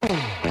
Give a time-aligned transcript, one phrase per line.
[0.00, 0.47] Boom.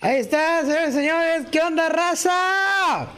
[0.00, 1.46] Ahí está, señores, señores.
[1.50, 3.08] ¿Qué onda, raza?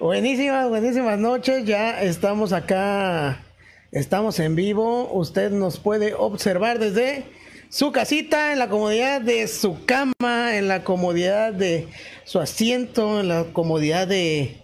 [0.00, 1.64] Buenísimas, buenísimas noches.
[1.64, 3.44] Ya estamos acá.
[3.92, 5.08] Estamos en vivo.
[5.12, 7.26] Usted nos puede observar desde
[7.68, 11.86] su casita, en la comodidad de su cama, en la comodidad de
[12.24, 14.56] su asiento, en la comodidad de,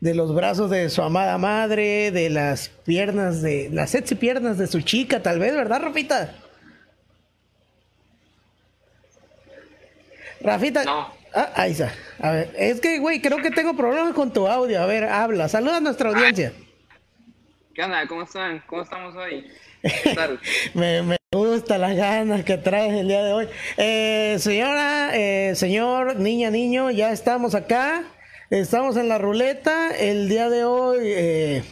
[0.00, 4.68] de los brazos de su amada madre, de las piernas de las sexy piernas de
[4.68, 6.34] su chica, tal vez, ¿verdad, Rafita?
[10.44, 10.84] Rafita.
[10.84, 11.10] No.
[11.34, 11.92] Ah, ahí está.
[12.20, 14.80] A ver, es que, güey, creo que tengo problemas con tu audio.
[14.80, 15.48] A ver, habla.
[15.48, 16.52] Saluda a nuestra audiencia.
[17.74, 18.06] ¿Qué onda?
[18.06, 18.62] ¿Cómo están?
[18.66, 19.50] ¿Cómo estamos hoy?
[20.74, 23.48] Me, me gusta las ganas que traes el día de hoy.
[23.76, 28.04] Eh, señora, eh, señor, niña, niño, ya estamos acá.
[28.50, 29.94] Estamos en la ruleta.
[29.96, 31.64] El día de hoy, eh,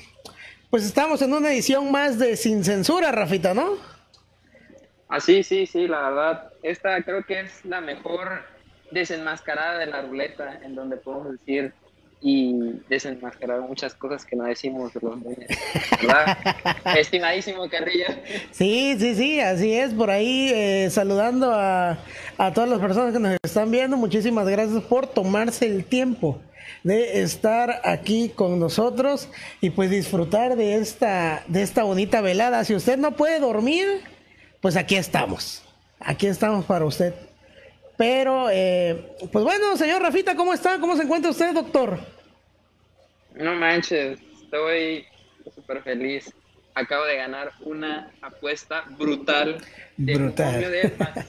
[0.69, 3.77] pues estamos en una edición más de Sin Censura, Rafita, ¿no?
[5.09, 6.53] Ah, sí, sí, sí, la verdad.
[6.63, 8.52] Esta creo que es la mejor
[8.93, 11.73] desenmascarada de la ruleta, en donde podemos decir
[12.25, 16.39] y desenmascarar muchas cosas que no decimos los ¿verdad?
[16.97, 18.07] Estimadísimo Carrillo.
[18.53, 21.99] Sí, sí, sí, así es, por ahí eh, saludando a,
[22.39, 26.41] a todas las personas que nos están viendo, muchísimas gracias por tomarse el tiempo
[26.85, 29.29] de estar aquí con nosotros
[29.61, 32.65] y pues disfrutar de esta, de esta bonita velada.
[32.65, 33.87] Si usted no puede dormir,
[34.61, 35.63] pues aquí estamos,
[35.99, 37.15] aquí estamos para usted.
[38.03, 40.81] Pero, eh, pues bueno, señor Rafita, ¿cómo está?
[40.81, 42.01] ¿Cómo se encuentra usted, doctor?
[43.33, 45.07] No manches, estoy
[45.55, 46.35] súper feliz.
[46.75, 49.59] Acabo de ganar una apuesta brutal
[49.97, 50.61] de Brutal.
[50.61, 51.29] de más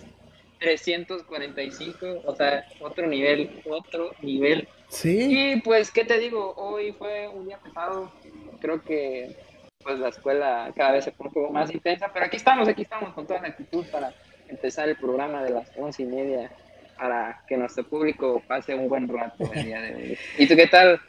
[0.57, 4.67] 345, o sea, otro nivel, otro nivel.
[4.88, 5.28] Sí.
[5.29, 6.56] Y pues, ¿qué te digo?
[6.57, 8.12] Hoy fue un día pesado.
[8.62, 9.38] Creo que
[9.83, 12.81] pues la escuela cada vez se pone un poco más intensa, pero aquí estamos, aquí
[12.81, 14.12] estamos con toda la actitud para
[14.47, 16.50] empezar el programa de las once y media
[17.03, 20.18] para que nuestro público pase un buen rato el día de hoy.
[20.38, 21.02] ¿Y tú qué tal?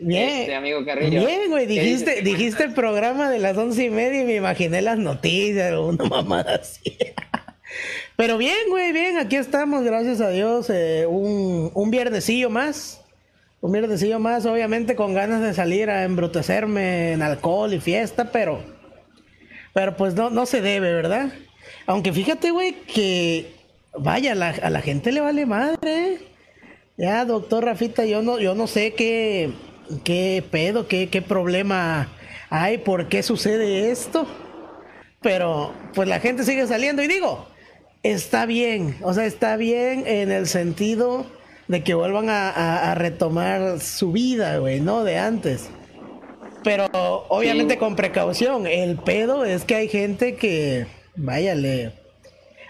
[0.00, 0.40] Bien.
[0.40, 1.26] Este, amigo Carrillo.
[1.26, 4.80] Bien, güey, ¿Qué dijiste, dijiste el programa de las once y media y me imaginé
[4.80, 6.96] las noticias o una mamada así.
[8.16, 13.04] Pero bien, güey, bien, aquí estamos, gracias a Dios, eh, un, un viernesillo más.
[13.60, 18.62] Un viernesillo más, obviamente con ganas de salir a embrutecerme en alcohol y fiesta, pero...
[19.74, 21.34] Pero pues no, no se debe, ¿verdad?
[21.84, 23.53] Aunque fíjate, güey, que...
[23.98, 26.18] Vaya, la- a la gente le vale madre.
[26.96, 29.50] Ya, doctor Rafita, yo no, yo no sé qué,
[30.04, 32.08] qué pedo, qué, qué problema
[32.50, 34.26] hay, por qué sucede esto.
[35.22, 37.46] Pero, pues la gente sigue saliendo y digo,
[38.02, 41.26] está bien, o sea, está bien en el sentido
[41.68, 45.02] de que vuelvan a, a- a retomar su vida, güey, ¿no?
[45.02, 45.70] De antes.
[46.62, 46.86] Pero
[47.28, 47.80] obviamente Sí.
[47.80, 48.66] con precaución.
[48.66, 51.92] El pedo es que hay gente que, vaya, le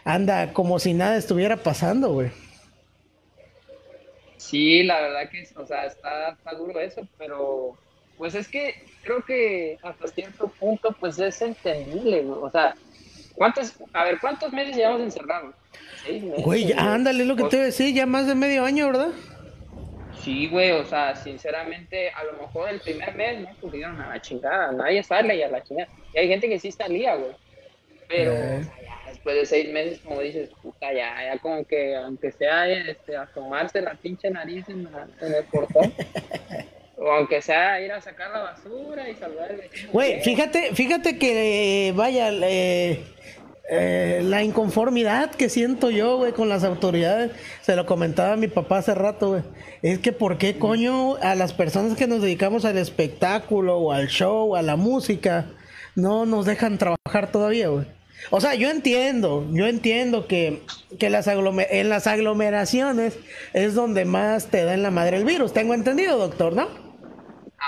[0.04, 2.30] anda como si nada estuviera pasando, güey.
[4.36, 7.76] Sí, la verdad que, o sea, está, está duro eso, pero
[8.18, 12.38] pues es que creo que hasta cierto punto pues es entendible, güey.
[12.42, 12.74] o sea,
[13.34, 15.54] ¿cuántos, a ver, cuántos meses llevamos encerrados?
[16.44, 18.86] Güey, ándale, es lo que O- te iba a decir, ya más de medio año,
[18.86, 19.08] ¿verdad?
[20.22, 24.22] Sí, güey, o sea, sinceramente, a lo mejor el primer mes no pusieron a la
[24.22, 25.88] chingada, nadie sale y a la chingada.
[26.14, 27.32] Y hay gente que sí salía, güey.
[28.08, 28.60] Pero Eh.
[28.60, 28.93] o sea, ya
[29.24, 33.80] después de seis meses, como dices, puta, ya, ya como que, aunque sea este, asomarse
[33.80, 35.94] la pinche nariz en, la- en el portón,
[36.98, 39.92] o aunque sea ir a sacar la basura y saludar al vecino.
[39.92, 43.02] Güey, fíjate, fíjate que, eh, vaya, eh,
[43.70, 47.32] eh, la inconformidad que siento yo, güey, con las autoridades,
[47.62, 49.42] se lo comentaba a mi papá hace rato, güey,
[49.80, 54.08] es que por qué coño a las personas que nos dedicamos al espectáculo o al
[54.08, 55.46] show, a la música,
[55.96, 57.86] no nos dejan trabajar todavía, güey.
[58.30, 60.62] O sea, yo entiendo, yo entiendo que,
[60.98, 63.18] que las en las aglomeraciones
[63.52, 66.68] es donde más te da en la madre el virus, tengo entendido, doctor, ¿no?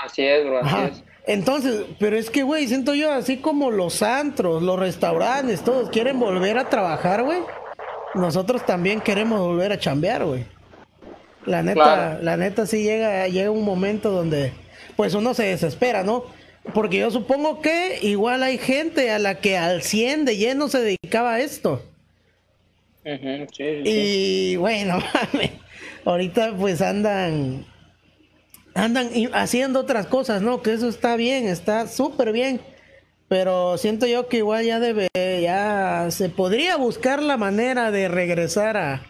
[0.03, 0.87] Así es, bro, así Ajá.
[0.87, 1.03] es.
[1.27, 6.19] Entonces, pero es que, güey, siento yo, así como los antros, los restaurantes, todos quieren
[6.19, 7.39] volver a trabajar, güey.
[8.15, 10.45] Nosotros también queremos volver a chambear, güey.
[11.45, 12.23] La neta, Claro.
[12.23, 14.53] la neta sí llega, llega un momento donde,
[14.95, 16.23] pues uno se desespera, ¿no?
[16.73, 20.79] Porque yo supongo que igual hay gente a la que al 100 de lleno se
[20.81, 21.83] dedicaba a esto.
[23.03, 24.99] y bueno,
[26.05, 27.65] ahorita pues andan
[28.77, 30.61] andan haciendo otras cosas, ¿no?
[30.61, 32.61] Que eso está bien, está súper bien.
[33.27, 35.09] Pero siento yo que igual ya debe,
[35.41, 39.05] ya se podría buscar la manera de regresar a,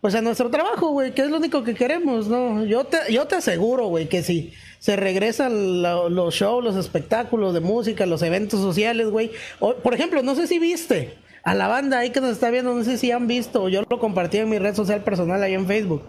[0.00, 2.64] pues a nuestro trabajo, güey, que es lo único que queremos, ¿no?
[2.64, 7.60] Yo te, yo te aseguro, güey, que si se regresan los shows, los espectáculos de
[7.60, 9.30] música, los eventos sociales, güey.
[9.58, 12.84] Por ejemplo, no sé si viste a la banda ahí que nos está viendo, no
[12.84, 16.02] sé si han visto, yo lo compartí en mi red social personal ahí en Facebook.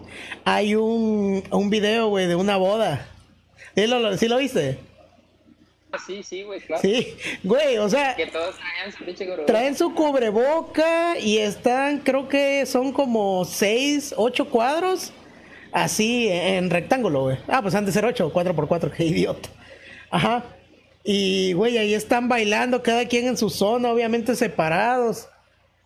[0.44, 3.06] Hay un, un video, güey, de una boda.
[3.74, 4.78] ¿Sí lo, ¿sí lo viste?
[5.92, 6.82] Ah, sí, sí, güey, claro.
[6.82, 8.14] Sí, güey, o sea.
[8.14, 14.14] Que todos traen su pinche Traen su cubreboca y están, creo que son como seis,
[14.16, 15.12] ocho cuadros.
[15.72, 17.38] Así en rectángulo, güey.
[17.48, 19.48] Ah, pues era ocho, cuatro por cuatro, qué idiota.
[20.10, 20.44] Ajá.
[21.04, 25.28] Y, güey, ahí están bailando, cada quien en su zona, obviamente separados.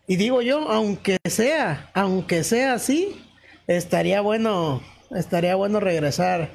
[0.06, 3.22] Y digo yo, aunque sea, aunque sea así,
[3.66, 6.50] estaría bueno, estaría bueno regresar,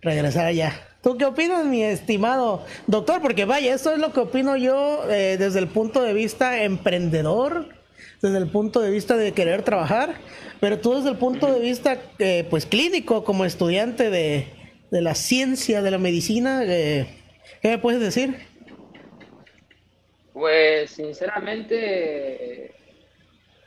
[0.00, 0.72] regresar allá.
[1.02, 3.22] ¿Tú qué opinas, mi estimado doctor?
[3.22, 7.68] Porque vaya, esto es lo que opino yo eh, desde el punto de vista emprendedor,
[8.22, 10.14] desde el punto de vista de querer trabajar,
[10.60, 14.46] pero tú desde el punto de vista, eh, pues, clínico, como estudiante de,
[14.90, 17.06] la ciencia, de la medicina, eh,
[17.62, 18.36] ¿qué me puedes decir?
[20.32, 22.74] Pues, sinceramente,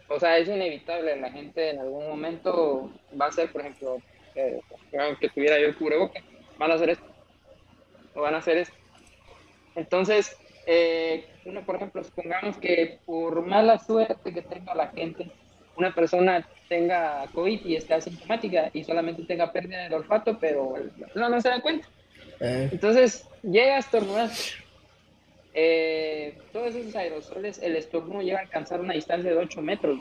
[0.07, 3.97] o sea, es inevitable, la gente en algún momento va a ser, por ejemplo,
[4.33, 6.23] que tuviera yo el cubrebocas,
[6.57, 7.05] van a hacer esto
[8.15, 8.75] o van a hacer esto.
[9.75, 15.30] Entonces, eh, uno, por ejemplo, supongamos que por mala suerte que tenga la gente,
[15.75, 20.75] una persona tenga COVID y esté asintomática y solamente tenga pérdida del olfato, pero
[21.15, 21.88] no, no se da cuenta.
[22.39, 22.69] Eh.
[22.71, 24.30] Entonces, llega a estornudar.
[25.56, 30.00] Eh, todos esos aerosoles, el estornudo llega a alcanzar una distancia de 8 metros.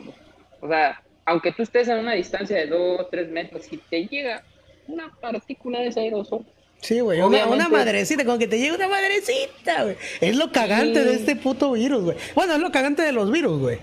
[0.61, 4.43] O sea, aunque tú estés a una distancia de 2, 3 metros, si te llega
[4.87, 6.45] una partícula de ese aerosol,
[6.83, 9.95] Sí, güey, una, madrecita, con que te llegue una madrecita, güey.
[10.19, 12.17] Es lo cagante de este puto virus, güey.
[12.35, 13.79] Bueno, es lo cagante de los virus, güey.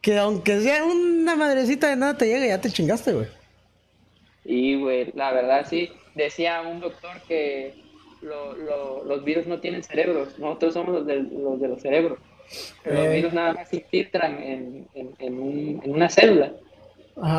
[0.00, 3.26] Que aunque sea una madrecita de nada te llega, ya te chingaste, güey.
[4.44, 5.90] Y, güey, la verdad sí.
[6.14, 7.74] Decía un doctor que
[8.22, 10.38] los virus no tienen cerebros.
[10.38, 12.20] Nosotros somos los de los, de los cerebros.
[12.84, 13.12] Los eh.
[13.16, 16.52] virus nada más se infiltran en, en una célula.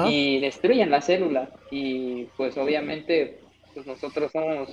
[0.09, 1.49] Y destruyen la célula.
[1.71, 3.40] Y, pues, obviamente
[3.73, 4.69] pues nosotros somos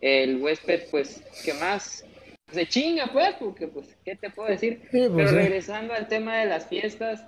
[0.00, 2.04] el huésped, pues, que más
[2.52, 4.80] se chinga, pues, porque, pues, ¿qué te puedo decir?
[4.90, 7.22] Pues, Pero regresando al tema de las fiestas,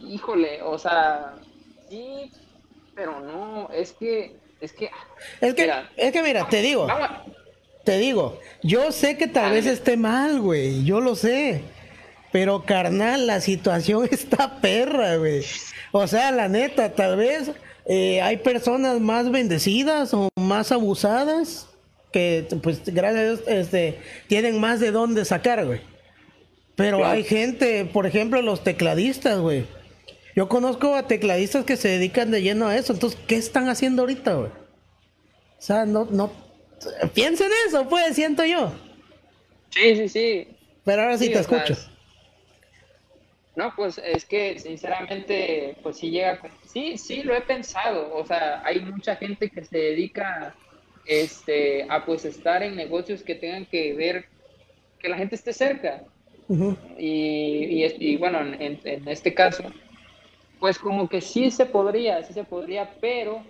[0.00, 1.34] híjole, o sea,
[1.88, 2.30] sí,
[2.94, 4.90] pero no, es que, es que...
[5.40, 6.86] Es que, mira, es que mira, te digo,
[7.84, 11.62] te digo, yo sé que tal vez esté mal, güey, yo lo sé.
[12.32, 15.44] Pero carnal, la situación está perra, güey.
[15.92, 17.52] O sea, la neta, tal vez
[17.86, 21.68] eh, hay personas más bendecidas o más abusadas
[22.12, 23.98] que, pues, gracias a Dios, este,
[24.28, 25.80] tienen más de dónde sacar, güey.
[26.76, 29.66] Pero hay gente, por ejemplo, los tecladistas, güey.
[30.34, 32.92] Yo conozco a tecladistas que se dedican de lleno a eso.
[32.92, 34.50] Entonces, ¿qué están haciendo ahorita, güey?
[34.50, 36.32] O sea, no, no.
[37.14, 38.72] Piensen eso, pues, siento yo.
[39.70, 40.48] Sí, sí, sí.
[40.84, 41.76] Pero ahora sí, te escucho.
[43.56, 48.62] No, pues es que sinceramente, pues sí llega, sí, sí lo he pensado, o sea,
[48.64, 50.54] hay mucha gente que se dedica
[51.06, 54.26] este, a pues estar en negocios que tengan que ver
[54.98, 56.02] que la gente esté cerca.
[56.98, 59.62] y, y, bueno, en, en, este caso,
[60.58, 63.42] pues como que sí se podría, sí se podría, pero,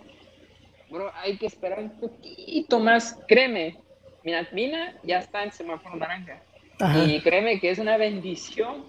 [0.90, 3.78] bro, hay que esperar un poquito más, créeme,
[4.23, 6.43] mira, Mina ya está en semáforo naranja.
[7.07, 8.85] Y créeme que es una bendición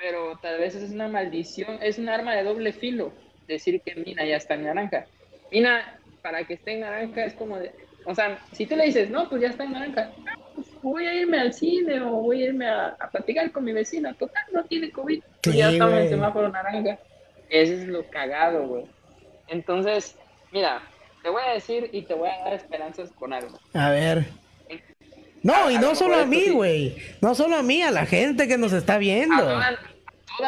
[0.00, 3.12] pero tal vez es una maldición, es un arma de doble filo
[3.46, 5.06] decir que Mina ya está en naranja.
[5.52, 7.72] Mina, para que esté en naranja es como de,
[8.06, 10.10] o sea, si tú le dices, no, pues ya está en naranja,
[10.54, 14.14] pues voy a irme al cine o voy a irme a, platicar con mi vecina,
[14.14, 16.98] total, no tiene COVID, pues ya estamos en semáforo naranja.
[17.50, 18.84] Eso es lo cagado, güey.
[19.48, 20.16] Entonces,
[20.52, 20.80] mira,
[21.22, 23.58] te voy a decir y te voy a dar esperanzas con algo.
[23.74, 24.26] A ver.
[25.42, 26.96] No, y no solo a mí, güey.
[27.20, 29.34] No solo a mí, a la gente que nos está viendo.
[29.34, 29.78] A toda,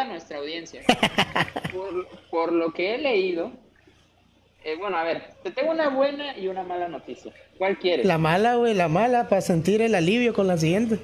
[0.08, 0.82] nuestra audiencia.
[2.30, 3.52] por, lo que he leído,
[4.64, 7.32] eh, bueno, a ver, te tengo una buena y una mala noticia.
[7.58, 8.06] ¿Cuál quieres?
[8.06, 10.98] La mala, güey, la mala, para sentir el alivio con la siguiente.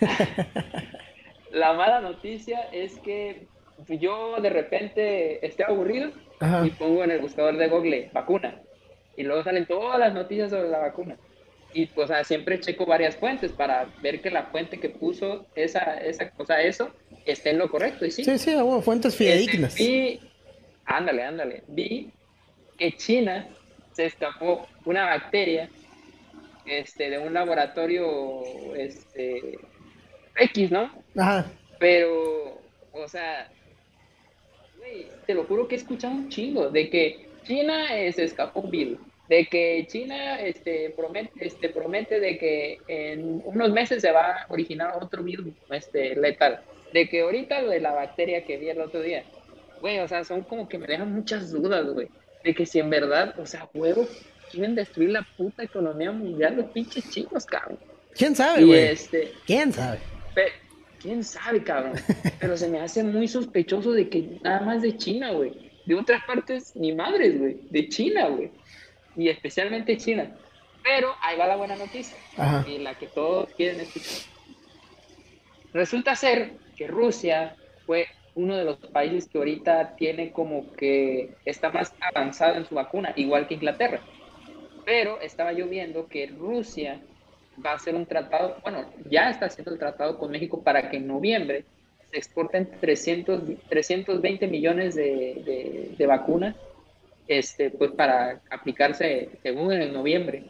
[1.52, 3.46] la mala noticia es que
[3.88, 6.10] yo de repente esté aburrido
[6.64, 8.60] y pongo en el buscador de Google vacuna.
[9.16, 11.16] Y luego salen todas las noticias sobre la vacuna.
[11.74, 16.30] y pues siempre checo varias fuentes para ver que la fuente que puso esa, esa
[16.30, 16.90] cosa, eso,
[17.26, 18.06] esté en lo correcto.
[18.06, 19.74] Y sí, sí, sí bueno, fuentes este, fidedignas.
[19.74, 20.20] vi,
[20.84, 22.10] ándale, ándale, vi
[22.76, 23.48] que China
[23.92, 25.68] se escapó una bacteria
[26.64, 29.58] este, de un laboratorio este,
[30.36, 30.90] X, ¿no?
[31.16, 31.46] Ajá.
[31.78, 32.60] Pero,
[32.92, 33.50] o sea,
[35.26, 38.70] te lo juro que he escuchado un chingo de que China eh, se escapó un
[38.70, 38.98] virus,
[39.28, 44.46] de que China este, promete, este, promete de que en unos meses se va a
[44.48, 46.60] originar otro virus este, letal,
[46.92, 49.24] de que ahorita lo de la bacteria que vi el otro día,
[49.80, 52.08] güey, o sea, son como que me dejan muchas dudas, güey,
[52.44, 54.08] de que si en verdad, o sea, huevos,
[54.50, 57.78] quieren destruir la puta economía mundial los pinches chicos, cabrón.
[58.14, 58.80] ¿Quién sabe, güey?
[58.80, 59.98] Este, ¿Quién sabe?
[61.00, 61.92] quién sabe, cabrón.
[62.40, 65.70] Pero se me hace muy sospechoso de que nada más de China, güey.
[65.86, 67.58] De otras partes, ni madres, güey.
[67.70, 68.50] De China, güey.
[69.16, 70.36] Y especialmente China.
[70.82, 72.16] Pero ahí va la buena noticia.
[72.66, 74.30] Y la que todos quieren escuchar.
[75.72, 78.06] Resulta ser que Rusia fue
[78.36, 83.12] uno de los países que ahorita tiene como que está más avanzado en su vacuna,
[83.16, 84.00] igual que Inglaterra.
[84.84, 87.00] Pero estaba yo viendo que Rusia
[87.64, 90.98] va a hacer un tratado, bueno, ya está haciendo el tratado con México para que
[90.98, 91.64] en noviembre
[92.12, 96.54] se exporten 300, 320 millones de, de, vacunas
[97.26, 100.44] este, pues para aplicarse según en noviembre.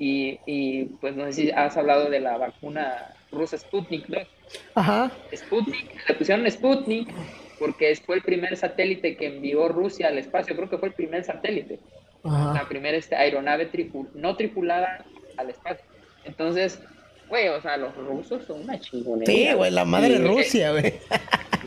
[0.00, 4.18] y, y, pues no sé si has hablado de la vacuna rusa Sputnik ¿no?
[4.74, 5.10] Ajá.
[5.34, 7.08] Sputnik, le pusieron Sputnik
[7.58, 11.24] porque fue el primer satélite que envió Rusia al espacio, creo que fue el primer
[11.24, 11.78] satélite.
[12.24, 13.70] La primera este, aeronave
[14.14, 15.04] no tripulada
[15.36, 15.84] al espacio.
[16.24, 16.80] Entonces,
[17.28, 19.52] güey, o sea, los rusos son una chingonería.
[19.52, 20.94] Sí, güey, la madre Rusia, güey.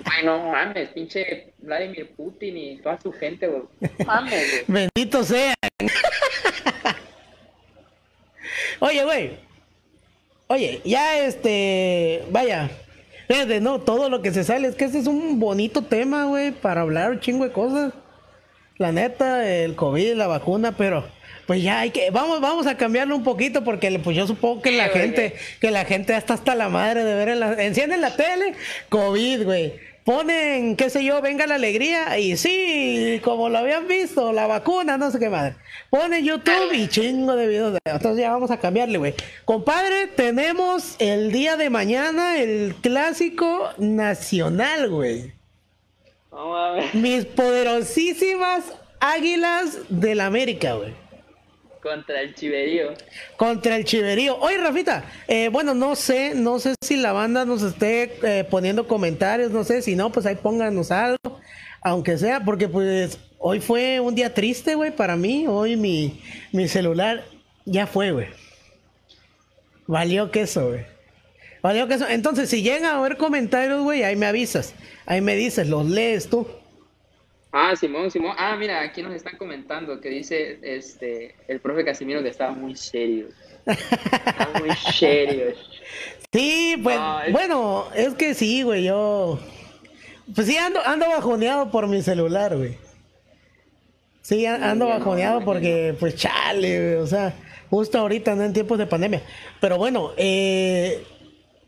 [0.03, 3.63] Bueno, mames, pinche Vladimir Putin y toda su gente, güey.
[4.05, 4.87] Mames, güey.
[4.95, 5.53] Bendito sean.
[8.79, 9.50] Oye, güey.
[10.51, 12.69] Oye, ya este, vaya,
[13.29, 16.51] fíjate, no, todo lo que se sale, es que este es un bonito tema, güey,
[16.51, 17.93] para hablar un chingo de cosas.
[18.77, 21.05] La neta, el COVID, la vacuna, pero
[21.47, 24.73] pues ya hay que, vamos, vamos a cambiarlo un poquito porque pues yo supongo que
[24.73, 28.17] la gente, que la gente está hasta la madre de ver en la, encienden la
[28.17, 28.53] tele,
[28.89, 29.90] COVID, güey.
[30.03, 34.97] Ponen, qué sé yo, venga la alegría y sí, como lo habían visto, la vacuna,
[34.97, 35.55] no sé qué madre.
[35.91, 37.77] Ponen YouTube y chingo de videos.
[37.85, 39.13] Entonces ya vamos a cambiarle, güey.
[39.45, 45.33] Compadre, tenemos el día de mañana el clásico nacional, güey.
[46.93, 48.63] Mis poderosísimas
[48.99, 51.00] águilas del América, güey.
[51.81, 52.93] Contra el chiverío.
[53.37, 54.37] Contra el chiverío.
[54.37, 58.87] Oye, Rafita, eh, bueno, no sé, no sé si la banda nos esté eh, poniendo
[58.87, 61.39] comentarios, no sé, si no, pues ahí pónganos algo,
[61.81, 65.45] aunque sea, porque pues hoy fue un día triste, güey, para mí.
[65.47, 66.21] Hoy mi,
[66.51, 67.25] mi celular
[67.65, 68.27] ya fue, güey.
[69.87, 70.85] Valió queso, güey.
[71.63, 72.07] Valió queso.
[72.07, 74.75] Entonces, si llega a haber comentarios, güey, ahí me avisas.
[75.07, 76.47] Ahí me dices, los lees tú.
[77.51, 78.35] Ah, Simón, Simón.
[78.37, 82.75] Ah, mira, aquí nos están comentando que dice este el profe Casimiro que estaba muy
[82.75, 83.27] serio.
[83.65, 85.53] Estaba muy serio.
[86.31, 86.97] Sí, pues,
[87.31, 89.37] bueno, es que sí, güey, yo.
[90.33, 92.77] Pues sí, ando, ando bajoneado por mi celular, güey.
[94.21, 97.33] Sí, ando bajoneado porque, pues, chale, güey, o sea,
[97.69, 99.23] justo ahorita ando en tiempos de pandemia.
[99.59, 101.03] Pero bueno, eh,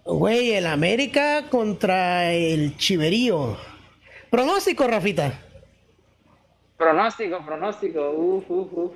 [0.06, 3.58] güey, el América contra el Chiverío.
[4.30, 5.42] Pronóstico, Rafita.
[6.78, 8.92] Pronóstico, pronóstico, uf, uf, uf.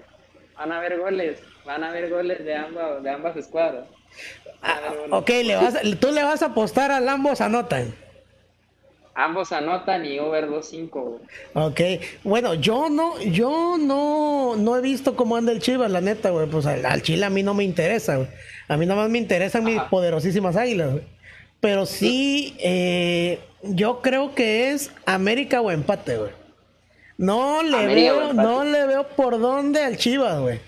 [0.57, 3.88] Van a haber goles, van a haber goles de ambas, de ambas escuadras.
[4.62, 4.79] Ah,
[5.12, 7.93] ok, le vas, tú le vas a apostar al ambos anotan.
[9.13, 11.19] Ambos anotan y over 2-5.
[11.53, 11.81] Ok,
[12.24, 16.48] bueno, yo no, yo no, no he visto cómo anda el Chivas, la neta, güey.
[16.48, 18.27] Pues al, Chile a mí no me interesa, güey.
[18.67, 21.03] A mí nada más me interesan mis poderosísimas águilas, güey.
[21.60, 26.31] Pero sí, eh, yo creo que es América o empate, güey.
[27.17, 30.59] No le veo, no le veo por dónde al Chivas, güey.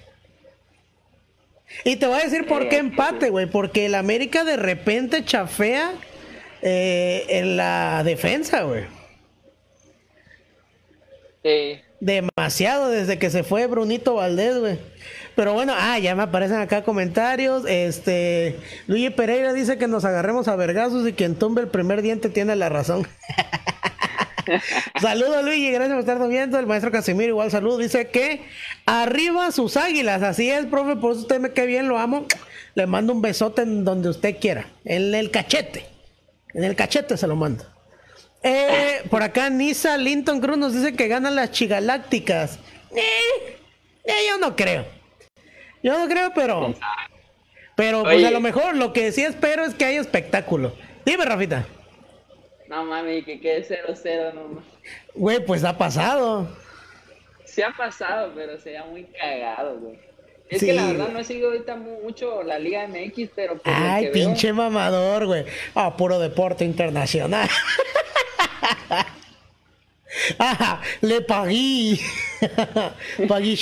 [1.83, 3.45] Y te voy a decir por qué empate, güey.
[3.45, 5.91] Porque el América de repente chafea
[6.61, 8.85] eh, en la defensa, güey.
[11.43, 11.81] Sí.
[11.99, 14.79] Demasiado desde que se fue Brunito Valdés, güey.
[15.35, 17.63] Pero bueno, ah, ya me aparecen acá comentarios.
[17.67, 22.29] Este, Luigi Pereira dice que nos agarremos a vergazos y quien tumbe el primer diente
[22.29, 23.07] tiene la razón.
[25.01, 26.59] Saludos Luigi, gracias por estarnos viendo.
[26.59, 27.77] El maestro Casimiro, igual saludo.
[27.77, 28.41] Dice que
[28.85, 30.23] arriba sus águilas.
[30.23, 32.25] Así es, profe, por eso usted me queda bien, lo amo.
[32.75, 34.67] Le mando un besote en donde usted quiera.
[34.85, 35.85] En el cachete.
[36.53, 37.65] En el cachete se lo mando.
[38.41, 42.59] Eh, por acá Nisa Linton Cruz nos dice que ganan las chigalácticas.
[42.95, 43.57] Eh,
[44.05, 44.85] eh, yo no creo.
[45.83, 46.73] Yo no creo, pero.
[47.75, 50.75] Pero pues a lo mejor lo que sí espero es que haya espectáculo.
[51.05, 51.65] Dime, Rafita.
[52.69, 54.63] No mami, que quede 0-0 nomás.
[55.15, 56.47] Güey, pues ha pasado.
[57.43, 59.97] Sí ha pasado, pero sería muy cagado, güey.
[60.49, 63.59] Es que la verdad no he seguido ahorita mucho la Liga MX, pero.
[63.63, 65.45] Ay, pinche mamador, güey.
[65.75, 67.49] Ah, puro deporte internacional.
[70.39, 71.99] ah, le pagué.
[73.27, 73.57] pagué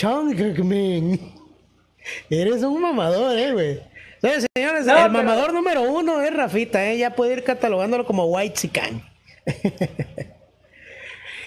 [2.29, 3.81] Eres un mamador, eh, güey.
[4.21, 6.97] Entonces, señores, el mamador número uno es Rafita, ¿eh?
[6.97, 9.01] Ya puede ir catalogándolo como White Sican.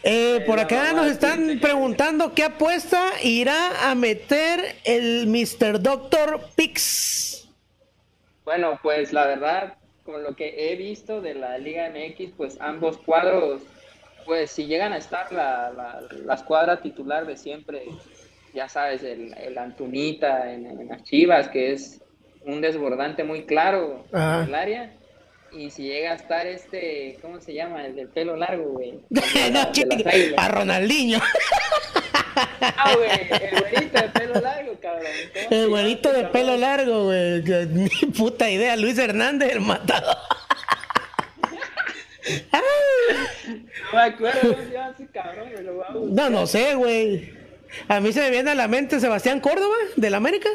[0.03, 5.79] Eh, por acá nos están preguntando qué apuesta irá a meter el Mr.
[5.83, 7.47] Doctor Pix.
[8.47, 9.75] Bueno, pues la verdad,
[10.05, 13.61] con lo que he visto de la Liga MX, pues ambos cuadros,
[14.25, 15.71] pues si llegan a estar la,
[16.25, 17.85] la, escuadra titular de siempre,
[18.55, 22.01] ya sabes, el, el Antunita en, las Chivas, que es
[22.45, 24.93] un desbordante muy claro en el área
[25.53, 27.85] y si llega a estar este, ¿cómo se llama?
[27.85, 29.01] El del pelo largo, güey.
[30.37, 31.19] a Ronaldinho.
[32.61, 35.11] Ah, güey, el güerito de pelo largo, cabrón.
[35.51, 37.43] El güerito de pelo largo, güey.
[37.69, 40.17] Ni puta idea, Luis Hernández, el matado.
[42.53, 46.75] no me acuerdo cómo se llama ese cabrón, me lo voy a No, no sé,
[46.75, 47.35] güey.
[47.89, 50.49] A mí se me viene a la mente Sebastián Córdoba, del América.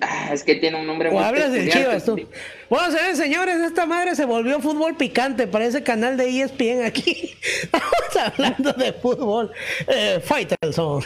[0.00, 2.28] Ah, es que tiene un nombre o hablas Chivas tú.
[2.68, 7.34] Bueno, señores, esta madre se volvió fútbol picante para ese canal de ESPN aquí.
[7.62, 9.52] Estamos hablando de fútbol.
[9.86, 11.02] Eh, Faitelson.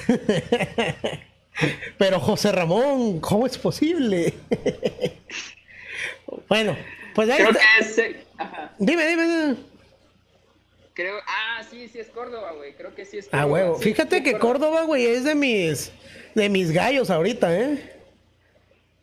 [1.99, 4.33] Pero José Ramón, ¿cómo es posible?
[6.49, 6.77] bueno,
[7.15, 7.99] pues ahí Creo que es...
[7.99, 8.25] Eh,
[8.79, 9.57] dime, dime,
[10.95, 12.75] Creo, ah, sí, sí es Córdoba, güey.
[12.75, 13.43] Creo que sí es Córdoba.
[13.43, 13.75] Ah, huevo.
[13.77, 15.93] Fíjate que Córdoba, güey, es de mis
[16.35, 18.00] de mis gallos ahorita, ¿eh?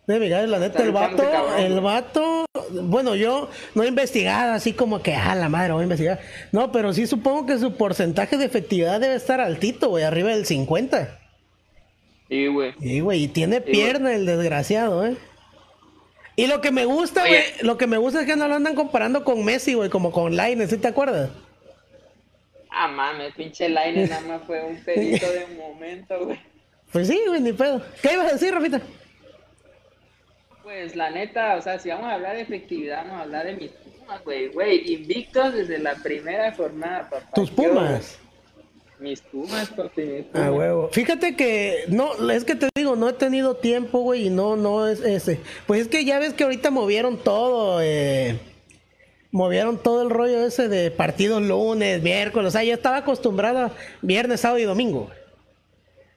[0.07, 1.23] De Miguel, la neta, el vato,
[1.57, 5.83] el vato, bueno, yo no he investigado así como que, ah, la madre, voy a
[5.83, 6.19] investigar.
[6.53, 10.45] No, pero sí supongo que su porcentaje de efectividad debe estar altito, güey, arriba del
[10.45, 11.19] 50.
[12.29, 12.73] Sí, güey.
[12.79, 15.17] Sí, güey, y tiene pierna el desgraciado, ¿eh?
[16.37, 18.75] Y lo que me gusta, güey, lo que me gusta es que no lo andan
[18.75, 21.31] comparando con Messi, güey, como con Laine, ¿sí te acuerdas?
[22.69, 26.39] Ah, mames, pinche Laine nada más fue un pedito de momento, güey.
[26.93, 27.81] Pues sí, güey, ni pedo.
[28.01, 28.81] ¿Qué ibas a decir, Rafita?
[30.67, 33.55] Pues la neta, o sea, si vamos a hablar de efectividad, vamos a hablar de
[33.55, 34.47] mis Pumas, güey.
[34.49, 37.31] Güey, invictos desde la primera jornada, papá.
[37.33, 38.19] ¿Tus Pumas?
[38.99, 40.27] mis Pumas, papi.
[40.33, 40.89] Ah, huevo.
[40.91, 44.89] Fíjate que, no, es que te digo, no he tenido tiempo, güey, y no, no
[44.89, 45.39] es ese.
[45.67, 48.37] Pues es que ya ves que ahorita movieron todo, eh.
[49.31, 52.49] Movieron todo el rollo ese de partidos lunes, miércoles.
[52.49, 55.09] O sea, yo estaba acostumbrado a viernes, sábado y domingo.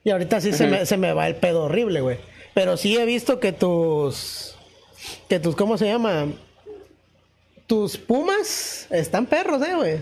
[0.03, 2.17] Y ahorita sí se, me, se me va el pedo horrible, güey.
[2.53, 4.55] Pero sí he visto que tus.
[5.27, 6.27] Que tus, ¿cómo se llama?
[7.67, 9.97] Tus pumas están perros, eh, güey.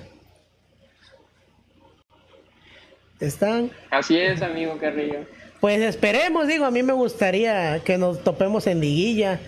[3.20, 3.72] Están.
[3.92, 5.26] Así es, amigo Carrillo.
[5.60, 9.40] Pues esperemos, digo, a mí me gustaría que nos topemos en liguilla.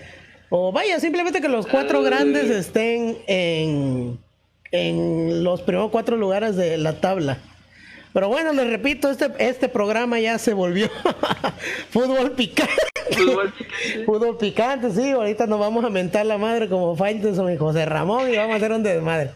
[0.50, 4.18] O vaya, simplemente que los cuatro grandes estén en,
[4.70, 7.38] en los primeros cuatro lugares de la tabla.
[8.12, 10.90] Pero bueno, les repito, este, este programa ya se volvió
[11.90, 12.72] fútbol picante.
[13.10, 14.04] Fútbol picante.
[14.04, 15.10] fútbol picante, sí.
[15.10, 18.56] Ahorita nos vamos a mentar la madre como Faitelson y José Ramón y vamos a
[18.56, 19.30] hacer un desmadre.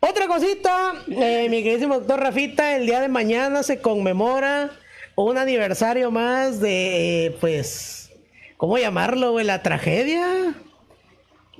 [0.00, 4.70] Otra cosita, eh, mi queridísimo doctor Rafita, el día de mañana se conmemora
[5.16, 8.12] un aniversario más de, pues,
[8.56, 9.44] ¿cómo llamarlo, güey?
[9.44, 10.54] La tragedia.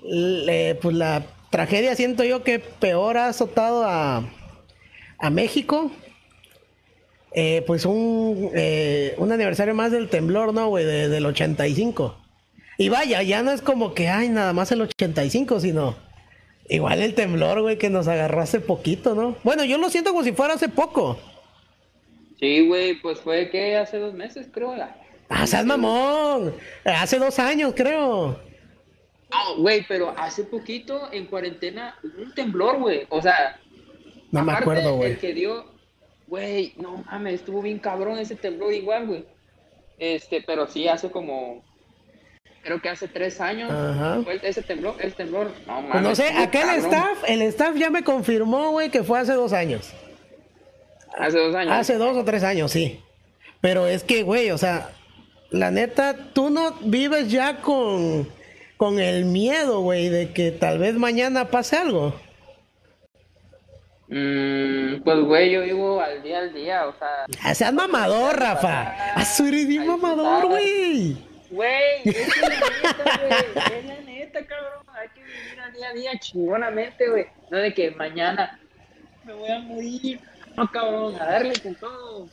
[0.01, 4.23] pues la tragedia siento yo que peor ha azotado a,
[5.19, 5.91] a México
[7.33, 10.85] eh, pues un, eh, un aniversario más del temblor, ¿no, güey?
[10.85, 12.17] del 85.
[12.79, 15.97] Y vaya, ya no es como que, ay, nada más el 85, sino
[16.69, 19.37] igual el temblor, güey, que nos agarró hace poquito, ¿no?
[19.43, 21.19] Bueno, yo lo siento como si fuera hace poco.
[22.39, 24.75] Sí, güey, pues fue que hace dos meses, creo.
[25.29, 26.55] Ah, seas mamón.
[26.85, 28.39] Hace dos años, creo.
[29.31, 33.07] Ah, güey, pero hace poquito en cuarentena un temblor, güey.
[33.11, 33.59] O sea,
[34.31, 35.13] no me acuerdo, güey.
[35.13, 35.68] El que dio
[36.29, 39.25] Güey, no mames, estuvo bien cabrón ese temblor igual, güey.
[39.99, 41.65] Este, pero sí, hace como,
[42.63, 43.73] creo que hace tres años
[44.25, 46.03] fue ese temblor, ese temblor, no mames.
[46.03, 49.53] no sé, acá el staff, el staff ya me confirmó, güey, que fue hace dos
[49.53, 49.93] años.
[51.19, 51.73] Hace dos años.
[51.73, 53.01] Hace dos o tres años, sí.
[53.61, 54.91] Pero es que, güey, o sea,
[55.51, 58.29] la neta, tú no vives ya con,
[58.77, 62.15] con el miedo, güey, de que tal vez mañana pase algo.
[64.09, 67.27] Mm, pues, güey, yo vivo al día al día, o sea.
[67.43, 68.95] Ah, seas mamador, Rafa.
[69.15, 71.17] Ah, eres bien mamador, güey.
[71.51, 73.79] Güey, es la neta, güey.
[73.79, 74.87] Es la neta, cabrón.
[74.95, 77.27] Hay que vivir al día a día chingonamente, güey.
[77.51, 78.59] No de que mañana
[79.25, 80.21] me voy a morir.
[80.57, 82.29] No, cabrón, a darle con todo.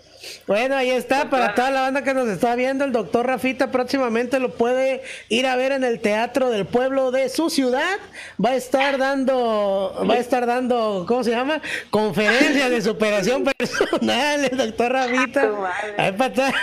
[0.48, 4.40] Bueno, ahí está, para toda la banda que nos está viendo, el doctor Rafita próximamente
[4.40, 7.98] lo puede ir a ver en el Teatro del Pueblo de su ciudad.
[8.44, 11.62] Va a estar dando, va a estar dando, ¿cómo se llama?
[11.90, 15.52] Conferencias de superación personal, el doctor Rafita.
[15.98, 16.54] Ahí para toda,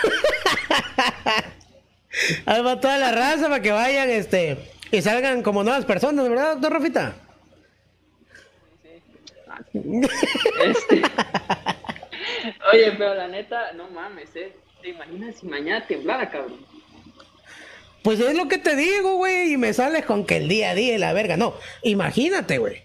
[2.46, 4.58] ahí para toda la raza, para que vayan este
[4.90, 7.14] y salgan como nuevas personas, ¿verdad, doctor Rafita?
[9.72, 11.02] Este...
[12.72, 14.52] Oye, pero la neta, no mames, ¿eh?
[14.80, 16.64] ¿Te imaginas si mañana temblara, cabrón?
[18.02, 20.74] Pues es lo que te digo, güey, y me sales con que el día a
[20.74, 21.36] día y la verga.
[21.36, 22.82] No, imagínate, güey.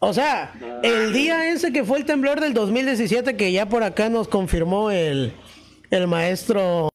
[0.00, 4.08] O sea, el día ese que fue el temblor del 2017, que ya por acá
[4.08, 5.32] nos confirmó el,
[5.90, 6.88] el maestro,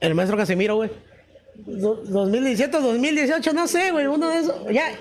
[0.00, 0.90] el maestro Casimiro, güey.
[1.54, 4.72] 2017 o 2018, no sé, güey, uno de esos.
[4.72, 4.92] Ya,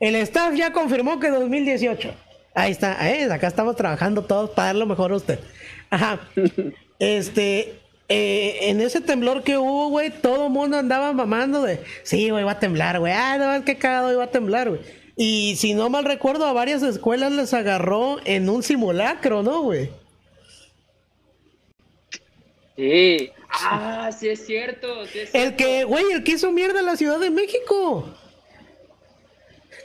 [0.00, 2.14] el staff ya confirmó que 2018.
[2.56, 5.38] Ahí está, eh, acá estamos trabajando todos para dar lo mejor a usted.
[5.90, 6.20] Ajá.
[6.98, 7.74] Este,
[8.08, 12.42] eh, en ese temblor que hubo, güey, todo el mundo andaba mamando de, sí, güey,
[12.42, 14.80] va a temblar, güey, ah, no, qué cagado iba a temblar, güey.
[15.14, 19.90] Y si no mal recuerdo, a varias escuelas les agarró en un simulacro, ¿no, güey?
[22.76, 23.30] Sí.
[23.50, 25.04] Ah, sí es cierto.
[25.04, 25.48] Sí es cierto.
[25.48, 28.08] El que, güey, el que hizo mierda en la Ciudad de México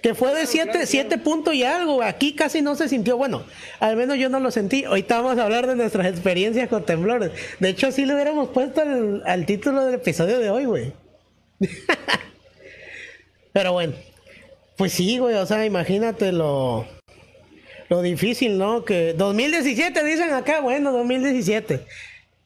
[0.02, 2.02] que fue de 7 siete, puntos y algo.
[2.02, 3.44] Aquí casi no se sintió, bueno,
[3.80, 4.84] al menos yo no lo sentí.
[4.84, 7.32] Ahorita vamos a hablar de nuestras experiencias con temblores.
[7.60, 10.94] De hecho, así le hubiéramos puesto al, título del episodio de hoy, güey.
[13.54, 13.94] Pero bueno,
[14.78, 16.88] pues sí, güey, o sea, imagínate lo,
[17.90, 18.86] lo difícil, ¿no?
[18.86, 21.86] Que 2017 dicen acá, bueno, 2017.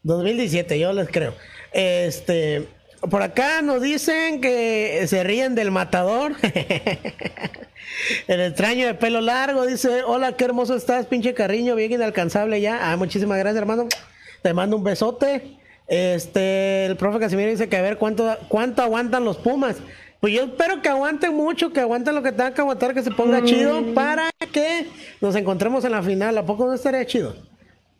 [0.03, 1.33] 2017, yo les creo.
[1.71, 2.67] Este,
[3.09, 6.35] por acá nos dicen que se ríen del matador.
[8.27, 12.91] El extraño de pelo largo dice, hola, qué hermoso estás, pinche carriño, bien inalcanzable ya.
[12.91, 13.87] Ah, muchísimas gracias, hermano.
[14.41, 15.57] Te mando un besote.
[15.87, 19.77] Este, el profe Casimiro dice que a ver cuánto, cuánto aguantan los Pumas.
[20.19, 23.11] Pues yo espero que aguanten mucho, que aguanten lo que tengan que aguantar, que se
[23.11, 23.93] ponga chido mm.
[23.93, 24.87] para que
[25.21, 26.37] nos encontremos en la final.
[26.37, 27.35] ¿A poco no estaría chido?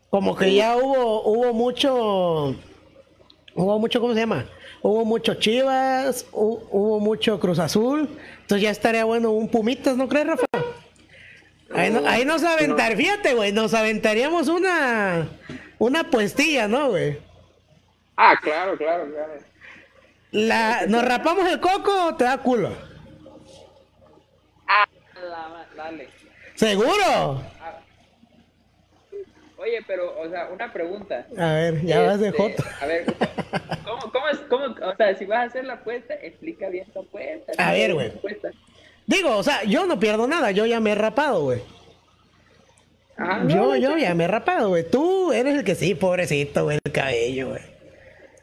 [0.10, 2.56] Como que ya hubo, hubo mucho,
[3.54, 4.46] hubo mucho, ¿cómo se llama?
[4.86, 8.08] Hubo mucho Chivas, hubo mucho Cruz Azul,
[8.42, 10.46] entonces ya estaría bueno un Pumitas, ¿no crees, Rafa?
[11.74, 15.28] Ahí, nos aventar, fíjate, güey, nos aventaríamos una
[15.80, 17.18] una puestilla, ¿no, güey?
[18.16, 19.34] Ah, claro, claro, claro.
[20.32, 22.70] La, ¿Nos rapamos el coco o te da culo?
[24.68, 24.86] Ah,
[25.76, 26.10] dale.
[26.54, 27.42] ¿Seguro?
[29.66, 31.26] Oye, pero, o sea, una pregunta.
[31.38, 32.64] A ver, ya vas de este, joto.
[32.80, 33.06] A ver,
[33.84, 37.00] ¿cómo, cómo, es, cómo, o sea, si vas a hacer la apuesta, explica bien tu
[37.00, 37.52] apuesta.
[37.58, 38.12] A ver, güey.
[39.08, 41.62] Digo, o sea, yo no pierdo nada, yo ya me he rapado, güey.
[43.18, 44.88] Ah, yo, yo ya me he rapado, güey.
[44.88, 47.62] Tú eres el que sí, pobrecito, güey, el cabello, güey.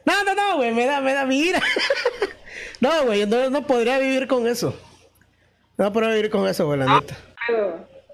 [0.05, 1.61] No, no, no, güey, me da, me da mira.
[2.81, 4.77] no, güey, no, no podría vivir con eso.
[5.77, 7.15] No podría vivir con eso, güey, la neta.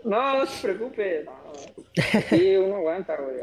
[0.04, 1.26] No, no se preocupe.
[2.30, 3.38] Sí, uno aguanta, güey.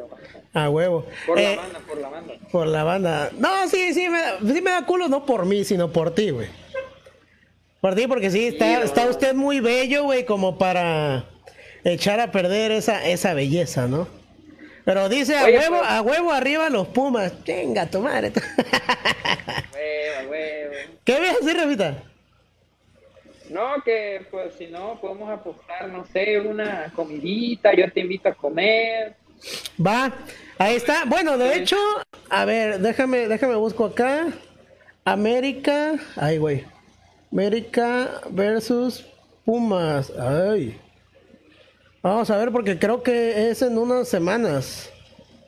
[0.53, 1.07] A huevo.
[1.27, 2.35] Por la eh, banda, por la banda.
[2.51, 3.31] Por la banda.
[3.38, 6.31] No, sí, sí me, da, sí me da culo, no por mí, sino por ti,
[6.31, 6.49] güey.
[7.81, 11.27] Por ti, porque sí, está, está usted muy bello, güey, como para
[11.85, 14.09] echar a perder esa, esa belleza, ¿no?
[14.85, 17.33] Pero dice a huevo, a huevo arriba los Pumas.
[17.45, 18.33] Venga, tu madre.
[19.75, 20.75] huevo, huevo.
[21.05, 22.03] ¿Qué voy a decir, Rafita?
[23.50, 28.35] No, que pues si no, podemos apostar, no sé, una comidita, yo te invito a
[28.35, 29.14] comer.
[29.85, 30.12] Va,
[30.59, 31.04] ahí está.
[31.04, 31.76] Bueno, de hecho,
[32.28, 34.28] a ver, déjame, déjame busco acá.
[35.04, 36.64] América, ay, güey.
[37.30, 39.04] América versus
[39.44, 40.11] Pumas.
[40.18, 40.78] Ay.
[42.02, 44.90] Vamos a ver porque creo que es en unas semanas.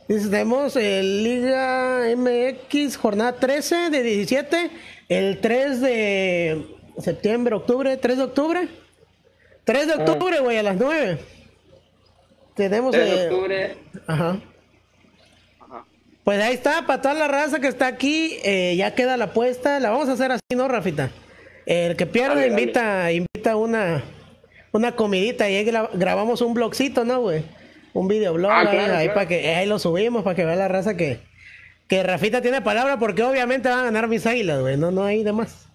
[0.08, 4.70] Dice, tenemos el Liga MX jornada 13 de 17,
[5.08, 8.68] el 3 de septiembre, octubre, 3 de octubre.
[9.64, 9.96] 3 de ah.
[9.98, 11.18] octubre, güey, a las 9.
[12.54, 12.92] Tenemos.
[12.92, 13.76] 3 de octubre.
[14.06, 14.38] Ajá.
[16.24, 19.80] Pues ahí está, para toda la raza que está aquí, eh, ya queda la apuesta.
[19.80, 21.11] La vamos a hacer así, ¿no, Rafita?
[21.64, 24.02] El que pierda invita, invita una,
[24.72, 27.44] una comidita y ahí grabamos un blogcito, ¿no, güey?
[27.94, 31.20] Un videoblog ah, ahí, para que ahí lo subimos para que vea la raza que,
[31.88, 34.76] que Rafita tiene palabra porque obviamente van a ganar mis águilas, güey.
[34.76, 35.67] No, no hay demás.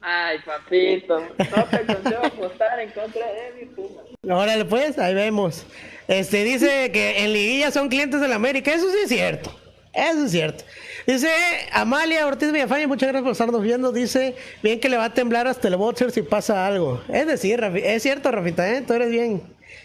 [0.00, 4.02] Ay, papito, no te consigo apostar en contra de mi Puma.
[4.28, 5.66] Órale, pues, ahí vemos.
[6.08, 8.72] Este dice que en liguilla son clientes de la América.
[8.72, 9.50] Eso sí es cierto.
[9.92, 10.64] Eso es cierto.
[11.06, 11.28] Dice
[11.72, 13.92] Amalia Ortiz Villafaña, muchas gracias por estarnos viendo.
[13.92, 17.02] Dice, bien que le va a temblar hasta el boxer si pasa algo.
[17.08, 18.82] Es decir, es cierto, Rafita, ¿eh?
[18.86, 19.42] tú eres bien,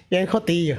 [0.10, 0.78] bien jotillo.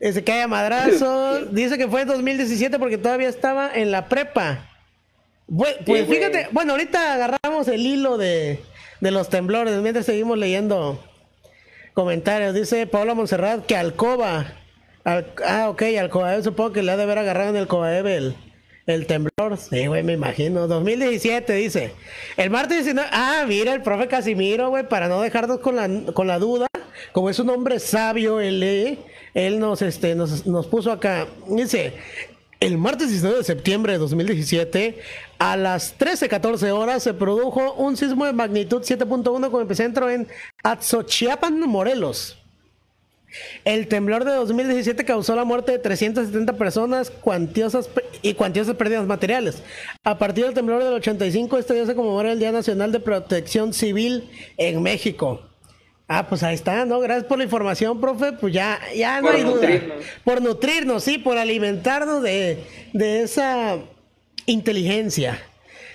[0.00, 1.44] Dice que haya madrazo.
[1.52, 4.68] Dice que fue en 2017 porque todavía estaba en la prepa.
[5.54, 8.60] Pues, fíjate, bueno, ahorita agarramos el hilo de,
[9.00, 10.98] de los temblores mientras seguimos leyendo
[11.92, 12.54] comentarios.
[12.54, 14.54] Dice Paola Monserrat que Alcoba.
[15.04, 16.36] ah, ok, Alcoba.
[16.36, 18.34] Yo supongo que le ha de haber agarrado en el Cobaev el,
[18.86, 19.58] el temblor.
[19.58, 20.66] Sí, güey, me imagino.
[20.68, 21.92] 2017 dice.
[22.38, 23.08] El martes 19.
[23.12, 26.66] Ah, mira, el profe Casimiro, güey, para no dejarnos con la, con la duda.
[27.12, 28.98] Como es un hombre sabio, él, eh,
[29.34, 31.26] él nos, este, nos, nos puso acá.
[31.48, 31.92] Dice.
[32.62, 35.00] El martes 19 de septiembre de 2017,
[35.40, 40.28] a las 13:14 horas, se produjo un sismo de magnitud 7.1 con epicentro en
[40.62, 42.38] Atzochiapan, Morelos.
[43.64, 47.90] El temblor de 2017 causó la muerte de 370 personas cuantiosas
[48.22, 49.64] y cuantiosas pérdidas materiales.
[50.04, 53.72] A partir del temblor del 85, este día se conmemora el Día Nacional de Protección
[53.72, 55.51] Civil en México.
[56.08, 57.00] Ah, pues ahí está, ¿no?
[57.00, 58.32] Gracias por la información, profe.
[58.32, 59.68] Pues ya, ya no hay duda.
[60.24, 63.78] Por nutrirnos, sí, por alimentarnos de, de esa
[64.46, 65.40] inteligencia.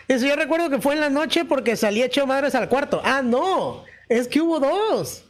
[0.08, 3.02] Eso yo recuerdo que fue en la noche porque salí hecho madres al cuarto.
[3.04, 5.24] Ah, no, es que hubo dos.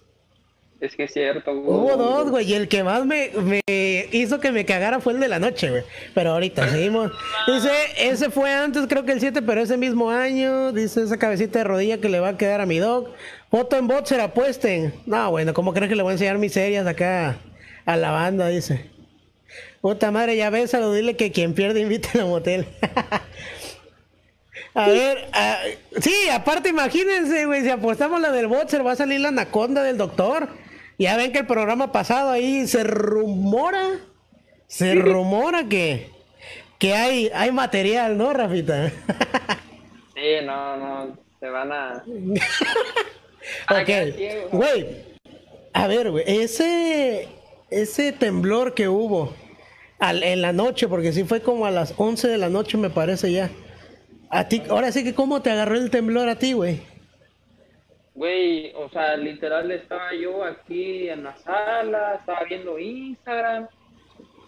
[0.80, 3.62] Es que es cierto, Hubo dos, güey, y el que más me, me,
[4.12, 5.82] hizo que me cagara fue el de la noche, güey.
[6.14, 7.12] Pero ahorita seguimos.
[7.48, 10.72] Dice, ese fue antes, creo que el 7, pero ese mismo año.
[10.74, 13.10] Dice esa cabecita de rodilla que le va a quedar a mi dog.
[13.50, 14.94] Foto en la apuesten.
[15.06, 17.38] No, bueno, ¿cómo crees que le voy a enseñar mis series acá
[17.86, 18.50] a la banda?
[18.50, 18.90] Dice.
[19.80, 22.68] Puta madre, ya ves, a dile que quien pierde invite a motel.
[24.74, 25.30] a ver,
[26.02, 29.98] sí, aparte imagínense, güey, si apostamos la del boxer va a salir la anaconda del
[29.98, 30.50] doctor.
[31.00, 34.00] Ya ven que el programa pasado ahí se rumora,
[34.68, 36.10] se rumora que,
[36.80, 38.90] que hay, hay material, ¿no, Rafita?
[40.16, 42.04] sí, no, no, se van a...
[43.70, 44.88] ok, güey,
[45.74, 47.28] a ver, güey, ese,
[47.70, 49.34] ese temblor que hubo
[50.00, 53.32] en la noche, porque sí fue como a las 11 de la noche, me parece
[53.32, 53.50] ya.
[54.30, 56.82] A ti, ahora sí que, ¿cómo te agarró el temblor a ti, güey?
[58.16, 63.68] Güey, o sea, literal estaba yo aquí en la sala, estaba viendo Instagram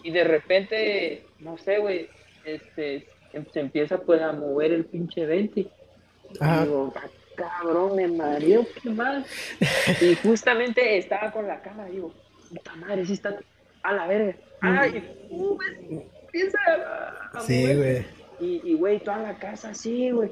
[0.02, 2.08] y de repente, no sé, güey,
[2.44, 3.06] este,
[3.52, 5.66] se empieza pues a mover el pinche 20.
[6.40, 6.64] Ah.
[6.64, 7.08] Digo, ah,
[7.40, 9.24] cabrón, me mareo, ¿qué más?
[10.00, 12.12] y justamente estaba con la cámara, digo,
[12.48, 13.38] puta madre, sí está
[13.82, 14.34] a la verga.
[14.60, 15.58] Ay, uh,
[15.90, 16.58] empieza
[17.34, 18.04] a, Sí, güey.
[18.40, 20.30] Y, güey, toda la casa así, güey.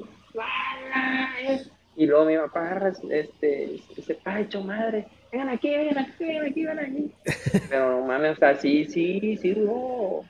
[1.95, 5.05] Y luego mi papá este, se pa hecho madre.
[5.31, 7.11] Vengan aquí, vengan aquí, vengan aquí, vengan aquí.
[7.69, 10.23] Pero no mames, o sea, sí, sí, sí duró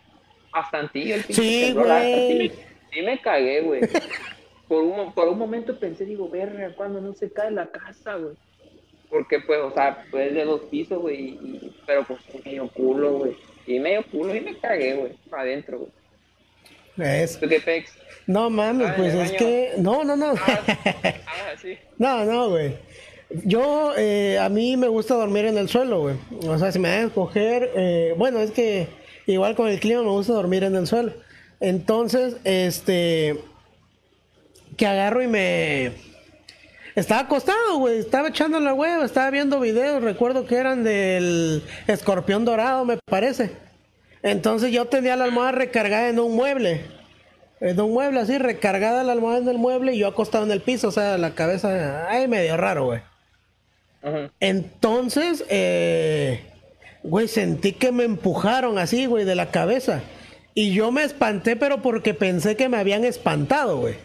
[0.51, 2.51] bastantillo el pinche Sí, güey.
[2.91, 3.81] Sí, me cagué, güey.
[4.69, 8.35] Por un, por un momento pensé, digo, verga, cuando no se cae la casa, güey.
[9.09, 11.37] Porque, pues, o sea, pues de dos pisos, güey,
[11.85, 13.35] pero pues medio culo, güey.
[13.65, 15.91] Y medio culo y me cagué, güey, adentro, güey.
[16.97, 17.39] Es...
[17.39, 17.93] ¿Tú qué pex?
[18.27, 19.71] No mames, pues es que.
[19.79, 20.33] No, no, no.
[20.37, 21.77] Ah, ah, sí.
[21.97, 22.75] No, no, güey.
[23.43, 26.15] Yo, eh, a mí me gusta dormir en el suelo, güey.
[26.47, 27.71] O sea, si me dan a escoger.
[27.75, 28.87] Eh, bueno, es que
[29.25, 31.13] igual con el clima me gusta dormir en el suelo.
[31.59, 33.39] Entonces, este.
[34.79, 35.91] Que agarro y me.
[36.95, 37.99] Estaba acostado, güey.
[37.99, 40.01] Estaba echando la hueva, estaba viendo videos.
[40.01, 43.51] Recuerdo que eran del escorpión dorado, me parece.
[44.23, 46.81] Entonces yo tenía la almohada recargada en un mueble
[47.61, 50.61] en un mueble así, recargada la almohada en el mueble y yo acostado en el
[50.61, 53.01] piso, o sea, la cabeza, ay, medio raro, güey.
[54.39, 56.45] Entonces, eh,
[57.03, 60.01] güey, sentí que me empujaron así, güey, de la cabeza.
[60.53, 63.95] Y yo me espanté, pero porque pensé que me habían espantado, güey.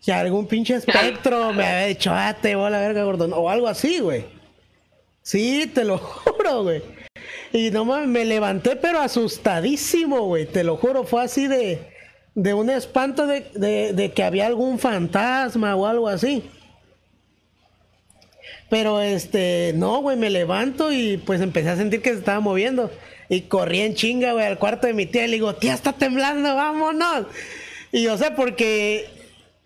[0.00, 3.32] Sea, algún pinche espectro me había dicho, ah, te voy a la verga, gordón.
[3.34, 4.24] O algo así, güey.
[5.22, 6.82] Sí, te lo juro, güey.
[7.52, 10.46] Y no mames, me levanté, pero asustadísimo, güey.
[10.46, 11.90] Te lo juro, fue así de
[12.34, 16.44] de un espanto de, que había algún fantasma o algo así.
[18.68, 22.90] Pero este, no, güey, me levanto y pues empecé a sentir que se estaba moviendo.
[23.28, 25.92] Y corrí en chinga, güey, al cuarto de mi tía y le digo, tía, está
[25.92, 27.26] temblando, vámonos.
[27.92, 29.08] Y o sea, porque,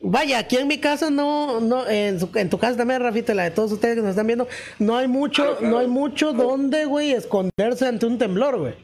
[0.05, 3.73] vaya, aquí en mi casa no, no, en, tu casa también, Rafita, la de todos
[3.73, 4.47] ustedes que nos están viendo,
[4.79, 8.75] no hay mucho, no hay mucho donde, güey, esconderse ante un temblor, güey.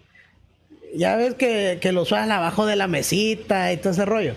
[0.94, 4.34] Ya ves que, que lo suenan abajo de la mesita y todo ese rollo.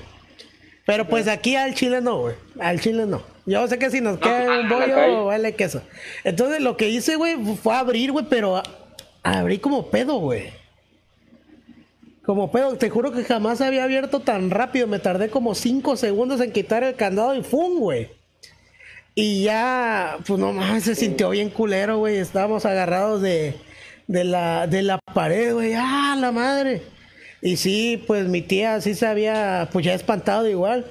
[0.86, 2.36] Pero pues aquí al chile no, güey.
[2.60, 3.24] Al chile no.
[3.46, 5.82] Yo sé que si nos queda un bollo, vale queso.
[6.24, 8.62] Entonces lo que hice, güey, fue abrir, güey, pero
[9.24, 10.52] abrí como pedo, güey.
[12.26, 14.88] Como pedo, te juro que jamás había abierto tan rápido.
[14.88, 18.10] Me tardé como 5 segundos en quitar el candado y ¡fum, güey!
[19.14, 22.18] Y ya, pues no más, se sintió bien culero, güey.
[22.18, 23.56] Estábamos agarrados de,
[24.08, 25.74] de, la, de la pared, güey.
[25.76, 26.82] ¡Ah, la madre!
[27.42, 30.86] Y sí, pues mi tía sí se había, pues ya espantado igual.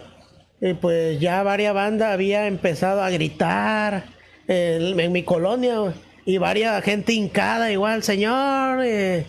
[0.60, 4.04] Y pues ya varias bandas había empezado a gritar
[4.46, 5.94] en, mi colonia, güey.
[6.26, 9.26] Y varias gente hincada igual, señor, eh,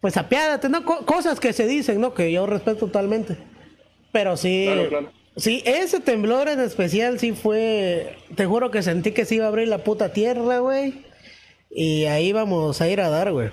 [0.00, 0.84] pues apiádate, ¿no?
[0.84, 2.14] cosas que se dicen, ¿no?
[2.14, 3.36] Que yo respeto totalmente.
[4.12, 4.68] Pero sí,
[5.36, 9.48] sí, ese temblor en especial sí fue, te juro que sentí que se iba a
[9.48, 11.04] abrir la puta tierra, güey.
[11.70, 13.50] Y ahí vamos a ir a dar, güey.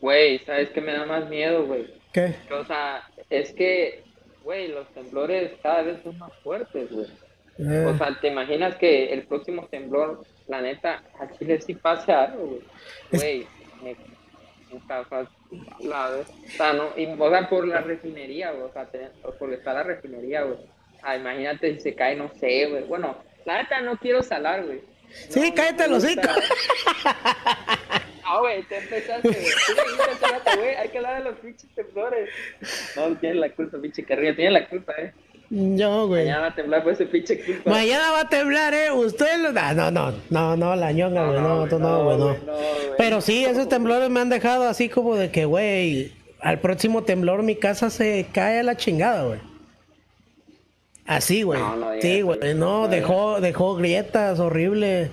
[0.00, 1.86] Güey, ¿sabes qué me da más miedo, güey?
[2.12, 2.36] ¿Qué?
[2.52, 4.04] O sea, es que,
[4.44, 7.06] güey, los temblores cada vez son más fuertes, güey.
[7.58, 7.86] Eh.
[7.86, 12.46] O sea, ¿te imaginas que el próximo temblor, la neta, a Chile sí pase algo,
[12.46, 12.62] güey?
[13.10, 13.46] Güey,
[13.82, 13.96] me,
[15.80, 18.88] la, o sea, no, y, o sea, por la refinería, o sea,
[19.38, 20.58] por estar la refinería, güey.
[21.02, 22.84] Ah, imagínate si se cae, no sé, güey.
[22.84, 24.82] Bueno, la neta no quiero salar, güey.
[25.28, 26.28] Sí, cállate los hocico.
[28.30, 29.26] Ah, güey, te empezaste,
[30.56, 30.74] güey.
[30.74, 32.28] Hay que hablar de los pinches temblores.
[32.94, 34.36] No, tienes la culpa, pinche carrilla.
[34.36, 35.14] Tienes la culpa, eh.
[35.50, 36.24] No, güey.
[36.24, 37.70] Mañana va a temblar por ese pinche culpa.
[37.70, 38.92] Mañana va a temblar, eh.
[38.92, 39.58] Usted lo.
[39.58, 41.40] Ah, no, no, no, no, la ñonga, güey.
[41.40, 42.36] No, no, no, güey, no.
[42.98, 47.42] Pero sí, esos temblores me han dejado así como de que, güey, al próximo temblor
[47.42, 49.40] mi casa se cae a la chingada, güey.
[51.06, 51.60] Así, güey.
[52.02, 52.54] sí, güey.
[52.54, 55.10] No, dejó, dejó grietas horribles.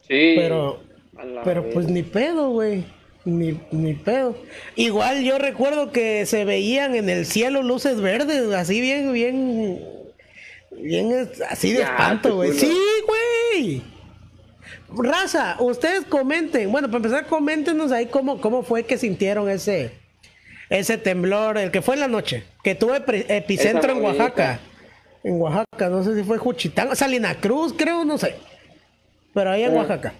[0.00, 0.34] Sí.
[0.36, 0.80] Pero
[1.44, 2.84] pero pues ni pedo, güey.
[3.24, 4.36] Ni, ni pedo.
[4.74, 9.80] Igual yo recuerdo que se veían en el cielo luces verdes, así bien, bien.
[10.72, 12.52] Bien, así de espanto, güey.
[12.52, 13.82] Sí, güey.
[14.96, 16.70] Raza, ustedes comenten.
[16.72, 19.92] Bueno, para empezar, coméntenos ahí cómo, cómo fue que sintieron ese,
[20.68, 24.60] ese temblor, el que fue en la noche, que tuve epicentro en Oaxaca.
[25.22, 28.34] En Oaxaca, no sé si fue Juchitán, Salina Cruz, creo, no sé.
[29.32, 30.12] Pero ahí en Oaxaca.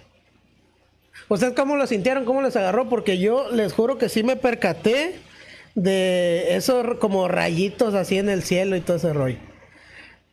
[1.29, 2.25] ¿Ustedes cómo lo sintieron?
[2.25, 2.89] ¿Cómo les agarró?
[2.89, 5.15] Porque yo les juro que sí me percaté
[5.75, 9.37] de esos como rayitos así en el cielo y todo ese rollo.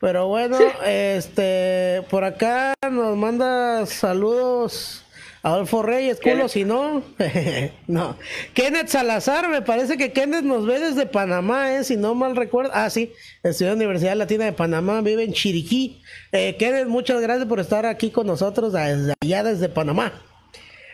[0.01, 5.05] Pero bueno, este, por acá nos manda saludos
[5.43, 7.03] Adolfo Reyes, culo si no.
[7.87, 8.17] no.
[8.53, 11.85] Kenneth Salazar, me parece que Kenneth nos ve desde Panamá, ¿eh?
[11.85, 12.71] si no mal recuerdo.
[12.75, 16.03] Ah, sí, estudió en la Universidad Latina de Panamá, vive en Chiriquí.
[16.33, 20.13] Eh, Kenneth, muchas gracias por estar aquí con nosotros desde allá desde Panamá.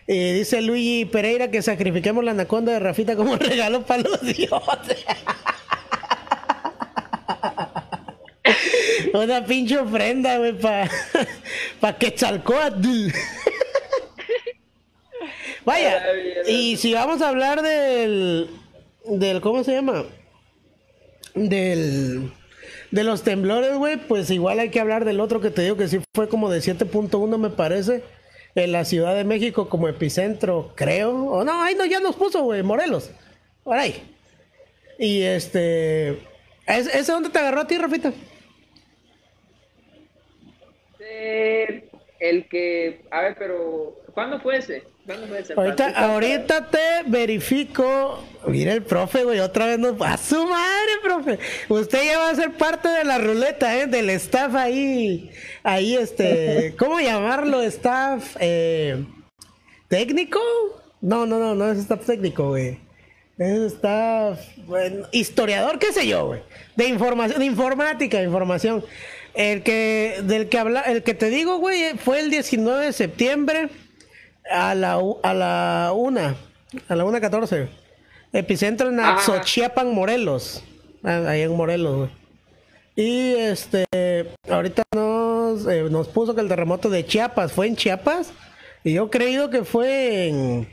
[0.08, 5.04] Eh, dice Luigi Pereira que sacrifiquemos la anaconda de Rafita como regalo para los dioses.
[9.14, 10.88] Una pinche ofrenda, güey, para
[11.80, 13.08] pa Quetzalcoatl.
[15.64, 16.04] Vaya,
[16.46, 18.48] y si vamos a hablar del,
[19.04, 20.04] del, ¿cómo se llama?
[21.34, 22.30] Del,
[22.92, 25.88] de los temblores, güey, pues igual hay que hablar del otro que te digo que
[25.88, 28.04] sí fue como de 7.1 me parece
[28.56, 31.14] en la Ciudad de México como epicentro, creo.
[31.26, 33.10] O no, ahí no, ya nos puso, güey, Morelos.
[33.62, 34.02] Por ahí.
[34.98, 36.18] Y este.
[36.66, 38.12] ¿Ese dónde te agarró a ti, Rafita?
[42.20, 43.02] el que.
[43.10, 43.96] A ver, pero.
[44.12, 44.84] ¿Cuándo fue ese?
[45.56, 48.24] Ahorita, ahorita te verifico.
[48.48, 50.00] Mira el profe, güey, otra vez nos.
[50.00, 51.38] ¡A su madre, profe!
[51.68, 53.86] Usted ya va a ser parte de la ruleta, ¿eh?
[53.86, 55.30] Del staff ahí.
[55.62, 56.74] Ahí, este.
[56.78, 57.62] ¿Cómo llamarlo?
[57.62, 59.04] ¿Staff eh,
[59.88, 60.40] técnico?
[61.00, 62.80] No, no, no, no es staff técnico, güey.
[63.38, 64.40] Es staff.
[64.66, 66.40] Bueno, historiador, qué sé yo, güey.
[66.74, 68.84] De información, de informática, información.
[69.34, 73.68] El que, del que habla, el que te digo, güey, fue el 19 de septiembre
[74.50, 76.34] a la, a la una,
[76.88, 77.68] a la una catorce.
[78.32, 80.62] Epicentro en Axochiapan, Morelos.
[81.02, 82.10] Ah, ahí en Morelos, güey.
[82.96, 83.84] Y este,
[84.48, 88.32] ahorita nos, eh, nos puso que el terremoto de Chiapas fue en Chiapas.
[88.84, 90.68] Y yo he creído que fue en,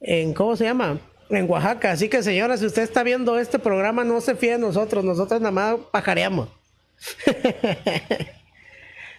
[0.00, 0.98] en, ¿cómo se llama?
[1.28, 1.92] En Oaxaca.
[1.92, 5.04] Así que señora, si usted está viendo este programa, no se fíe de nosotros.
[5.04, 6.48] Nosotros nada más pajareamos.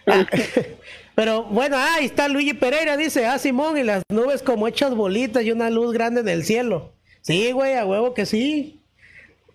[1.14, 5.42] Pero bueno, ahí está Luigi Pereira, dice, ah, Simón, y las nubes como hechas bolitas
[5.42, 6.92] y una luz grande en el cielo.
[7.20, 8.80] Sí, güey, a huevo que sí.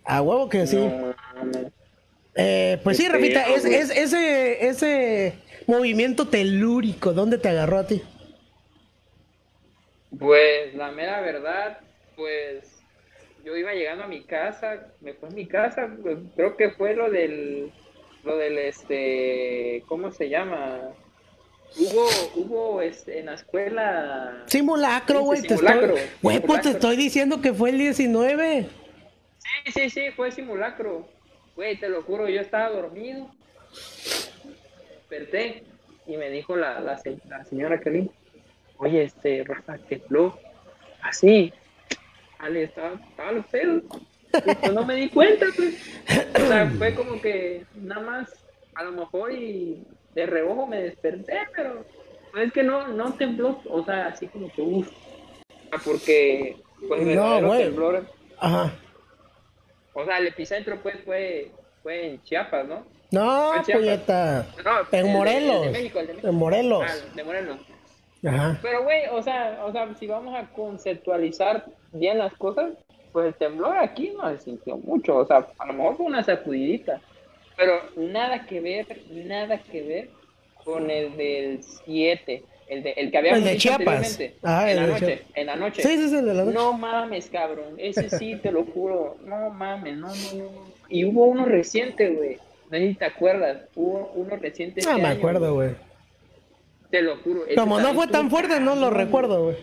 [0.04, 0.80] A huevo que sí.
[2.36, 5.34] Eh, pues sí, Rafita, es, ese, ese
[5.68, 8.02] movimiento telúrico, ¿dónde te agarró a ti?
[10.20, 11.80] Pues la mera verdad,
[12.16, 12.76] pues
[13.44, 15.90] yo iba llegando a mi casa, me fue a mi casa,
[16.36, 17.72] creo que fue lo del,
[18.24, 20.82] lo del este, ¿cómo se llama?
[21.78, 24.44] Hubo, hubo este, en la escuela.
[24.46, 25.42] Simulacro, güey.
[25.42, 26.18] Sí, te simulacro, estoy...
[26.22, 28.68] Güey, pues te estoy diciendo que fue el 19.
[29.40, 31.08] Sí, sí, sí, fue simulacro.
[31.56, 33.30] Güey, te lo juro, yo estaba dormido.
[34.90, 35.64] Desperté
[36.08, 38.10] y me dijo la, la, la señora Kelly,
[38.78, 40.38] oye, este, Rafa, tembló.
[41.02, 41.54] Así.
[42.40, 43.84] Ale, estaba, estaba los pedos.
[44.32, 45.76] Pues no me di cuenta, pues.
[46.36, 48.34] O sea, fue como que nada más,
[48.76, 49.82] a lo mejor y
[50.16, 51.86] de reojo me desperté, pero
[52.42, 54.90] es que no, no tembló, o sea, así como que uff.
[55.84, 56.58] Porque,
[56.88, 58.06] pues, el No, temblor
[58.40, 58.74] Ajá.
[59.94, 61.52] o sea, el epicentro pues fue,
[61.84, 62.86] fue en Chiapas, ¿no?
[63.12, 64.46] No, en puñeta.
[64.64, 65.68] No, Morelos.
[66.24, 66.84] En Morelos.
[66.88, 67.58] Ah, de Morelos.
[68.26, 68.58] Ajá.
[68.62, 72.74] Pero güey, o sea, o sea, si vamos a conceptualizar bien las cosas,
[73.12, 76.24] pues el temblor aquí no se sintió mucho, o sea, a lo mejor fue una
[76.24, 77.00] sacudidita,
[77.58, 80.10] pero nada que ver, nada que ver
[80.64, 84.20] con el del 7, el, de, el que habíamos El de Chiapas.
[84.44, 85.32] Ah, en el la de noche, Chiapas.
[85.36, 85.82] en la noche.
[85.84, 86.56] Sí, sí, sí, el de la noche.
[86.56, 87.76] No mames, cabrón.
[87.78, 89.18] Ese sí, te lo juro.
[89.26, 90.50] No mames, no, no, no.
[90.90, 92.38] Y hubo uno reciente, güey.
[92.72, 93.58] No sé si te acuerdas.
[93.76, 94.82] Hubo uno reciente.
[94.82, 95.72] No este me año, acuerdo, güey.
[96.90, 97.42] Te lo juro.
[97.56, 99.58] Como no fue tan fuerte, no lo recuerdo, güey.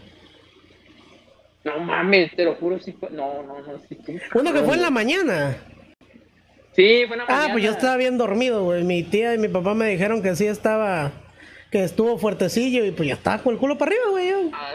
[1.64, 2.78] No mames, te lo juro.
[2.80, 3.11] Sí fue...
[3.11, 3.78] No, no, no.
[3.88, 3.99] Sí
[4.34, 5.57] Uno que fue en la mañana.
[6.75, 7.77] Sí, fue en la Ah, pues yo mañana.
[7.77, 8.83] estaba bien dormido, güey.
[8.85, 11.12] Mi tía y mi papá me dijeron que sí estaba,
[11.70, 14.29] que estuvo fuertecillo y pues ya estaba con el culo para arriba, güey.
[14.31, 14.39] yo.
[14.55, 14.75] Ah,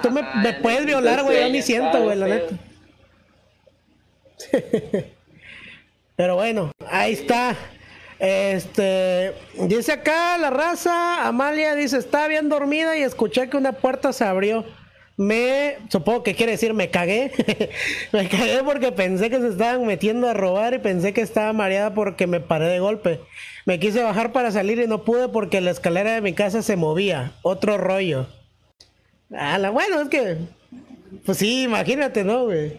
[0.00, 1.40] Tú me, ah, me puedes violar, güey.
[1.40, 2.54] Yo ni siento, güey, la neta.
[6.16, 7.56] Pero bueno, ahí está.
[8.18, 9.34] Este,
[9.66, 14.24] dice acá la raza, Amalia dice, está bien dormida y escuché que una puerta se
[14.24, 14.64] abrió.
[15.22, 17.30] Me, supongo que quiere decir me cagué.
[18.12, 21.94] me cagué porque pensé que se estaban metiendo a robar y pensé que estaba mareada
[21.94, 23.20] porque me paré de golpe.
[23.64, 26.74] Me quise bajar para salir y no pude porque la escalera de mi casa se
[26.74, 27.32] movía.
[27.42, 28.26] Otro rollo.
[29.32, 30.38] Ah, la, bueno, es que,
[31.24, 32.72] pues sí, imagínate, ¿no, güey?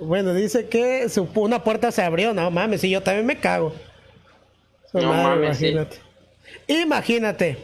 [0.00, 2.32] Bueno, dice que su, una puerta se abrió.
[2.34, 3.74] No mames, sí, yo también me cago.
[4.92, 5.74] No mames, sí.
[6.68, 7.58] imagínate.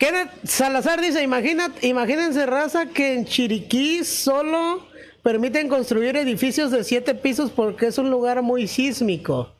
[0.00, 4.86] Kenneth Salazar dice, imagínate, imagínense, raza, que en Chiriquí solo
[5.22, 9.52] permiten construir edificios de siete pisos porque es un lugar muy sísmico.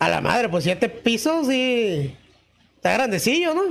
[0.00, 2.12] A la madre, pues siete pisos y...
[2.74, 3.62] Está grandecillo, ¿no?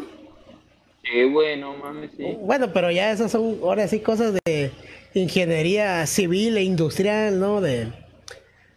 [1.03, 2.23] Sí, güey, no mames, sí.
[2.39, 4.71] Bueno, pero ya esas son ahora sí cosas de
[5.13, 7.59] ingeniería civil e industrial, ¿no?
[7.59, 7.89] De,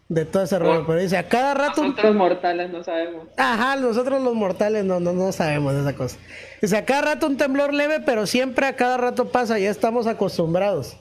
[0.09, 0.85] de todo ese rollo.
[0.87, 1.81] Pero dice, a cada rato...
[1.81, 3.29] un- Nosotros mortales no sabemos.
[3.37, 6.17] Ajá, nosotros los mortales no, no, no sabemos de esa cosa.
[6.63, 10.07] Dice, a cada rato un temblor leve, pero siempre a cada rato pasa, ya estamos
[10.07, 10.97] acostumbrados.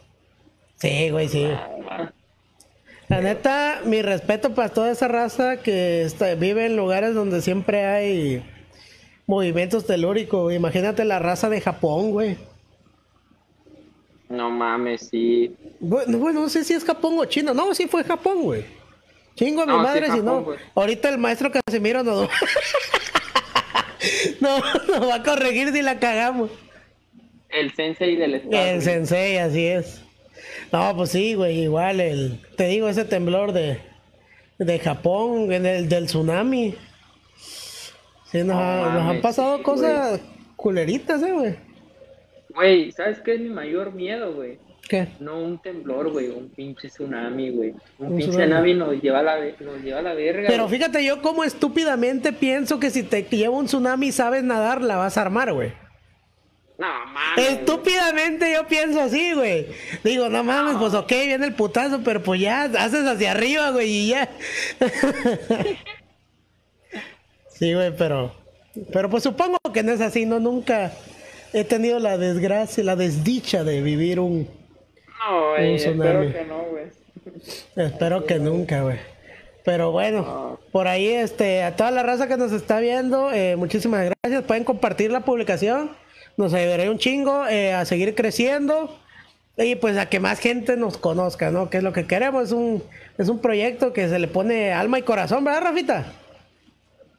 [0.78, 1.48] Sí, güey, sí.
[3.08, 7.86] La neta, mi respeto para toda esa raza que está- vive en lugares donde siempre
[7.86, 8.44] hay
[9.28, 10.52] movimientos telúricos.
[10.52, 12.38] Imagínate la raza de Japón, güey.
[14.28, 15.56] No mames, sí.
[15.80, 17.54] Bueno, bueno, no sé si es Japón o China.
[17.54, 18.66] No, sí fue Japón, güey.
[19.36, 20.46] Chingo a mi No, sí, madre si no.
[20.76, 22.30] Ahorita el maestro Casimiro nos...
[24.40, 26.50] no, nos va a corregir si la cagamos.
[27.50, 28.64] El sensei del estado.
[28.64, 30.02] El sensei, así es.
[30.72, 32.42] No, pues sí, güey, igual el...
[32.58, 33.80] Te digo, ese temblor de,
[34.58, 36.76] de Japón, en el del tsunami.
[38.32, 40.20] Sí, nos, No ha- nos han pasado sí, cosas
[40.56, 41.56] culeritas, eh, güey.
[42.50, 44.58] Güey, ¿sabes qué es mi mayor miedo, güey?
[44.88, 45.08] ¿Qué?
[45.20, 47.74] No un temblor, güey, un pinche tsunami, güey.
[47.98, 48.52] Un, Un pinche tsunami.
[48.52, 50.48] tsunami nos lleva a la, nos lleva a la verga.
[50.48, 50.78] Pero güey.
[50.78, 54.98] fíjate, yo como estúpidamente pienso que si te lleva un tsunami y sabes nadar, la
[54.98, 55.74] vas a armar, güey.
[56.78, 57.52] No, mames.
[57.52, 59.68] Estúpidamente yo pienso así, güey.
[60.04, 63.90] Digo, no mames, pues ok, viene el putazo, pero pues ya, haces hacia arriba, güey,
[63.90, 64.30] y ya.
[67.50, 68.34] sí, güey, pero...
[68.92, 70.92] Pero pues supongo que no es así, no, nunca
[71.54, 74.50] he tenido la desgracia, la desdicha de vivir un...
[75.20, 76.86] No, güey, espero que no, güey.
[77.76, 78.98] Espero que nunca, güey.
[79.64, 80.60] Pero bueno, No.
[80.72, 84.44] por ahí, este, a toda la raza que nos está viendo, eh, muchísimas gracias.
[84.44, 85.92] Pueden compartir la publicación.
[86.38, 88.96] Nos ayudaría un chingo eh, a seguir creciendo
[89.58, 91.70] y pues a que más gente nos conozca, ¿no?
[91.70, 92.44] Que es lo que queremos.
[92.44, 92.84] Es un,
[93.18, 96.14] es un proyecto que se le pone alma y corazón, ¿verdad, Rafita?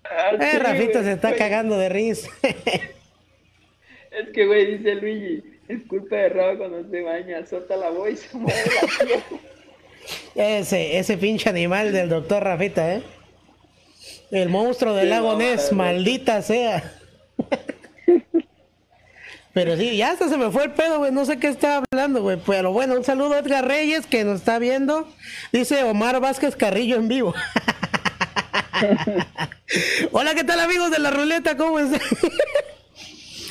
[0.04, 2.30] Ah, Eh, sí, Rafita se está cagando de risa.
[2.42, 8.10] Es que, güey, dice Luigi, es culpa de Rafa cuando se baña, solta la voz
[8.10, 9.22] y se mueve la piel.
[10.34, 13.02] ese, ese pinche animal del doctor Rafita, ¿eh?
[14.30, 16.92] El monstruo del Sí, lago no, Ness, maldita sea.
[19.52, 21.12] Pero sí, ya hasta se me fue el pedo, güey.
[21.12, 22.36] No sé qué estaba hablando, güey.
[22.46, 25.08] Pero bueno, un saludo a Edgar Reyes que nos está viendo.
[25.50, 27.34] Dice Omar Vázquez Carrillo en vivo.
[30.12, 31.56] Hola, ¿qué tal amigos de la ruleta?
[31.56, 32.00] ¿Cómo están?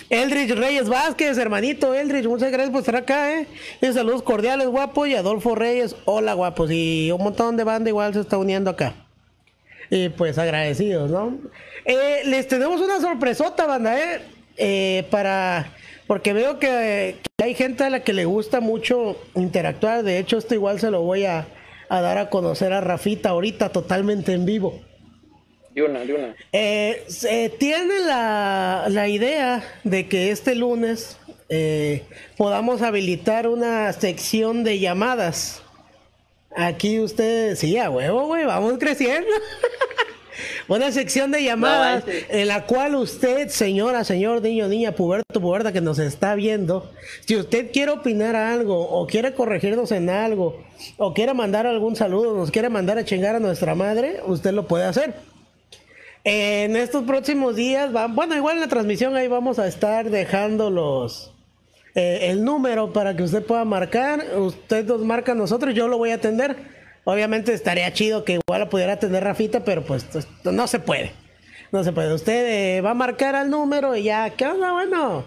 [0.09, 3.47] Eldridge Reyes Vázquez, hermanito Eldridge, muchas gracias por estar acá, eh.
[3.81, 5.05] Y saludos cordiales, guapo.
[5.05, 6.69] Y Adolfo Reyes, hola, guapos.
[6.71, 8.93] Y un montón de banda igual se está uniendo acá.
[9.89, 11.37] Y pues agradecidos, ¿no?
[11.85, 14.21] Eh, les tenemos una sorpresota, banda, ¿eh?
[14.57, 15.71] eh para.
[16.07, 20.03] Porque veo que, hay gente a la que le gusta mucho interactuar.
[20.03, 21.47] De hecho, esto igual se lo voy a,
[21.89, 24.81] dar a conocer a Rafita ahorita totalmente en vivo.
[25.75, 26.35] De una, de una.
[26.53, 31.17] Eh, se tiene la, la, idea de que este lunes
[31.49, 32.03] eh,
[32.37, 35.61] podamos habilitar una sección de llamadas.
[36.55, 39.27] Aquí ustedes, sí, a huevo, güey, vamos creciendo.
[40.69, 45.81] Una sección de llamadas en la cual usted, señora, señor, niño, niña, puberto, puberta que
[45.81, 46.89] nos está viendo,
[47.25, 50.63] si usted quiere opinar algo o quiere corregirnos en algo
[50.97, 54.67] o quiere mandar algún saludo, nos quiere mandar a chingar a nuestra madre, usted lo
[54.67, 55.34] puede hacer.
[56.27, 61.31] En estos próximos días, bueno, igual en la transmisión ahí vamos a estar dejando los,
[61.93, 64.25] eh, el número para que usted pueda marcar.
[64.35, 66.55] Usted nos marca a nosotros, yo lo voy a atender.
[67.03, 71.11] Obviamente estaría chido que igual lo pudiera tener Rafita, pero pues, pues no se puede.
[71.71, 72.11] No se puede.
[72.11, 74.71] Usted eh, va a marcar al número y ya, ¿qué onda?
[74.71, 75.25] Bueno,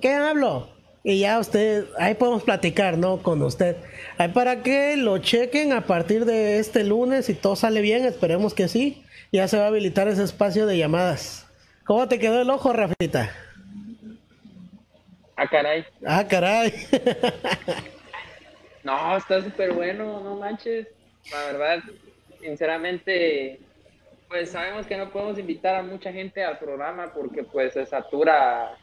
[0.00, 0.70] ¿qué hablo?
[1.04, 3.22] Y ya usted, ahí podemos platicar, ¿no?
[3.22, 3.76] Con usted.
[4.16, 8.54] Ahí para que lo chequen a partir de este lunes y todo sale bien, esperemos
[8.54, 9.02] que sí.
[9.32, 11.46] Ya se va a habilitar ese espacio de llamadas.
[11.84, 13.30] ¿Cómo te quedó el ojo, Rafita?
[15.36, 15.84] Ah, caray.
[16.06, 16.72] Ah, caray.
[18.84, 20.88] no, está súper bueno, no manches
[21.30, 21.82] la verdad,
[22.40, 23.60] sinceramente,
[24.28, 28.76] pues sabemos que no podemos invitar a mucha gente al programa porque pues se satura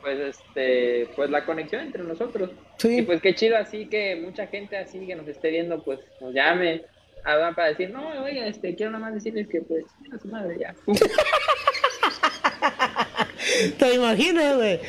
[0.00, 2.50] pues este pues la conexión entre nosotros.
[2.78, 2.98] Sí.
[2.98, 6.34] Y pues qué chido así que mucha gente así que nos esté viendo pues nos
[6.34, 6.82] llame
[7.22, 10.74] para decir, "No, oiga, este quiero nada más decirles que pues a su madre ya."
[13.78, 14.80] ¿Te imaginas, güey?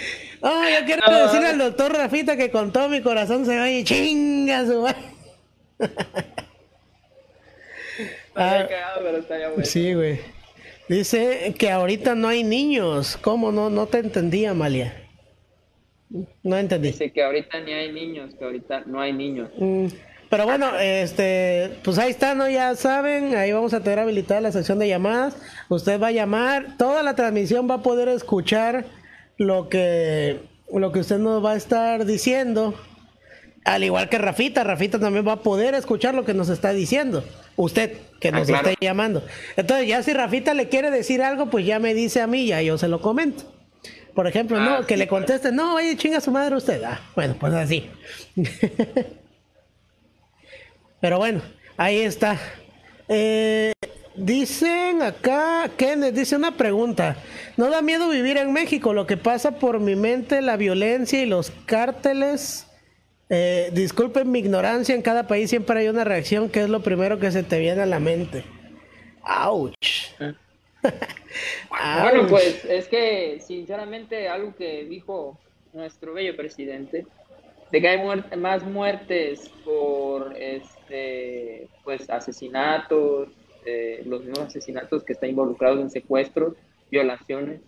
[0.41, 3.83] Oh, yo quiero decirle al doctor Rafita que con todo mi corazón se va y
[3.83, 4.97] chinga su madre.
[8.35, 8.67] Ah,
[9.61, 10.19] sí, güey.
[10.89, 13.17] Dice que ahorita no hay niños.
[13.17, 13.69] ¿Cómo no?
[13.69, 14.93] No te entendí, Amalia.
[16.43, 16.89] No entendí.
[16.89, 19.49] Dice que ahorita ni hay niños, que ahorita no hay niños.
[19.57, 19.87] Mm,
[20.33, 22.49] pero bueno, este, pues ahí está, ¿no?
[22.49, 25.35] Ya saben, ahí vamos a tener habilitada la sección de llamadas.
[25.69, 28.85] Usted va a llamar, toda la transmisión va a poder escuchar
[29.37, 30.39] lo que,
[30.73, 32.73] lo que usted nos va a estar diciendo.
[33.63, 37.23] Al igual que Rafita, Rafita también va a poder escuchar lo que nos está diciendo.
[37.55, 39.23] Usted, que nos ah, está llamando.
[39.55, 42.59] Entonces, ya si Rafita le quiere decir algo, pues ya me dice a mí, ya
[42.63, 43.43] yo se lo comento.
[44.15, 46.81] Por ejemplo, no, ah, que le conteste, no, oye, chinga su madre usted.
[46.83, 47.87] Ah, bueno, pues así.
[51.03, 51.41] Pero bueno,
[51.75, 52.39] ahí está.
[53.09, 53.73] Eh,
[54.15, 57.17] dicen acá, Kenneth dice una pregunta.
[57.57, 58.93] ¿No da miedo vivir en México?
[58.93, 62.67] Lo que pasa por mi mente, la violencia y los cárteles
[63.27, 67.19] eh, disculpen mi ignorancia, en cada país siempre hay una reacción que es lo primero
[67.19, 68.45] que se te viene a la mente.
[69.23, 69.73] ¡Auch!
[70.79, 75.37] bueno, pues es que sinceramente algo que dijo
[75.73, 77.05] nuestro bello presidente,
[77.73, 80.37] de que hay más muertes por
[81.83, 83.29] pues asesinatos,
[83.65, 86.55] eh, los mismos asesinatos que están involucrados en secuestros,
[86.91, 87.61] violaciones,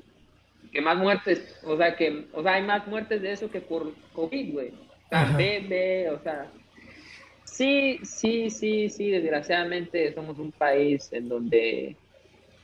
[0.71, 3.93] que más muertes, o sea que, o sea, hay más muertes de eso que por
[4.13, 4.71] COVID, güey.
[5.37, 6.51] Bebé, o sea,
[7.45, 11.95] sí, sí, sí, sí, desgraciadamente somos un país en donde,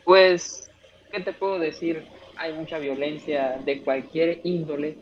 [0.04, 0.70] pues,
[1.12, 2.04] ¿qué te puedo decir?
[2.36, 4.98] Hay mucha violencia de cualquier índole,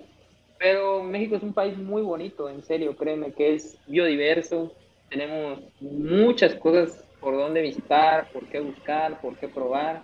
[0.60, 4.76] pero México es un país muy bonito, en serio, créeme que es biodiverso,
[5.10, 10.04] tenemos muchas cosas por donde visitar, por qué buscar, por qué probar,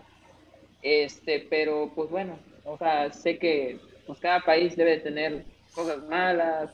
[0.82, 5.44] este, pero pues bueno, o sea, sé que pues, cada país debe tener
[5.74, 6.72] cosas malas,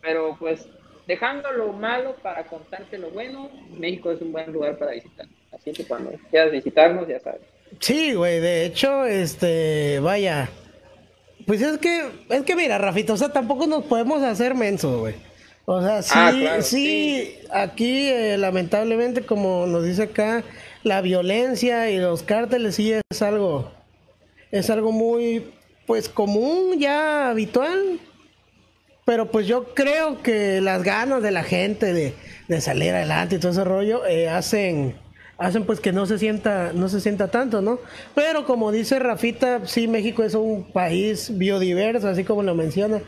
[0.00, 0.68] pero pues
[1.06, 5.26] dejando lo malo para contarte lo bueno, México es un buen lugar para visitar.
[5.52, 7.42] Así que cuando quieras visitarnos, ya sabes.
[7.80, 10.48] Sí, güey, de hecho, este, vaya.
[11.46, 15.29] Pues es que, es que mira, Rafito, o sea, tampoco nos podemos hacer mensos, güey.
[15.72, 20.42] O sea, sí, ah, sí, aquí eh, lamentablemente, como nos dice acá,
[20.82, 23.70] la violencia y los cárteles sí es algo,
[24.50, 25.52] es algo muy,
[25.86, 28.00] pues común, ya habitual.
[29.04, 31.92] Pero pues yo creo que las ganas de la gente
[32.48, 34.96] de, salir adelante y todo ese rollo eh, hacen
[35.38, 37.78] hacen pues que no se sienta no se sienta tanto no
[38.14, 43.00] pero como dice Rafita sí México es un país biodiverso así como lo menciona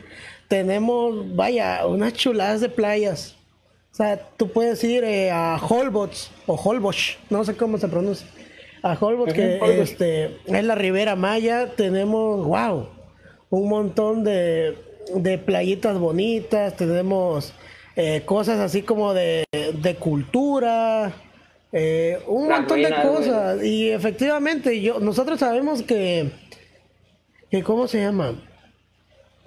[0.53, 3.35] tenemos vaya unas chuladas de playas
[3.91, 8.27] o sea tú puedes ir eh, a Holbox o Holbox no sé cómo se pronuncia
[8.83, 12.87] a Holbox que este es la Ribera Maya tenemos wow
[13.49, 14.75] un montón de,
[15.15, 17.53] de playitas bonitas, tenemos
[17.95, 21.13] eh, cosas así como de, de cultura,
[21.71, 23.63] eh, un montón de cosas.
[23.63, 26.31] Y efectivamente, yo, nosotros sabemos que,
[27.51, 28.33] que, ¿cómo se llama?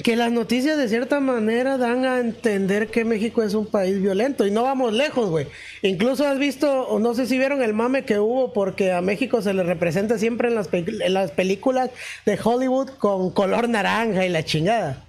[0.02, 4.46] Que las noticias de cierta manera dan a entender que México es un país violento
[4.46, 5.46] y no vamos lejos, güey.
[5.82, 9.40] Incluso has visto, o no sé si vieron el mame que hubo porque a México
[9.40, 10.68] se le representa siempre en las,
[11.08, 11.90] las películas
[12.26, 15.06] de Hollywood con color naranja y la chingada.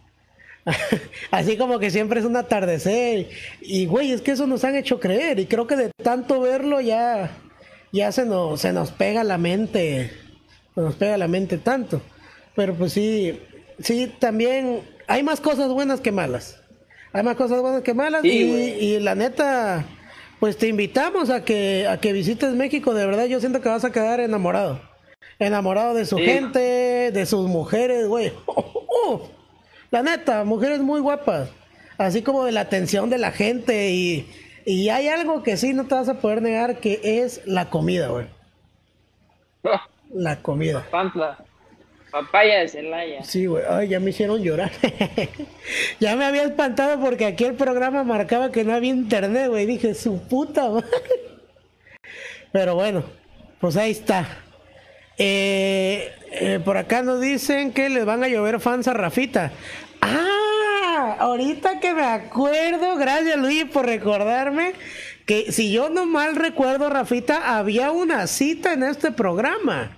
[1.31, 3.29] Así como que siempre es un atardecer.
[3.61, 5.39] Y, güey, es que eso nos han hecho creer.
[5.39, 7.31] Y creo que de tanto verlo ya,
[7.91, 10.11] ya se, nos, se nos pega la mente.
[10.75, 12.01] Se nos pega la mente tanto.
[12.55, 13.39] Pero pues sí,
[13.79, 16.61] sí, también hay más cosas buenas que malas.
[17.13, 18.23] Hay más cosas buenas que malas.
[18.23, 19.85] y, y, la neta,
[20.39, 22.93] pues te invitamos a que, a que visites México.
[22.93, 24.81] De verdad, yo siento que vas a quedar enamorado.
[25.39, 28.33] Enamorado de su gente, de sus mujeres, güey.
[28.99, 29.29] Oh,
[29.91, 31.49] la neta, mujeres muy guapas.
[31.99, 33.91] Así como de la atención de la gente.
[33.91, 34.27] Y,
[34.65, 38.07] y hay algo que sí no te vas a poder negar que es la comida,
[38.07, 38.25] güey.
[39.63, 39.87] Ah.
[40.09, 40.85] La comida.
[40.89, 41.37] Pantla.
[42.11, 43.23] Papaya de Celaya.
[43.23, 43.63] Sí, güey.
[43.69, 44.71] Ay, ya me hicieron llorar.
[45.99, 49.65] ya me había espantado porque aquí el programa marcaba que no había internet, güey.
[49.65, 50.87] Dije, su puta madre.
[52.51, 53.03] Pero bueno,
[53.59, 54.25] pues ahí está.
[55.17, 59.51] Eh, eh, por acá nos dicen que les van a llover fans a Rafita.
[60.01, 64.73] Ah, ahorita que me acuerdo, gracias Luis por recordarme
[65.25, 69.97] que si yo no mal recuerdo, Rafita, había una cita en este programa.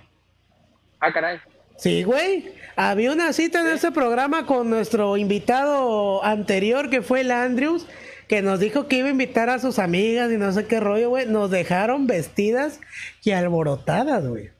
[0.98, 1.38] Ah, caray.
[1.80, 2.52] Sí, güey.
[2.76, 7.86] Había una cita en este programa con nuestro invitado anterior que fue el Andrews,
[8.28, 11.08] que nos dijo que iba a invitar a sus amigas y no sé qué rollo,
[11.08, 11.26] güey.
[11.26, 12.80] Nos dejaron vestidas
[13.24, 14.50] y alborotadas, güey.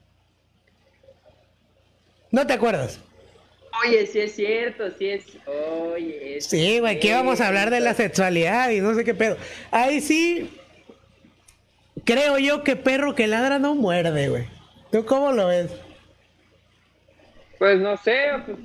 [2.31, 3.01] ¿No te acuerdas?
[3.87, 5.25] Oye, sí es cierto, sí es.
[5.47, 9.37] Oye, Sí, güey, aquí vamos a hablar de la sexualidad y no sé qué pedo.
[9.71, 10.51] Ahí sí.
[12.05, 14.47] Creo yo que perro que ladra no muerde, güey.
[14.91, 15.71] ¿Tú cómo lo ves?
[17.61, 18.57] Pues no sé, pues,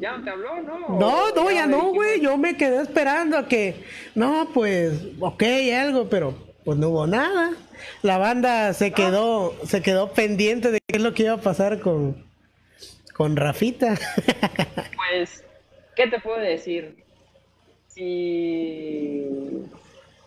[0.00, 0.78] ya no te habló, ¿no?
[1.00, 2.20] No, no, ya, no, güey.
[2.20, 3.74] Yo me quedé esperando a que.
[4.14, 5.42] No, pues, ok,
[5.74, 7.52] algo, pero pues no hubo nada.
[8.02, 11.80] La banda se quedó, se quedó pendiente de qué es lo que iba a pasar
[11.80, 12.22] con,
[13.14, 13.94] con Rafita.
[14.96, 15.42] pues,
[15.96, 17.02] ¿qué te puedo decir?
[17.88, 19.26] Si,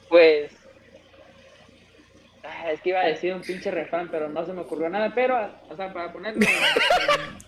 [0.09, 0.56] pues,
[2.71, 5.11] es que iba a decir un pinche refán, pero no se me ocurrió nada.
[5.13, 5.37] Pero,
[5.69, 6.45] o sea, para ponerlo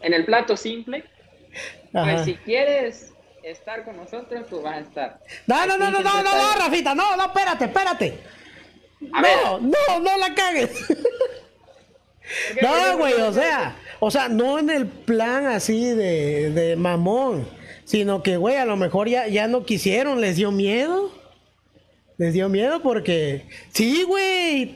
[0.02, 1.04] en, el plato simple,
[1.92, 3.14] pues si quieres
[3.44, 5.20] estar con nosotros, tú vas a estar.
[5.48, 8.20] No, no, no, no, no, no, no, Rafita, no, no, espérate, espérate.
[9.00, 10.86] no, no, no la cagues.
[12.62, 17.48] No, güey, o sea, o sea, no en el plan así de, de mamón,
[17.86, 21.12] sino que, güey, a lo mejor ya, ya no quisieron, les dio miedo.
[22.20, 24.76] Les dio miedo porque, sí, güey,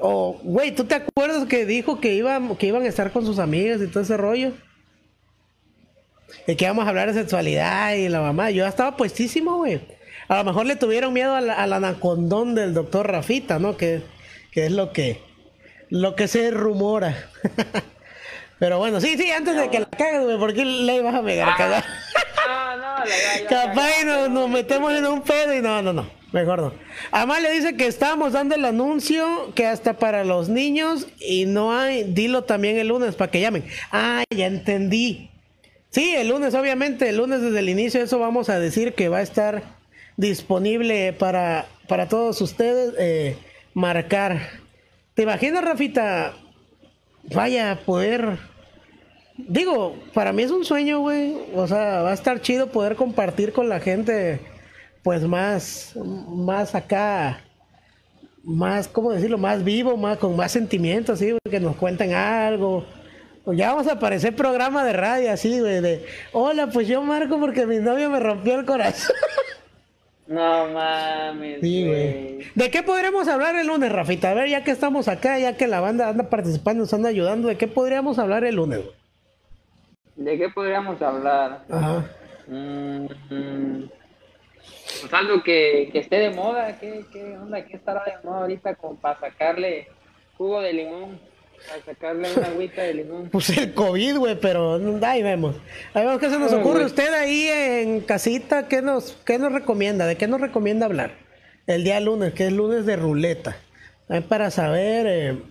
[0.00, 3.38] o, güey, ¿tú te acuerdas que dijo que, iban, que iban a estar con sus
[3.38, 4.50] amigas y todo ese rollo?
[6.48, 8.50] Y que íbamos a hablar de sexualidad y la mamá.
[8.50, 9.80] Yo estaba puestísimo, güey.
[10.26, 13.76] A lo mejor le tuvieron miedo al, al anacondón del doctor Rafita, ¿no?
[13.76, 14.02] Que,
[14.50, 15.22] que es lo que,
[15.88, 17.30] lo que se rumora.
[18.58, 21.22] Pero bueno, sí, sí, antes de que la cagues, güey, ¿por qué le ibas a
[21.22, 21.84] pegar a cagar?
[22.48, 26.60] No, no, la Capaz nos, nos metemos en un pedo y no, no, no, mejor
[26.60, 26.72] no.
[27.10, 31.76] Además le dice que estábamos dando el anuncio que hasta para los niños y no
[31.76, 33.64] hay, dilo también el lunes para que llamen.
[33.90, 35.30] Ah, ya entendí.
[35.90, 39.18] Sí, el lunes, obviamente, el lunes desde el inicio, eso vamos a decir que va
[39.18, 39.62] a estar
[40.16, 43.36] disponible para, para todos ustedes eh,
[43.74, 44.40] marcar.
[45.14, 46.34] ¿Te imaginas, Rafita?
[47.24, 48.38] Vaya, poder
[49.36, 51.36] Digo, para mí es un sueño, güey.
[51.54, 54.40] O sea, va a estar chido poder compartir con la gente,
[55.02, 57.40] pues más, más acá,
[58.44, 59.38] más, ¿cómo decirlo?
[59.38, 62.84] Más vivo, más con más sentimientos, así, que nos cuenten algo.
[63.44, 67.40] Pues ya vamos a aparecer programa de radio así, güey, de, hola, pues yo marco
[67.40, 69.16] porque mi novio me rompió el corazón.
[70.24, 71.60] No mames.
[71.60, 72.38] Sí, güey.
[72.54, 74.30] ¿De qué podríamos hablar el lunes, Rafita?
[74.30, 77.48] A ver, ya que estamos acá, ya que la banda anda participando, nos anda ayudando,
[77.48, 78.78] ¿de qué podríamos hablar el lunes?
[78.78, 78.94] Güey?
[80.16, 81.64] ¿De qué podríamos hablar?
[81.68, 82.06] Ajá.
[82.46, 83.06] Mm,
[85.02, 87.64] pues algo que, que, esté de moda, ¿qué, ¿qué onda?
[87.64, 89.88] ¿Qué estará de moda ahorita con, para sacarle
[90.38, 91.20] jugo de limón?
[91.68, 93.28] Para sacarle una agüita de limón.
[93.30, 95.56] Pues el COVID, güey, pero ahí vemos.
[95.92, 96.84] Ahí vemos qué se nos ocurre.
[96.84, 100.06] Usted ahí en casita, ¿qué nos, qué nos recomienda?
[100.06, 101.12] ¿De qué nos recomienda hablar?
[101.66, 103.56] El día lunes, que es lunes de ruleta.
[104.28, 105.06] para saber...
[105.08, 105.42] Eh,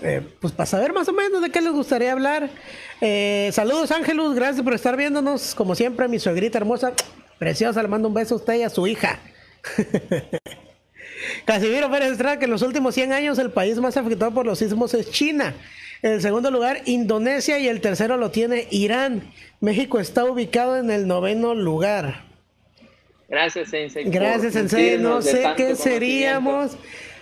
[0.00, 2.50] eh, pues para saber más o menos de qué les gustaría hablar.
[3.00, 5.54] Eh, saludos Ángelus, gracias por estar viéndonos.
[5.54, 6.92] Como siempre, mi suegrita hermosa,
[7.38, 9.18] preciosa, le mando un beso a usted y a su hija.
[11.44, 14.58] Casimiro Pérez Estrada, que en los últimos 100 años el país más afectado por los
[14.58, 15.54] sismos es China.
[16.02, 19.32] En el segundo lugar, Indonesia y el tercero lo tiene Irán.
[19.60, 22.24] México está ubicado en el noveno lugar.
[23.28, 24.04] Gracias, Sensei.
[24.04, 24.98] Gracias, Sensei.
[24.98, 26.76] No sé qué seríamos.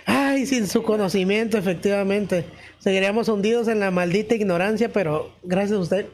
[0.05, 2.45] Ay, sin su conocimiento, efectivamente.
[2.79, 6.05] Seguiríamos hundidos en la maldita ignorancia, pero gracias a usted.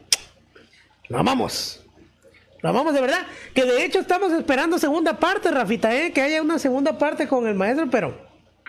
[1.09, 1.82] Lo amamos.
[2.63, 3.27] Lo amamos de verdad.
[3.53, 6.13] Que de hecho estamos esperando segunda parte, Rafita, ¿eh?
[6.13, 8.17] Que haya una segunda parte con el maestro, pero.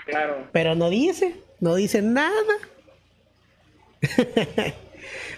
[0.04, 0.48] Claro.
[0.52, 1.36] Pero no dice.
[1.60, 2.34] No dice nada.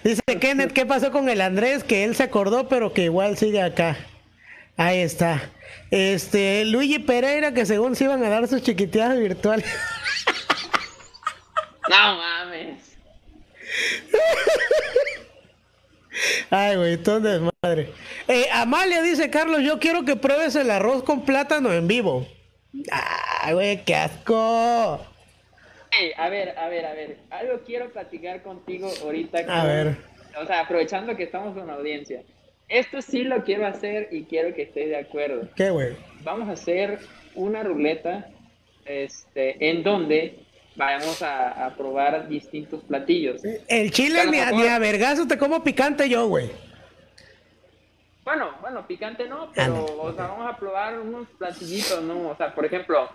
[0.04, 1.82] Dice Kenneth, ¿qué pasó con el Andrés?
[1.82, 3.96] Que él se acordó, pero que igual sigue acá.
[4.76, 5.50] Ahí está.
[5.90, 9.66] Este, Luigi Pereira, que según se iban a dar sus chiquiteadas virtuales.
[11.88, 12.82] No mames.
[16.50, 17.92] Ay, güey, todo desmadre.
[18.28, 22.26] Eh, Amalia dice, Carlos, yo quiero que pruebes el arroz con plátano en vivo.
[22.90, 25.00] Ay, güey, qué asco.
[25.90, 27.18] Hey, a ver, a ver, a ver.
[27.30, 29.38] Algo quiero platicar contigo ahorita.
[29.48, 29.96] A ver.
[30.40, 32.22] O sea, aprovechando que estamos con la audiencia.
[32.68, 35.48] Esto sí lo quiero hacer y quiero que estés de acuerdo.
[35.54, 35.96] ¿Qué, güey?
[36.22, 36.98] Vamos a hacer
[37.34, 38.28] una ruleta
[38.84, 40.40] este, en donde
[40.76, 43.42] vayamos a, a probar distintos platillos.
[43.68, 46.50] El chile ni a, ni a vergazo te como picante yo, güey.
[48.24, 52.30] Bueno, bueno, picante no, pero o sea, vamos a probar unos platillitos, ¿no?
[52.30, 53.08] O sea, por ejemplo,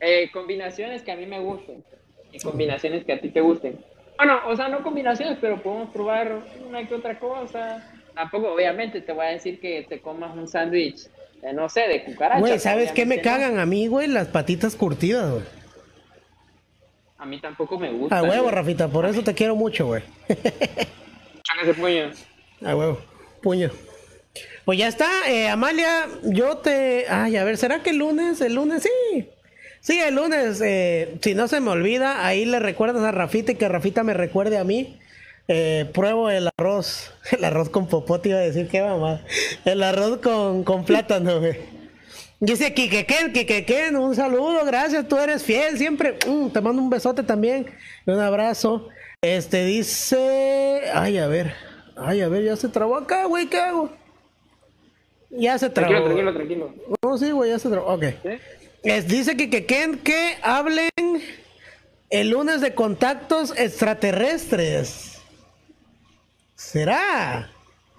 [0.00, 1.84] eh, combinaciones que a mí me gusten
[2.32, 3.78] y combinaciones que a ti te gusten.
[4.16, 7.92] Bueno, o sea, no combinaciones, pero podemos probar una que otra cosa.
[8.14, 11.08] Tampoco, obviamente, te voy a decir que te comas un sándwich,
[11.42, 12.40] eh, no sé, de cucaracha.
[12.40, 13.36] Güey, ¿sabes qué me obviamente no.
[13.36, 14.08] cagan a mí, güey?
[14.08, 15.57] Las patitas curtidas, güey.
[17.18, 18.18] A mí tampoco me gusta.
[18.18, 18.54] A huevo, güey.
[18.54, 20.02] Rafita, por eso te quiero mucho, güey.
[20.28, 22.12] Ese puño.
[22.64, 23.00] A huevo,
[23.42, 23.70] puño.
[24.64, 27.06] Pues ya está, eh, Amalia, yo te...
[27.08, 28.40] Ay, a ver, ¿será que el lunes?
[28.40, 29.28] El lunes, sí.
[29.80, 33.54] Sí, el lunes, eh, si no se me olvida, ahí le recuerdas a Rafita y
[33.54, 34.98] que Rafita me recuerde a mí.
[35.48, 39.22] Eh, pruebo el arroz, el arroz con popote, iba a decir que mamá.
[39.64, 41.77] El arroz con, con plátano, güey.
[42.40, 46.16] Dice Kikeken, Kikeken, un saludo, gracias, tú eres fiel siempre.
[46.26, 47.66] Mm, te mando un besote también,
[48.06, 48.88] un abrazo.
[49.20, 51.52] Este dice, ay, a ver,
[51.96, 53.90] ay, a ver, ya se trabó acá, güey, ¿qué hago?
[55.30, 55.90] Ya se trabó.
[55.90, 56.96] Tranquilo, tranquilo, tranquilo.
[57.02, 57.92] No, sí, güey, ya se trabó.
[57.94, 58.04] Ok.
[58.22, 58.28] ¿Sí?
[58.84, 60.90] Es- dice que, que, hablen
[62.10, 65.20] el lunes de contactos extraterrestres.
[66.54, 67.50] ¿Será?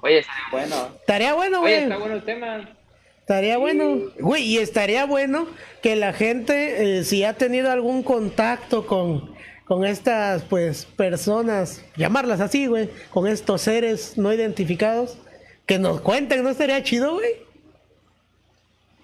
[0.01, 0.89] Oye, está bueno.
[1.01, 1.83] Estaría bueno, Oye, güey.
[1.83, 2.78] está bueno el tema.
[3.29, 3.99] Estaría bueno.
[4.19, 5.45] Güey, y estaría bueno
[5.83, 12.41] que la gente, eh, si ha tenido algún contacto con, con estas, pues, personas, llamarlas
[12.41, 15.19] así, güey, con estos seres no identificados,
[15.67, 17.29] que nos cuenten, ¿no estaría chido, güey?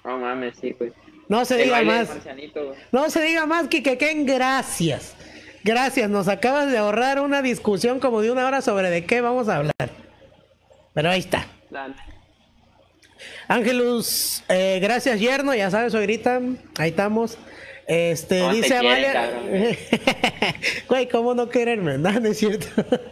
[0.04, 0.92] No mames, sí, pues.
[1.30, 2.08] No se El diga más.
[2.08, 2.76] güey.
[2.92, 5.16] No se diga más, Kikeken, gracias.
[5.64, 9.50] Gracias, nos acabas de ahorrar una discusión como de una hora sobre de qué vamos
[9.50, 9.92] a hablar.
[10.96, 11.46] Pero ahí está.
[11.70, 11.94] Dale.
[13.48, 16.42] Ángelus, eh, gracias yerno, ya sabes, grita,
[16.78, 17.38] ahí estamos.
[17.88, 19.32] Este, No dice quieren, Amalia.
[20.90, 21.98] Güey, ¿cómo no quererme?
[22.00, 22.68] No, no es cierto.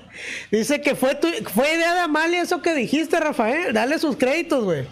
[0.52, 3.74] dice que fue tu, fue idea de Amalia eso que dijiste, Rafael.
[3.74, 4.88] Dale sus créditos, güey.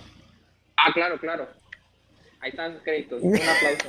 [0.78, 1.48] Ah, claro, claro.
[2.42, 3.22] Ahí están los créditos.
[3.22, 3.88] Un aplauso.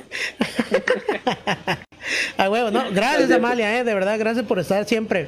[2.37, 5.27] A huevo, no, gracias Amalia, eh, de verdad, gracias por estar siempre,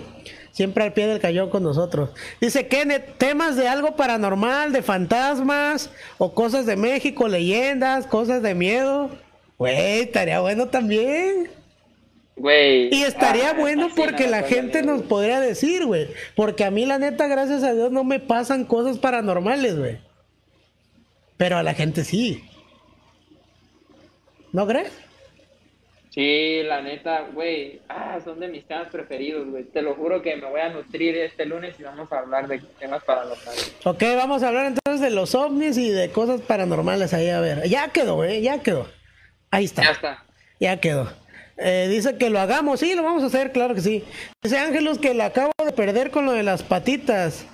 [0.52, 2.12] siempre al pie del cañón con nosotros.
[2.42, 8.54] Dice Kenneth, temas de algo paranormal, de fantasmas, o cosas de México, leyendas, cosas de
[8.56, 9.10] miedo.
[9.58, 11.50] Güey, estaría bueno también.
[12.36, 12.94] Güey.
[12.94, 16.10] Y estaría ah, bueno porque la gente nos podría decir, güey.
[16.36, 20.00] Porque a mí la neta, gracias a Dios, no me pasan cosas paranormales, güey.
[21.38, 22.44] Pero a la gente sí.
[24.56, 24.90] ¿No crees?
[26.12, 27.82] Sí, la neta, güey.
[27.90, 29.66] Ah, son de mis temas preferidos, güey.
[29.66, 32.60] Te lo juro que me voy a nutrir este lunes y vamos a hablar de
[32.80, 33.76] temas paranormales.
[33.84, 37.68] Ok, vamos a hablar entonces de los ovnis y de cosas paranormales ahí, a ver.
[37.68, 38.42] Ya quedó, ¿eh?
[38.42, 38.88] Ya quedó.
[39.52, 39.84] Ahí está.
[39.84, 40.24] Ya está.
[40.62, 41.12] Ya quedó.
[41.58, 44.06] Eh, dice que lo hagamos, sí, lo vamos a hacer, claro que sí.
[44.42, 47.46] Dice Ángelus que la acabo de perder con lo de las patitas.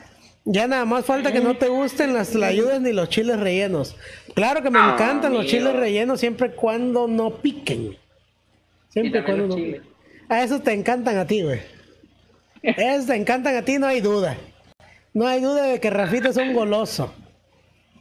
[0.44, 3.96] Ya nada más falta que no te gusten las ayudas ni los chiles rellenos.
[4.34, 7.96] Claro que me Ah, encantan los chiles rellenos siempre cuando no piquen.
[8.90, 9.84] Siempre cuando no piquen.
[10.30, 11.60] A esos te encantan a ti, güey.
[12.64, 14.38] Esos te encantan a ti, no hay duda.
[15.14, 17.14] No hay duda de que Rafita es un goloso.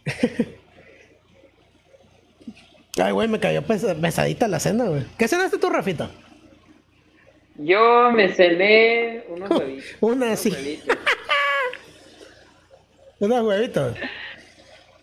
[3.02, 5.02] Ay, güey, me cayó pesa- pesadita la cena, güey.
[5.16, 6.10] ¿Qué cenaste tú, Rafita?
[7.56, 9.84] Yo me cené unos huevitos.
[10.00, 10.36] Una
[13.20, 13.96] unos huevitos.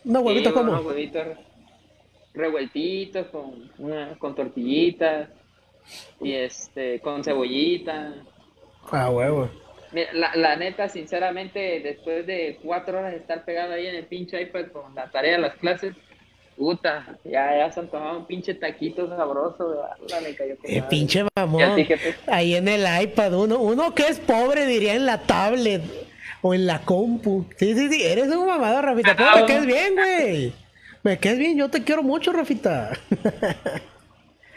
[0.04, 0.52] Unos huevitos.
[0.52, 0.88] Sí, huevitos unos como.
[0.88, 1.26] huevitos
[2.34, 5.28] revueltitos con, una, con tortillitas
[6.20, 8.14] y este con cebollita.
[8.90, 9.50] Ah, huevo.
[9.92, 14.04] Mira, La, la neta, sinceramente, después de cuatro horas de estar pegado ahí en el
[14.04, 15.94] pinche iPad con la tarea de las clases,
[16.56, 21.86] puta, ya, ya se antojaba un pinche taquito sabroso, la me cayó Eh, pinche mamón.
[22.26, 25.82] Ahí en el iPad, uno, uno que es pobre diría en la tablet
[26.42, 27.46] o en la compu.
[27.56, 29.16] Sí, sí, sí, eres un mamador, Rafita.
[29.16, 30.52] Pero Ah, me quedes bien, güey.
[31.02, 32.92] Me quedes bien, yo te quiero mucho, Rafita.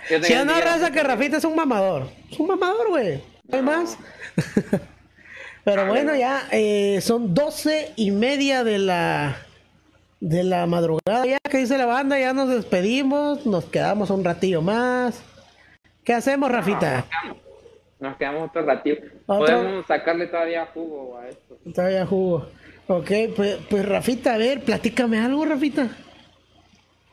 [0.08, 2.10] Si no raza que Rafita es un mamador.
[2.32, 3.22] Es un mamador, güey.
[3.48, 3.98] No hay más.
[5.64, 9.38] Pero bueno, ya eh, son doce y media de la
[10.20, 11.26] de la madrugada.
[11.26, 15.22] Ya que dice la banda, ya nos despedimos, nos quedamos un ratillo más.
[16.04, 17.06] ¿Qué hacemos, Rafita?
[18.02, 19.04] Nos quedamos otro ratito.
[19.28, 19.46] Otro.
[19.46, 21.56] Podemos sacarle todavía jugo a esto.
[21.74, 22.48] Todavía jugo.
[22.88, 25.88] Ok, pues, pues Rafita, a ver, platícame algo, Rafita.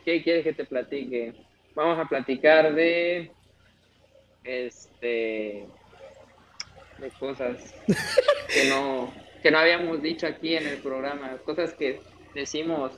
[0.03, 1.35] ¿Qué quieres que te platique?
[1.75, 3.31] Vamos a platicar de.
[4.45, 5.67] Este.
[6.99, 7.75] de cosas
[8.55, 9.13] que no,
[9.43, 11.37] que no habíamos dicho aquí en el programa.
[11.45, 12.01] Cosas que
[12.35, 12.93] decimos.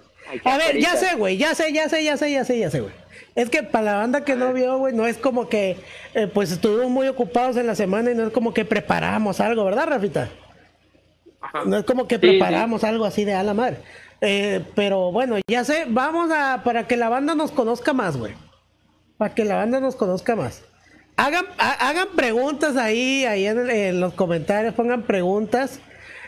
[0.45, 2.81] A ver, ya sé, güey, ya sé, ya sé, ya sé, ya sé, ya sé,
[2.81, 2.93] güey.
[3.35, 5.77] Es que para la banda que no vio, güey, no es como que,
[6.15, 9.65] eh, pues estuvimos muy ocupados en la semana y no es como que preparamos algo,
[9.65, 10.29] ¿verdad, Rafita?
[11.41, 11.63] Ajá.
[11.65, 13.79] No es como que Sí, preparamos algo así de a la madre.
[14.21, 18.35] Eh, pero bueno, ya sé, vamos a, para que la banda nos conozca más, güey.
[19.17, 20.63] Para que la banda nos conozca más.
[21.17, 25.81] Hagan, ha- hagan preguntas ahí, ahí en, en los comentarios, pongan preguntas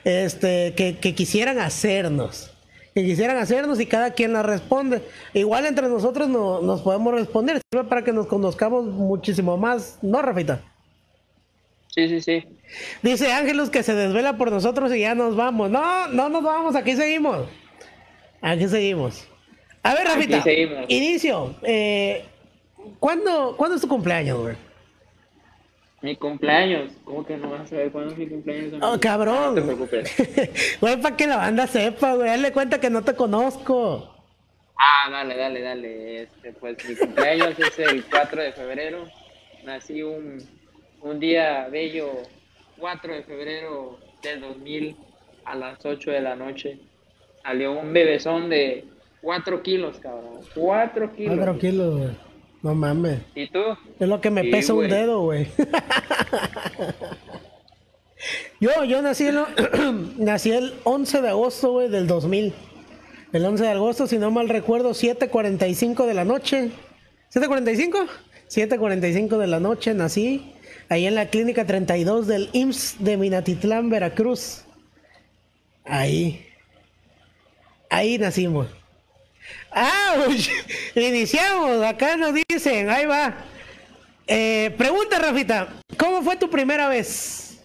[0.04, 2.51] este, que, que quisieran hacernos.
[2.94, 5.02] Que quisieran hacernos y cada quien las responde.
[5.32, 7.60] Igual entre nosotros no, nos podemos responder.
[7.70, 9.98] Sirve para que nos conozcamos muchísimo más.
[10.02, 10.60] ¿No, Rafita?
[11.88, 12.44] Sí, sí, sí.
[13.02, 15.70] Dice Ángelus que se desvela por nosotros y ya nos vamos.
[15.70, 17.46] No, no nos vamos, aquí seguimos.
[18.40, 19.26] Aquí seguimos.
[19.82, 20.42] A ver, Aquí Rafita.
[20.42, 20.84] seguimos.
[20.88, 21.54] Inicio.
[21.62, 22.24] Eh,
[22.98, 24.56] ¿cuándo, ¿Cuándo es tu cumpleaños, güey?
[26.02, 26.90] Mi cumpleaños.
[27.04, 28.72] ¿Cómo que no vas a saber cuándo es mi cumpleaños?
[28.72, 28.92] amigo?
[28.92, 29.54] Oh, cabrón.
[29.54, 30.76] No te preocupes.
[30.80, 32.28] Güey, para que la banda sepa, güey.
[32.28, 34.12] Dale cuenta que no te conozco.
[34.76, 36.22] Ah, dale, dale, dale.
[36.22, 39.04] Este, pues mi cumpleaños es el 4 de febrero.
[39.64, 40.42] Nací un,
[41.02, 42.10] un día bello,
[42.78, 44.96] 4 de febrero del 2000
[45.44, 46.80] a las 8 de la noche.
[47.44, 48.84] Salió un bebezón de
[49.20, 50.40] 4 kilos, cabrón.
[50.52, 51.36] 4 kilos.
[51.36, 52.31] Cuatro kilos, güey.
[52.62, 53.20] No mames.
[53.34, 53.60] ¿Y tú?
[53.98, 55.48] Es lo que me Sí, pesa un dedo, güey.
[58.60, 59.40] yo, yo nací el,
[60.18, 62.54] nací el 11 de agosto, güey, del 2000.
[63.32, 66.70] El 11 de agosto, si no mal recuerdo, 7.45 de la noche.
[67.34, 68.06] ¿7.45?
[68.48, 70.52] 7.45 de la noche nací.
[70.88, 74.64] Ahí en la clínica 32 del IMSS de Minatitlán, Veracruz.
[75.84, 76.46] Ahí.
[77.88, 78.68] Ahí nacimos.
[79.70, 80.26] ¡Ah!
[80.94, 81.84] Iniciamos.
[81.84, 82.90] Acá nos dicen.
[82.90, 83.34] Ahí va.
[84.26, 85.68] Eh, pregunta, Rafita.
[85.96, 87.60] ¿Cómo fue tu primera vez?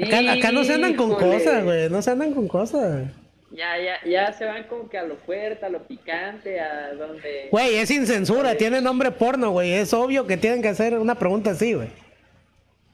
[0.00, 1.38] Acá, acá no se andan con Híjole.
[1.38, 1.90] cosas, güey.
[1.90, 3.08] No se andan con cosas.
[3.50, 7.48] Ya, ya, ya se van como que a lo fuerte, a lo picante, a donde...
[7.50, 8.56] Güey, es sin censura.
[8.56, 9.72] Tiene nombre porno, güey.
[9.72, 11.88] Es obvio que tienen que hacer una pregunta así, güey.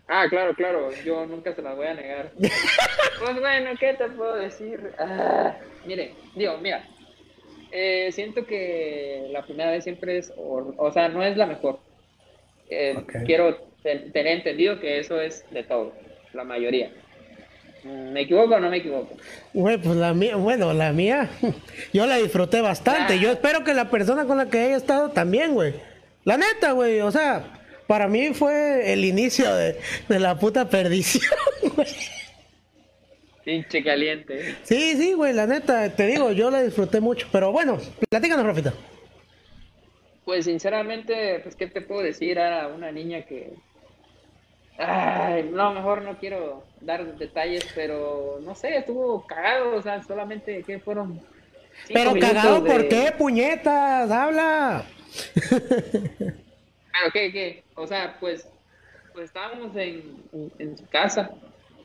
[0.09, 2.30] Ah, claro, claro, yo nunca se las voy a negar.
[2.38, 4.92] pues bueno, ¿qué te puedo decir?
[4.98, 6.84] Ah, mire, digo, mira,
[7.72, 11.80] eh, siento que la primera vez siempre es, o, o sea, no es la mejor.
[12.70, 12.96] Eh.
[13.24, 15.92] Quiero ten- tener entendido que eso es de todo,
[16.32, 16.92] la mayoría.
[17.84, 19.16] ¿Me equivoco o no me equivoco?
[19.52, 21.28] Güey, pues la mía, bueno, la mía,
[21.92, 23.14] yo la disfruté bastante.
[23.14, 23.16] Ah.
[23.16, 25.74] Yo espero que la persona con la que haya estado también, güey.
[26.24, 27.44] La neta, güey, o sea,
[27.87, 29.78] para mí fue el inicio de,
[30.09, 31.24] de la puta perdición,
[31.74, 31.89] güey.
[33.45, 34.57] Pinche caliente.
[34.64, 37.28] Sí, sí, güey, la neta, te digo, yo la disfruté mucho.
[37.30, 37.78] Pero bueno,
[38.11, 38.74] platícanos, Rafita.
[40.24, 43.53] Pues sinceramente, pues qué te puedo decir, era una niña que...
[44.78, 50.64] Ay, no, mejor no quiero dar detalles, pero no sé, estuvo cagado, o sea, solamente
[50.64, 51.20] que fueron...
[51.93, 54.11] Pero cagado, de- ¿por qué, puñetas?
[54.11, 54.84] Habla.
[55.41, 58.48] Pero qué, qué, o sea, pues,
[59.12, 60.24] pues estábamos en,
[60.58, 61.30] en, su casa,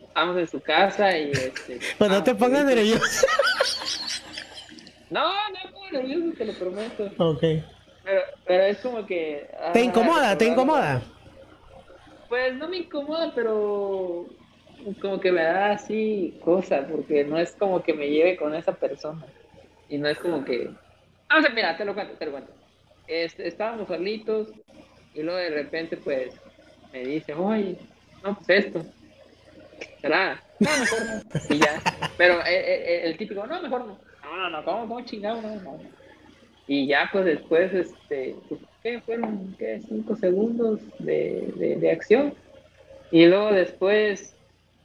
[0.02, 1.80] estábamos en su casa y este...
[1.98, 3.28] Pues no te ah, pongas nervioso.
[5.10, 7.12] No, no pongo nervioso, te lo prometo.
[7.18, 7.42] ok.
[8.04, 9.46] Pero, pero es como que...
[9.74, 10.38] ¿Te ah, incomoda?
[10.38, 11.02] ¿Te incomoda?
[12.30, 14.26] Pues no me incomoda, pero
[15.02, 18.72] como que me da así cosa, porque no es como que me lleve con esa
[18.72, 19.26] persona.
[19.90, 20.72] Y no es como que...
[21.30, 22.54] Vamos a mira, te lo cuento, te lo cuento.
[23.06, 24.48] Este, estábamos solitos
[25.14, 26.34] y luego de repente pues
[26.92, 27.78] me dice, oye,
[28.24, 28.86] no, pues esto,
[30.02, 30.42] ¿será?
[30.60, 31.56] No, mejor no.
[31.56, 31.82] Y ya.
[32.18, 34.00] Pero eh, eh, eh, el típico, no, mejor no.
[34.24, 35.42] No, no, no, ¿cómo, cómo chingado?
[35.42, 35.80] No, no.
[36.68, 39.56] Y ya, pues después, este, pues, ¿qué fueron?
[39.58, 39.82] ¿Qué?
[39.88, 42.34] Cinco segundos de, de, de acción.
[43.12, 44.36] Y luego después,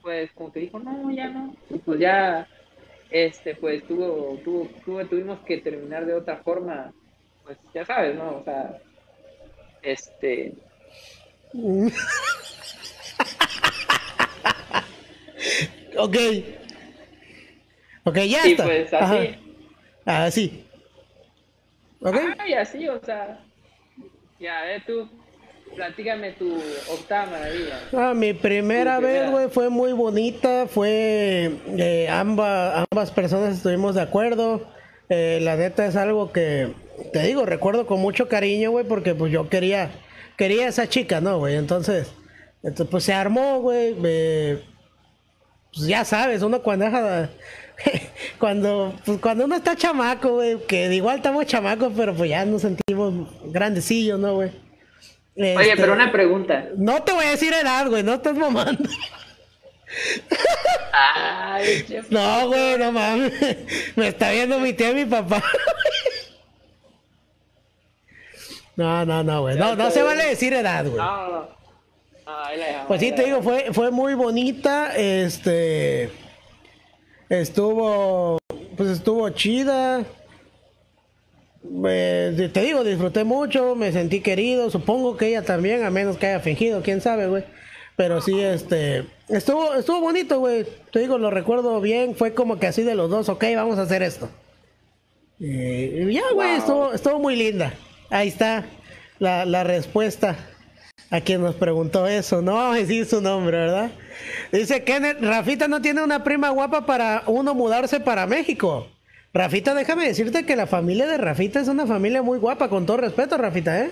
[0.02, 1.54] pues como que dijo, no, ya no.
[1.70, 2.48] Y pues ya,
[3.10, 6.92] este, pues tuvo, tuvo, tuvo, tuvimos que terminar de otra forma,
[7.44, 8.38] pues ya sabes, ¿no?
[8.38, 8.78] O sea,
[9.86, 10.52] este...
[15.96, 16.16] ok.
[18.04, 18.64] Ok, ya está.
[18.64, 19.14] pues Ajá.
[19.14, 19.34] así.
[20.04, 20.64] Así.
[22.00, 22.16] Ok.
[22.38, 23.40] Ah, y así, o sea,
[24.38, 25.08] ya, tú,
[25.74, 26.54] platícame tu
[26.90, 27.80] octava maravilla.
[27.92, 30.66] Ah, mi primera Tu vez, güey, fue muy bonita.
[30.68, 31.50] Fue.
[31.78, 34.68] eh, ambas, ambas personas estuvimos de acuerdo.
[35.08, 36.72] Eh, la neta es algo que.
[37.12, 39.90] Te digo, recuerdo con mucho cariño, güey, porque pues yo quería.
[40.36, 41.56] Quería a esa chica, ¿no, güey?
[41.56, 42.08] Entonces.
[42.62, 43.94] entonces, pues se armó, güey.
[44.04, 44.62] eh,
[45.74, 47.30] pues ya sabes, uno cuando deja.
[48.38, 52.62] Cuando, pues cuando uno está chamaco, güey, que igual estamos chamacos, pero pues ya nos
[52.62, 54.50] sentimos grandecillos, ¿no, güey?
[55.36, 56.68] Oye, Este, pero una pregunta.
[56.78, 58.88] no te voy a decir edad, güey, no estás mamando.
[60.92, 63.32] Ay, No, güey, no mames.
[63.96, 65.42] Me está viendo mi tía y mi papá.
[68.76, 69.56] No, no, no, güey.
[69.58, 70.96] No, no se vale decir edad, güey.
[70.96, 71.56] no, no.
[72.26, 74.94] No, ahí la dejamos, Pues sí, te digo, fue, fue muy bonita.
[74.96, 76.10] Este.
[77.28, 78.38] Estuvo.
[78.76, 80.04] Pues estuvo chida.
[81.82, 84.70] Te digo, disfruté mucho, me sentí querido.
[84.70, 87.44] Supongo que ella también, a menos que haya fingido, quién sabe, güey.
[87.96, 89.06] Pero sí, este.
[89.28, 90.66] Estuvo, estuvo bonito, güey.
[90.92, 92.14] Te digo, lo recuerdo bien.
[92.14, 94.28] Fue como que así de los dos, ok, vamos a hacer esto.
[95.38, 96.58] Y ya, güey, Wow.
[96.58, 97.72] estuvo, estuvo muy linda.
[98.10, 98.64] Ahí está
[99.18, 100.36] la, la respuesta
[101.10, 102.42] a quien nos preguntó eso.
[102.42, 103.90] No vamos a decir su nombre, ¿verdad?
[104.52, 108.88] Dice Kenneth, Rafita no tiene una prima guapa para uno mudarse para México.
[109.32, 112.96] Rafita, déjame decirte que la familia de Rafita es una familia muy guapa, con todo
[112.96, 113.90] respeto, Rafita, ¿eh?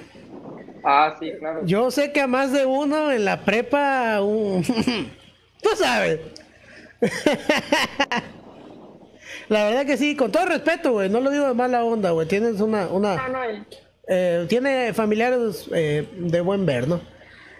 [0.83, 1.65] Ah, sí, claro.
[1.65, 4.63] Yo sé que a más de uno en la prepa, un...
[5.63, 6.21] tú sabes.
[9.49, 12.27] la verdad que sí, con todo respeto, güey, no lo digo de mala onda, güey.
[12.27, 13.65] Tienes una, una, No, no.
[14.09, 17.01] Eh, tiene familiares eh, de buen ver, ¿no?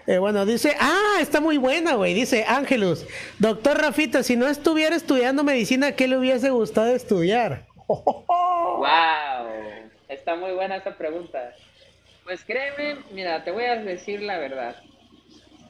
[0.07, 2.13] Eh, bueno, dice, ah, está muy buena, güey.
[2.13, 3.07] Dice Ángelus,
[3.39, 7.65] doctor Rafita, si no estuviera estudiando medicina, ¿qué le hubiese gustado estudiar?
[8.75, 9.47] Wow,
[10.09, 11.53] está muy buena esa pregunta.
[12.25, 14.75] Pues créeme, mira, te voy a decir la verdad.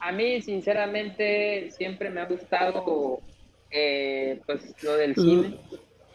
[0.00, 3.20] A mí, sinceramente, siempre me ha gustado
[3.70, 5.56] eh, pues lo del cine.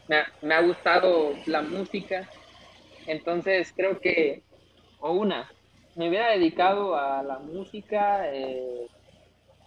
[0.07, 2.30] Me ha, me ha gustado la música.
[3.07, 4.41] Entonces creo que,
[5.02, 5.52] o una,
[5.95, 8.88] me hubiera dedicado a la música eh,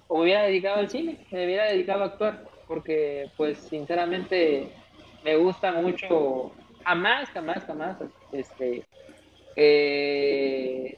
[0.09, 4.69] o me hubiera dedicado al cine, me hubiera dedicado a actuar, porque pues sinceramente
[5.23, 6.53] me gusta mucho,
[6.85, 7.97] jamás, jamás, jamás,
[8.33, 8.85] este,
[9.57, 10.97] eh,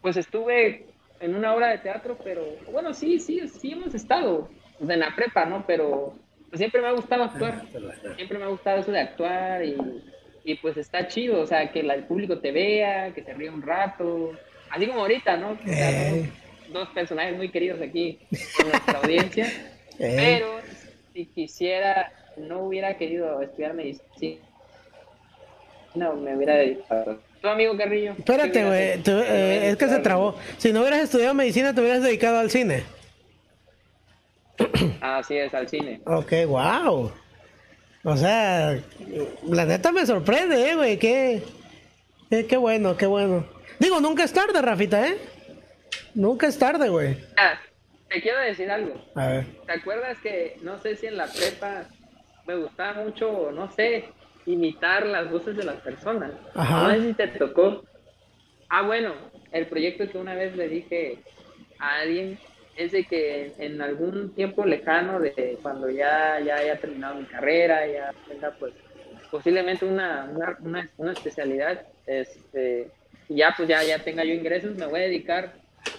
[0.00, 0.86] pues estuve
[1.20, 2.42] en una obra de teatro, pero
[2.72, 4.48] bueno, sí, sí, sí hemos estado
[4.80, 5.64] en la prepa, ¿no?
[5.66, 6.14] Pero
[6.54, 7.66] siempre me ha gustado actuar,
[8.16, 9.76] siempre me ha gustado eso de actuar y,
[10.44, 13.50] y, pues está chido, o sea, que la- el público te vea, que se ríe
[13.50, 14.32] un rato,
[14.70, 15.50] así como ahorita, ¿no?
[15.52, 16.30] O sea, Eh.
[16.72, 19.46] dos personajes muy queridos aquí en nuestra audiencia,
[19.98, 20.14] Eh.
[20.16, 20.48] pero
[21.12, 24.40] si quisiera, no hubiera querido estudiar medicina,
[25.94, 27.18] no, me hubiera dedicado.
[27.42, 28.14] ¿Tu amigo Carrillo?
[28.14, 30.36] ¿qué Espérate, güey, eh, es que se trabó.
[30.58, 32.82] Si no hubieras estudiado medicina, te hubieras dedicado al cine.
[35.00, 36.00] Así es, al cine.
[36.04, 37.10] Ok, wow.
[38.02, 38.78] O sea,
[39.48, 40.98] la neta me sorprende, eh, güey.
[40.98, 41.42] Qué,
[42.30, 43.46] qué, qué bueno, qué bueno.
[43.78, 45.18] Digo, nunca es tarde, Rafita, ¿eh?
[46.14, 47.16] Nunca es tarde, güey.
[47.36, 47.58] Ah,
[48.08, 48.94] te quiero decir algo.
[49.14, 49.46] A ver.
[49.66, 51.84] ¿Te acuerdas que no sé si en la prepa
[52.46, 54.06] me gustaba mucho, no sé,
[54.46, 56.32] imitar las voces de las personas?
[56.54, 56.88] Ajá.
[56.88, 57.84] No sé si te tocó.
[58.70, 59.12] Ah, bueno,
[59.52, 61.18] el proyecto que una vez le dije
[61.78, 62.38] a alguien
[62.84, 67.86] es de que en algún tiempo lejano de cuando ya, ya haya terminado mi carrera,
[67.86, 68.72] ya tenga pues
[69.30, 72.88] posiblemente una, una, una, una especialidad, este,
[73.28, 75.54] y ya pues ya, ya tenga yo ingresos, me voy a dedicar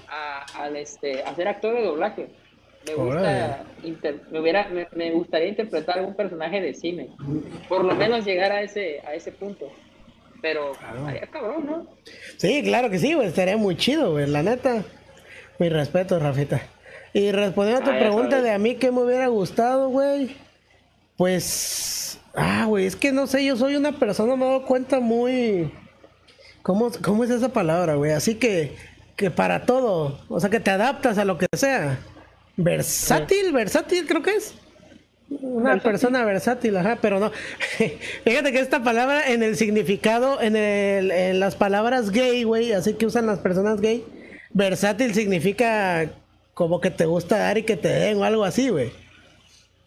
[0.09, 2.27] a, al, este, a ser actor de doblaje.
[2.87, 7.09] Me gusta, inter- me, hubiera, me, me gustaría interpretar algún personaje de cine,
[7.69, 9.71] por lo menos llegar a ese, a ese punto.
[10.41, 11.87] Pero, estaría cabrón, ¿no?
[12.37, 13.27] Sí, claro que sí, güey.
[13.27, 14.25] Estaría muy chido, güey.
[14.25, 14.83] La neta.
[15.59, 16.61] Mi respeto, Rafita.
[17.13, 20.35] Y respondiendo a tu Ah, pregunta de a mí que me hubiera gustado, güey.
[21.17, 22.19] Pues.
[22.33, 25.71] Ah, güey, es que no sé, yo soy una persona, me he dado cuenta muy.
[26.61, 28.11] ¿Cómo, cómo es esa palabra, güey?
[28.11, 28.75] Así que.
[29.17, 31.99] que para todo, o sea, que te adaptas a lo que sea.
[32.55, 34.53] Versátil, versátil creo que es.
[35.29, 37.31] Una persona versátil, ajá, pero no.
[38.23, 42.95] Fíjate que esta palabra en el significado, en, el, en las palabras gay, güey, así
[42.95, 44.03] que usan las personas gay,
[44.53, 46.09] versátil significa
[46.53, 48.91] como que te gusta dar y que te den o algo así, güey.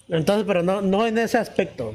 [0.09, 1.95] Entonces, pero no, no en ese aspecto.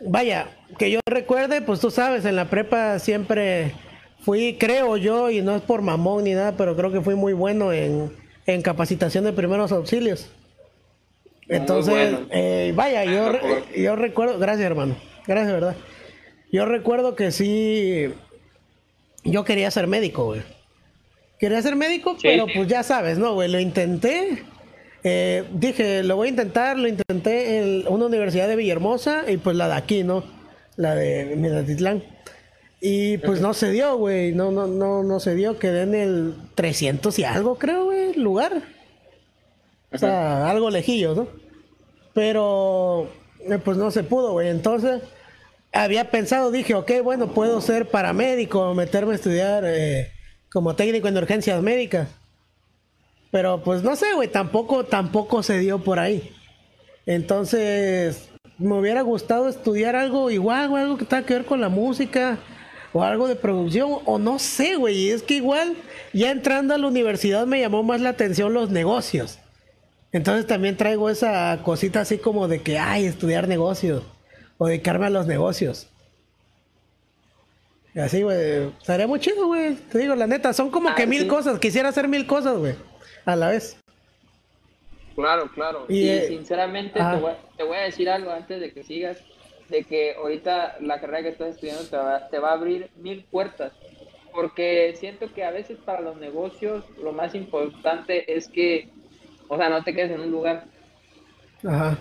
[0.00, 3.72] Vaya, que yo recuerde, pues tú sabes, en la prepa siempre
[4.20, 7.32] fui, creo yo, y no es por mamón ni nada, pero creo que fui muy
[7.32, 8.12] bueno en,
[8.46, 10.30] en capacitación de primeros auxilios.
[11.48, 13.32] Entonces, eh, vaya, yo,
[13.76, 15.76] yo recuerdo, gracias hermano, gracias, verdad.
[16.52, 18.12] Yo recuerdo que sí,
[19.24, 20.42] yo quería ser médico, güey.
[21.38, 23.48] Quería ser médico, pero pues ya sabes, ¿no, güey?
[23.48, 24.44] Lo intenté.
[25.04, 29.56] Eh, dije, lo voy a intentar, lo intenté en una universidad de Villahermosa y pues
[29.56, 30.24] la de aquí, ¿no?
[30.76, 32.02] La de Minatitlán.
[32.80, 34.32] Y pues no se dio, güey.
[34.32, 35.58] No, no, no, no se dio.
[35.58, 38.62] Quedé en el 300 y algo, creo, güey, lugar.
[39.92, 41.28] O sea, algo lejillo, ¿no?
[42.14, 43.08] Pero,
[43.48, 44.48] eh, pues no se pudo, güey.
[44.48, 45.02] Entonces,
[45.72, 50.12] había pensado, dije, ok, bueno, puedo ser paramédico, meterme a estudiar eh,
[50.52, 52.08] como técnico en urgencias médicas.
[53.30, 56.32] Pero, pues no sé, güey, tampoco, tampoco se dio por ahí.
[57.06, 58.28] Entonces,
[58.58, 62.38] me hubiera gustado estudiar algo igual, güey, algo que tenga que ver con la música
[62.92, 65.10] o algo de producción, o no sé, güey.
[65.10, 65.76] Es que igual,
[66.12, 69.38] ya entrando a la universidad me llamó más la atención los negocios.
[70.10, 74.04] Entonces también traigo esa cosita así como de que, ay, estudiar negocios
[74.56, 75.88] o dedicarme a los negocios.
[77.94, 79.74] Y así, güey, estaría muy chido, güey.
[79.74, 81.58] Te digo, la neta, son como que mil cosas.
[81.58, 82.74] Quisiera hacer mil cosas, güey,
[83.24, 83.76] a la vez.
[85.14, 85.86] Claro, claro.
[85.88, 89.18] Y, eh, sinceramente te voy, te voy, a decir algo antes de que sigas,
[89.68, 93.24] de que ahorita la carrera que estás estudiando te va, te va a abrir mil
[93.24, 93.72] puertas.
[94.32, 98.90] Porque siento que a veces para los negocios lo más importante es que
[99.48, 100.64] o sea, no te quedes en un lugar.
[101.66, 101.98] Ajá.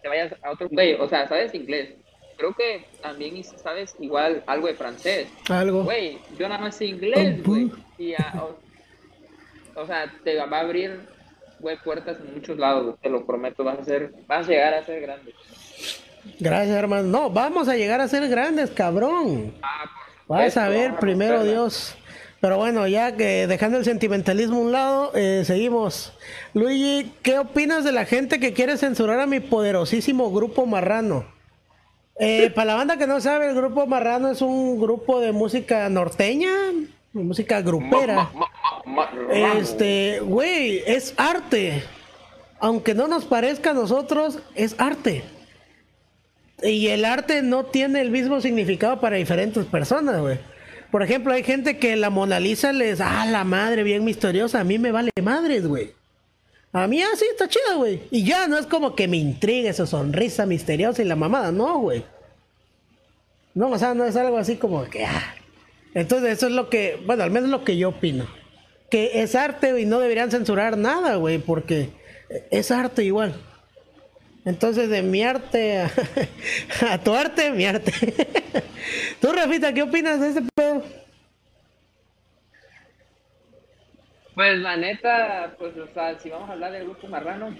[0.00, 1.94] Te vayas a otro güey, o sea, sabes inglés.
[2.36, 5.28] Creo que también sabes igual algo de francés.
[5.48, 5.84] Algo.
[5.84, 7.70] Güey, yo nada más sé inglés, güey.
[7.98, 8.14] Y
[9.74, 11.00] o, sea, te va a abrir,
[11.60, 14.84] güey, puertas en muchos lados, te lo prometo, vas a ser, vas a llegar a
[14.84, 15.32] ser grande.
[16.40, 17.04] Gracias, hermano.
[17.04, 19.54] No, vamos a llegar a ser grandes, cabrón.
[19.62, 19.84] Ah,
[20.26, 21.96] vas a ver, primero Dios.
[22.40, 26.12] Pero bueno, ya que dejando el sentimentalismo a un lado, eh, seguimos.
[26.52, 31.24] Luigi, ¿qué opinas de la gente que quiere censurar a mi poderosísimo grupo marrano?
[32.18, 35.88] Eh, para la banda que no sabe, el grupo marrano es un grupo de música
[35.88, 36.50] norteña,
[37.12, 38.30] música grupera.
[39.30, 41.82] Este, güey, es arte.
[42.60, 45.24] Aunque no nos parezca a nosotros, es arte.
[46.62, 50.38] Y el arte no tiene el mismo significado para diferentes personas, güey.
[50.90, 54.64] Por ejemplo, hay gente que la Mona Lisa les, ah, la madre bien misteriosa, a
[54.64, 55.92] mí me vale madres, güey.
[56.74, 58.00] A mí así ah, está chida, güey.
[58.10, 61.78] Y ya no es como que me intrigue su sonrisa misteriosa y la mamada, no,
[61.78, 62.04] güey.
[63.54, 65.36] No, o sea, no es algo así como que, ah.
[65.94, 68.26] Entonces, eso es lo que, bueno, al menos lo que yo opino.
[68.90, 71.90] Que es arte y no deberían censurar nada, güey, porque
[72.50, 73.36] es arte igual.
[74.44, 75.78] Entonces, de mi arte
[76.90, 77.92] a, tu arte, mi arte.
[79.20, 80.82] Tú, Rafita, ¿qué opinas de este pedo?
[84.34, 87.54] Pues la neta, pues, o sea, si vamos a hablar del grupo marrano,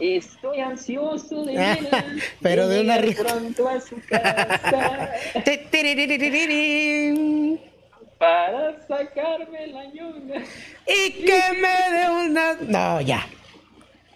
[0.00, 1.78] estoy ansioso de ver.
[2.42, 5.12] Pero de, una pronto a su casa.
[8.18, 10.42] para sacarme la ñonga.
[10.86, 12.54] Y que me dé una.
[12.60, 13.26] No, ya.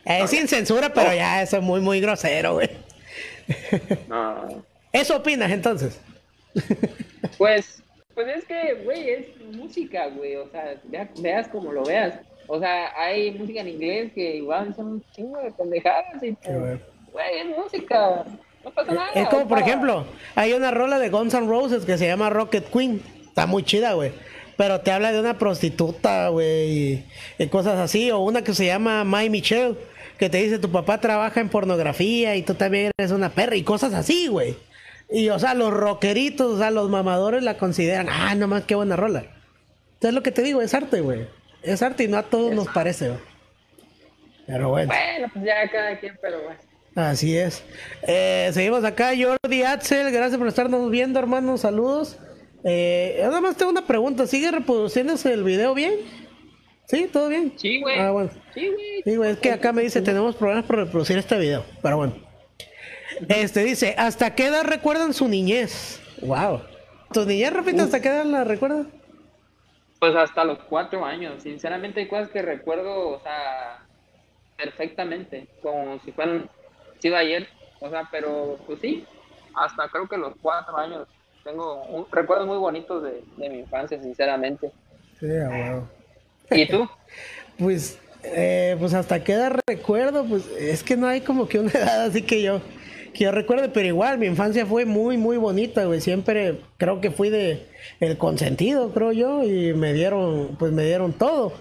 [0.04, 2.70] Es sin censura, pero ya eso es muy, muy grosero, güey.
[4.08, 4.64] No.
[4.92, 6.00] ¿Eso opinas entonces?
[7.38, 7.82] Pues,
[8.24, 10.36] pues es que, güey, es música, güey.
[10.36, 10.76] O sea,
[11.18, 12.14] veas, como lo veas.
[12.46, 16.80] O sea, hay música en inglés que igual son un chingo de pendejadas y pues,
[17.12, 18.24] güey, es música.
[18.64, 19.10] No pasa nada.
[19.14, 22.70] Es como, por ejemplo, hay una rola de Guns N' Roses que se llama Rocket
[22.70, 23.00] Queen.
[23.26, 24.12] Está muy chida, güey
[24.60, 27.02] pero te habla de una prostituta, güey,
[27.38, 29.74] y, cosas así, o una que se llama My Michelle,
[30.18, 33.62] que te dice tu papá trabaja en pornografía y tú también eres una perra y
[33.62, 34.54] cosas así, güey.
[35.12, 38.96] Y o sea, los rockeritos, o sea, los mamadores la consideran, ah, nomás qué buena
[38.96, 39.24] rola.
[39.94, 41.26] Entonces lo que te digo, es arte, güey.
[41.62, 43.20] Es arte y no a todos nos parece, güey.
[44.46, 44.92] Pero bueno.
[44.92, 46.58] Bueno, pues ya cada quien, pero bueno.
[46.94, 47.62] Así es.
[48.02, 52.18] Eh, seguimos acá, Jordi Axel, gracias por estarnos viendo, hermanos, saludos.
[52.64, 55.94] Eh, nada más tengo una pregunta, ¿sigue reproduciéndose el video bien?
[56.86, 57.08] ¿Sí?
[57.12, 57.52] ¿Todo bien?
[57.56, 57.98] Sí, güey.
[57.98, 58.30] Ah, bueno.
[58.54, 58.68] Sí,
[59.16, 59.30] güey.
[59.30, 61.64] es que acá me dice, tenemos problemas para reproducir este video.
[61.82, 62.29] Pero bueno.
[63.28, 66.00] Este dice, ¿hasta qué edad recuerdan su niñez?
[66.22, 66.62] Wow.
[67.12, 68.88] ¿Tu niñez, repito, hasta qué edad la recuerdan?
[69.98, 71.42] Pues hasta los cuatro años.
[71.42, 73.84] Sinceramente hay cosas que recuerdo, o sea,
[74.56, 76.48] perfectamente, como si fueran
[77.00, 77.48] sido ayer.
[77.80, 79.04] O sea, pero pues sí,
[79.54, 81.08] hasta creo que los cuatro años.
[81.42, 84.70] Tengo un, recuerdos muy bonitos de, mi infancia, sinceramente.
[85.18, 85.88] Sí, wow.
[86.50, 86.88] ¿Y tú?
[87.58, 91.70] pues, eh, pues hasta qué edad recuerdo, pues es que no hay como que una
[91.70, 92.60] edad así que yo
[93.12, 96.00] que yo recuerde, pero igual mi infancia fue muy, muy bonita, güey.
[96.00, 97.66] Siempre creo que fui de
[98.00, 101.52] el consentido, creo yo, y me dieron, pues me dieron todo,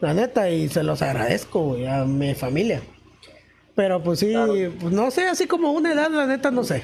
[0.00, 2.80] la neta, y se los agradezco, güey, a mi familia.
[3.74, 4.34] Pero pues sí,
[4.80, 6.82] pues, no sé, así como una edad, la neta, no sé.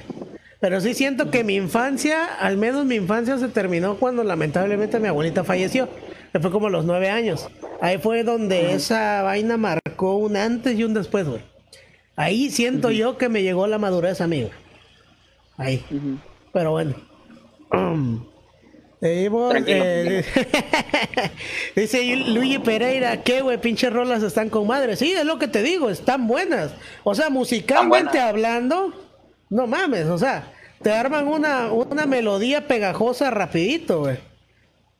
[0.61, 5.09] Pero sí siento que mi infancia, al menos mi infancia se terminó cuando lamentablemente mi
[5.09, 5.89] abuelita falleció.
[6.41, 7.49] Fue como los nueve años.
[7.81, 11.43] Ahí fue donde esa vaina marcó un antes y un después, güey.
[12.17, 14.51] Ahí siento yo que me llegó la madurez, amigo.
[15.57, 15.85] Ahí.
[16.53, 16.95] Pero bueno.
[19.03, 20.25] Eh,
[21.77, 23.61] dice Luigi Pereira, ¿qué güey?
[23.61, 24.97] Pinches rolas están con madre.
[24.97, 26.73] Sí, es lo que te digo, están buenas.
[27.05, 28.93] O sea, musicalmente hablando,
[29.51, 30.51] no mames, o sea,
[30.83, 34.19] te arman una, una melodía pegajosa rapidito, güey.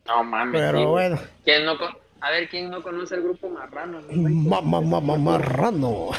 [0.07, 0.61] No mames.
[0.61, 1.19] Pero bueno.
[1.45, 1.77] ¿Quién no,
[2.21, 4.01] a ver, ¿quién no conoce el grupo Marrano?
[5.19, 6.11] marrano.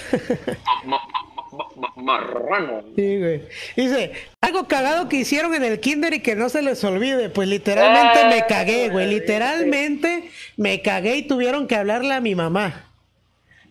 [1.95, 2.83] marrano.
[2.95, 3.41] Sí, güey.
[3.75, 4.11] Dice,
[4.41, 7.29] algo cagado que hicieron en el kinder y que no se les olvide.
[7.29, 9.07] Pues literalmente me cagué, güey.
[9.09, 12.83] Literalmente me cagué y tuvieron que hablarle a mi mamá.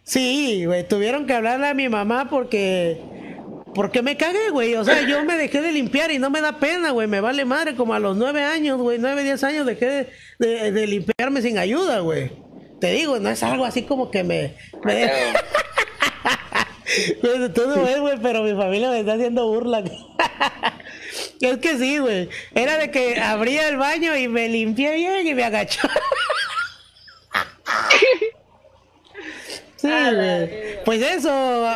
[0.03, 3.01] Sí, güey, tuvieron que hablarle a mi mamá porque
[3.77, 4.75] porque me cagué, güey.
[4.75, 7.07] O sea, yo me dejé de limpiar y no me da pena, güey.
[7.07, 7.77] Me vale madre.
[7.77, 10.09] Como a los nueve años, güey, nueve, diez años dejé
[10.39, 12.33] de, limpiarme sin ayuda, güey.
[12.81, 14.55] Te digo, no es algo así como que me...
[14.83, 15.13] me...
[17.55, 19.85] tú no ves, güey, pero mi familia me está haciendo burla.
[21.41, 22.31] es que sí, güey.
[22.55, 25.87] Era de que abría el baño y me limpié bien y me agachó.
[29.77, 29.89] Sí,
[30.85, 31.67] Pues eso,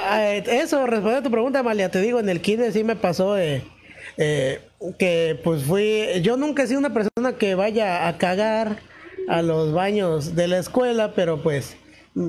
[0.46, 1.90] eso, responde a tu pregunta, Malia.
[1.90, 3.62] Te digo, en el kinder sí me pasó eh,
[4.16, 4.60] eh,
[4.98, 8.78] que pues fui, yo nunca he sido una persona que vaya a cagar
[9.28, 11.76] a los baños de la escuela, pero pues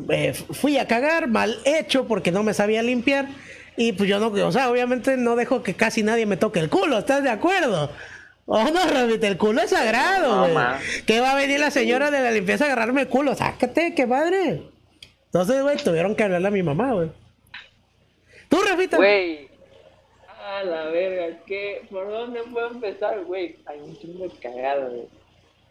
[0.09, 3.29] eh, fui a cagar mal hecho porque no me sabía limpiar
[3.77, 6.69] y pues yo no, o sea, obviamente no dejo que casi nadie me toque el
[6.69, 7.89] culo, ¿estás de acuerdo?
[8.45, 10.65] Oh, no, Ramita, el culo es sagrado, güey.
[11.05, 13.33] ¿Qué va a venir la señora de la limpieza a agarrarme el culo?
[13.33, 14.63] Sácate, qué padre.
[15.31, 17.09] Entonces, güey, tuvieron que hablarle a mi mamá, güey.
[18.49, 18.97] ¿Tú, Rafita?
[18.97, 19.49] Güey.
[20.45, 21.87] A la verga, ¿qué?
[21.89, 23.55] ¿Por dónde puedo empezar, güey?
[23.65, 25.07] Hay un chingo cagado, güey.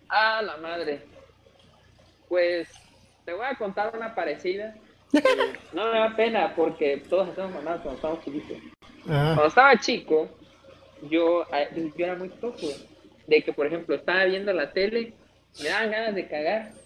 [0.08, 1.02] A la madre.
[2.30, 2.68] Pues,
[3.26, 4.74] te voy a contar una parecida.
[5.74, 8.56] no me da pena porque todos hacemos mamás cuando estamos chiquitos.
[9.04, 10.26] Cuando estaba chico,
[11.10, 12.66] yo, yo era muy toco,
[13.26, 15.12] de que, por ejemplo, estaba viendo la tele,
[15.62, 16.79] me daban ganas de cagar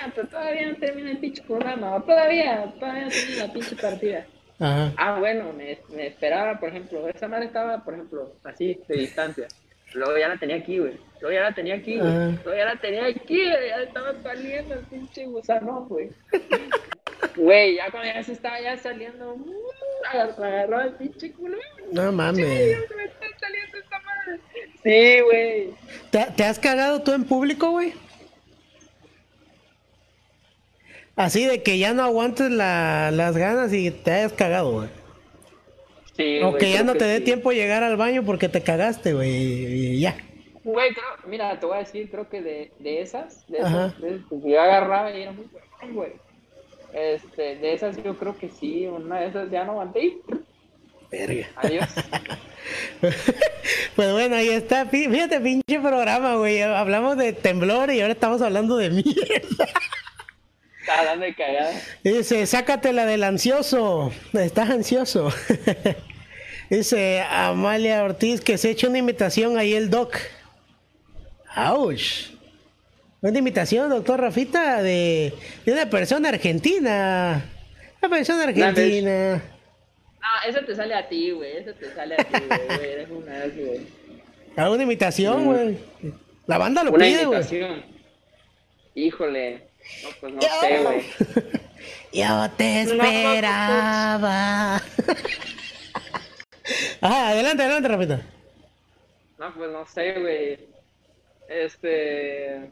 [0.00, 2.02] Ah, pero todavía no termina el pinche programa.
[2.04, 4.26] Todavía, todavía no termina la pinche partida.
[4.60, 9.48] Ah, bueno, me, me, esperaba, por ejemplo, esa madre estaba, por ejemplo, así, de distancia.
[9.94, 10.98] Luego ya la tenía aquí, güey.
[11.20, 12.12] Luego ya la tenía aquí, güey.
[12.44, 13.68] Luego ya la tenía aquí, güey.
[13.68, 16.10] Ya estaba saliendo el pinche gusano, güey.
[17.36, 19.62] Güey, ya cuando ya se estaba ya saliendo, uh,
[20.38, 21.56] agarró el pinche culo.
[21.92, 22.46] No mames.
[22.46, 24.40] Sí, me está saliendo esta madre.
[24.82, 25.70] Sí, güey.
[26.10, 27.92] ¿Te, ¿Te has cagado tú en público, güey?
[31.16, 34.88] Así de que ya no aguantes las ganas y te hayas cagado, güey.
[36.16, 39.30] Sí, o que ya no te dé tiempo llegar al baño porque te cagaste, güey,
[39.30, 40.16] y ya.
[40.64, 44.20] Güey, creo, mira, te voy a decir, creo que de, de esas, de esas, de
[44.28, 46.12] pues, yo agarraba y era muy bueno, güey.
[46.92, 50.20] Este, de esas yo creo que sí, una de esas ya no aguanté y...
[51.10, 51.46] Verga.
[51.56, 51.88] Adiós.
[53.96, 54.86] pues bueno, ahí está.
[54.86, 56.62] Fíjate, pinche programa, güey.
[56.62, 59.66] Hablamos de temblor y ahora estamos hablando de mierda.
[60.92, 61.72] Está dando de cagada.
[62.04, 64.12] Dice, sácatela del ansioso.
[64.32, 65.32] Estás ansioso.
[66.70, 70.16] Dice Amalia Ortiz que se echa una imitación ahí el doc.
[71.54, 72.30] ¡Auch!
[73.20, 75.32] Una imitación, doctor Rafita, de,
[75.64, 77.44] de una persona argentina.
[78.00, 79.36] Una persona argentina.
[79.36, 81.58] No, eso te sale a ti, güey.
[81.58, 82.80] Eso te sale a ti, güey.
[82.90, 83.86] Eres una güey.
[84.56, 85.78] Ah, una imitación, güey.
[86.46, 87.42] La banda lo pide, güey.
[88.94, 89.71] Híjole.
[90.02, 91.02] No, pues no sé, güey.
[92.12, 94.76] Yo te esperaba.
[97.00, 98.20] ah, adelante, adelante, rapita.
[99.38, 100.58] No, pues no sé, güey.
[101.48, 102.70] Este.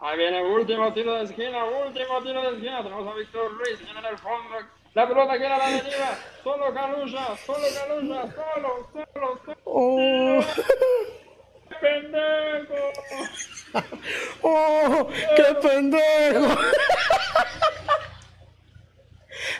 [0.00, 2.82] Ahí viene el último tiro de esquina, último tiro de esquina.
[2.82, 4.56] Tenemos a Víctor Luis en el fondo.
[4.94, 6.18] La pelota queda a la avenida.
[6.42, 9.58] Solo Calucha, solo Calucha, solo, solo, solo.
[9.64, 10.44] Oh.
[11.82, 12.92] ¡Pendejo!
[14.42, 15.08] ¡Oh!
[15.36, 16.56] ¡Qué pendejo!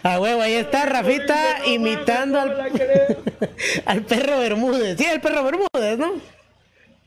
[0.03, 2.40] A huevo, ahí está Rafita imitando
[3.85, 4.99] al, perro Bermúdez.
[4.99, 6.15] Sí, el perro Bermúdez, ¿no?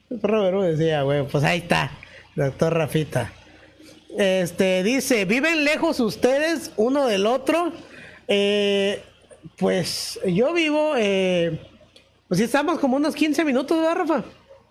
[0.09, 1.27] El perro Bermúdez, sí, a huevo.
[1.27, 1.91] Pues ahí está,
[2.35, 3.31] doctor Rafita.
[4.17, 7.73] Este, dice, ¿viven lejos ustedes uno del otro?
[8.27, 9.03] Eh,
[9.57, 11.59] pues yo vivo, eh,
[12.27, 14.23] pues sí estamos como unos 15 minutos, ¿verdad, Rafa?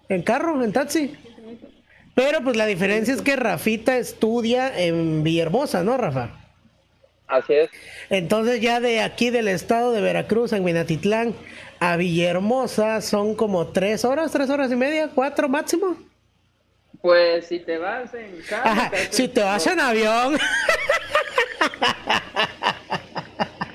[0.09, 1.15] En carro, en taxi.
[2.15, 6.31] Pero pues la diferencia es que Rafita estudia en Villahermosa, ¿no, Rafa?
[7.27, 7.71] Así es.
[8.11, 11.35] Entonces ya de aquí del estado de Veracruz, en Minatitlán,
[11.81, 15.97] a Villahermosa son como tres horas, tres horas y media, cuatro máximo.
[17.03, 20.39] Pues si te vas en carro, Ajá, te haces- si te vas en avión.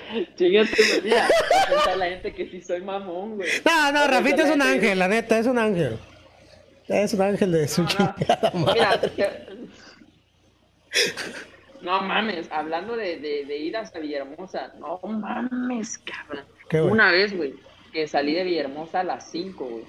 [0.10, 3.49] A pensar la gente que sí soy mamón, güey.
[3.65, 5.97] No, no, Rafita es un ángel, la neta, es un ángel.
[6.89, 8.73] Es un ángel de su chingada madre.
[8.73, 9.49] Mira, te-
[11.81, 16.43] no mames, hablando de, de, de ir hasta Villahermosa, no mames, cabrón.
[16.91, 17.53] Una vez, güey,
[17.93, 19.83] que salí de Villahermosa a las 5, güey.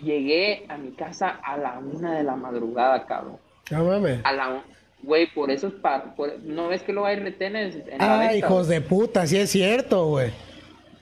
[0.00, 3.38] Llegué a mi casa a la una de la madrugada, cabrón.
[3.70, 4.20] No mames.
[4.24, 4.62] A la
[5.02, 8.36] güey, por eso es por- no ves que luego hay retenes en la Ah, venta,
[8.36, 10.32] hijos de puta, sí es cierto, güey.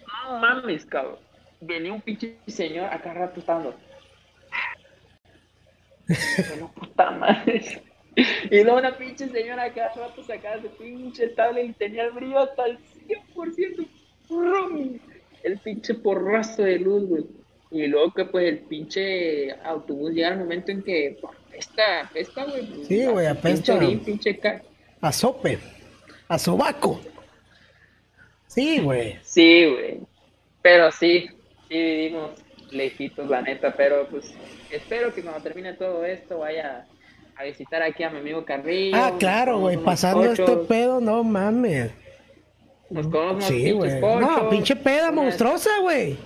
[0.07, 1.17] No mames, cabrón.
[1.61, 3.75] Venía un pinche señor acá rato estando.
[6.49, 7.83] Bueno, puta madre.
[8.51, 12.39] Y luego una pinche señora acá rato sacaba su pinche tablet y tenía el brillo
[12.39, 12.79] hasta el
[13.35, 13.87] 100%.
[14.31, 14.99] ¡Rum!
[15.43, 17.25] El pinche porrazo de luz, güey.
[17.71, 22.45] Y luego que pues el pinche autobús llega al momento en que pues, apesta, apesta,
[22.45, 22.85] güey.
[22.87, 23.79] Sí, güey, Pinche apesta.
[24.05, 24.63] pinche ca-
[25.01, 25.59] A sope.
[26.29, 27.01] A sobaco.
[28.47, 29.19] Sí, güey.
[29.23, 30.01] Sí, güey.
[30.63, 31.29] Pero sí,
[31.69, 32.31] sí vivimos
[32.71, 33.75] lejitos, la neta.
[33.77, 34.33] Pero pues
[34.71, 36.87] espero que cuando termine todo esto vaya
[37.37, 38.97] a visitar aquí a mi amigo Carrillo.
[38.97, 39.77] Ah, claro, güey.
[39.77, 41.91] Pasando este pedo, no mames.
[42.89, 44.01] Nos comemos unos Sí, güey.
[44.01, 46.17] No, pinche peda monstruosa, güey.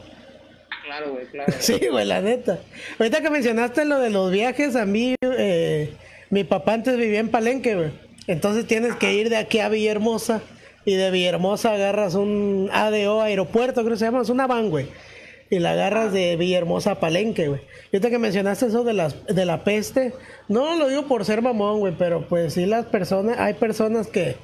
[0.84, 1.52] Claro, güey, claro.
[1.58, 2.58] Sí, güey, la neta.
[2.98, 5.92] Ahorita que mencionaste lo de los viajes, a mí, eh,
[6.30, 7.90] mi papá antes vivía en Palenque, güey.
[8.26, 10.42] Entonces tienes que ir de aquí a Villahermosa
[10.84, 14.86] y de Villahermosa agarras un ADO aeropuerto, creo que se llama, es una van, güey.
[15.51, 17.60] Y la agarras de Villahermosa a Palenque, güey.
[17.93, 20.14] Y ahorita que mencionaste eso de, las, de la peste,
[20.48, 24.36] no lo digo por ser mamón, güey, pero pues sí las personas, hay personas que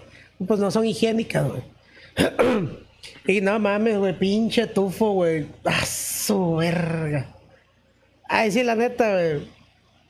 [0.46, 1.62] pues no son higiénicas, güey.
[3.28, 5.46] Y no mames, güey, pinche tufo, güey.
[5.64, 7.34] A su verga.
[8.28, 9.48] Ay, sí, la neta, güey.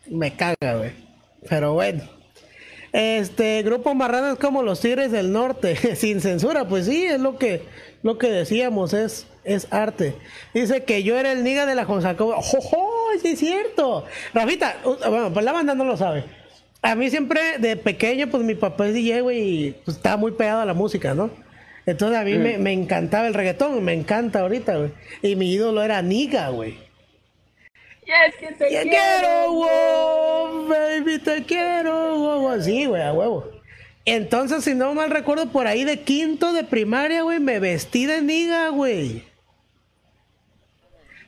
[0.08, 0.92] Me caga, güey.
[1.48, 2.02] Pero bueno.
[2.92, 7.36] Este, grupo marrano es como los Tigres del Norte, sin censura, pues sí, es lo
[7.36, 7.62] que,
[8.02, 10.14] lo que decíamos, es, es arte.
[10.52, 12.36] Dice que yo era el niga de la Jonsacoba.
[12.42, 12.88] ¡Jojo!
[13.22, 14.04] Sí, es cierto.
[14.34, 16.24] Rafita, uh, bueno, pues la banda no lo sabe.
[16.82, 20.32] A mí siempre, de pequeño, pues mi papá es DJ, güey, y pues, estaba muy
[20.32, 21.30] pegado a la música, ¿no?
[21.86, 24.90] Entonces a mí me, me encantaba el reggaetón, me encanta ahorita, güey.
[25.22, 26.76] Y mi ídolo era Niga, güey.
[28.06, 33.50] Ya es que te Te quiero, wow, baby, te quiero, wow, así, güey, a huevo.
[34.04, 38.22] Entonces, si no mal recuerdo, por ahí de quinto de primaria, güey, me vestí de
[38.22, 39.24] niga, güey.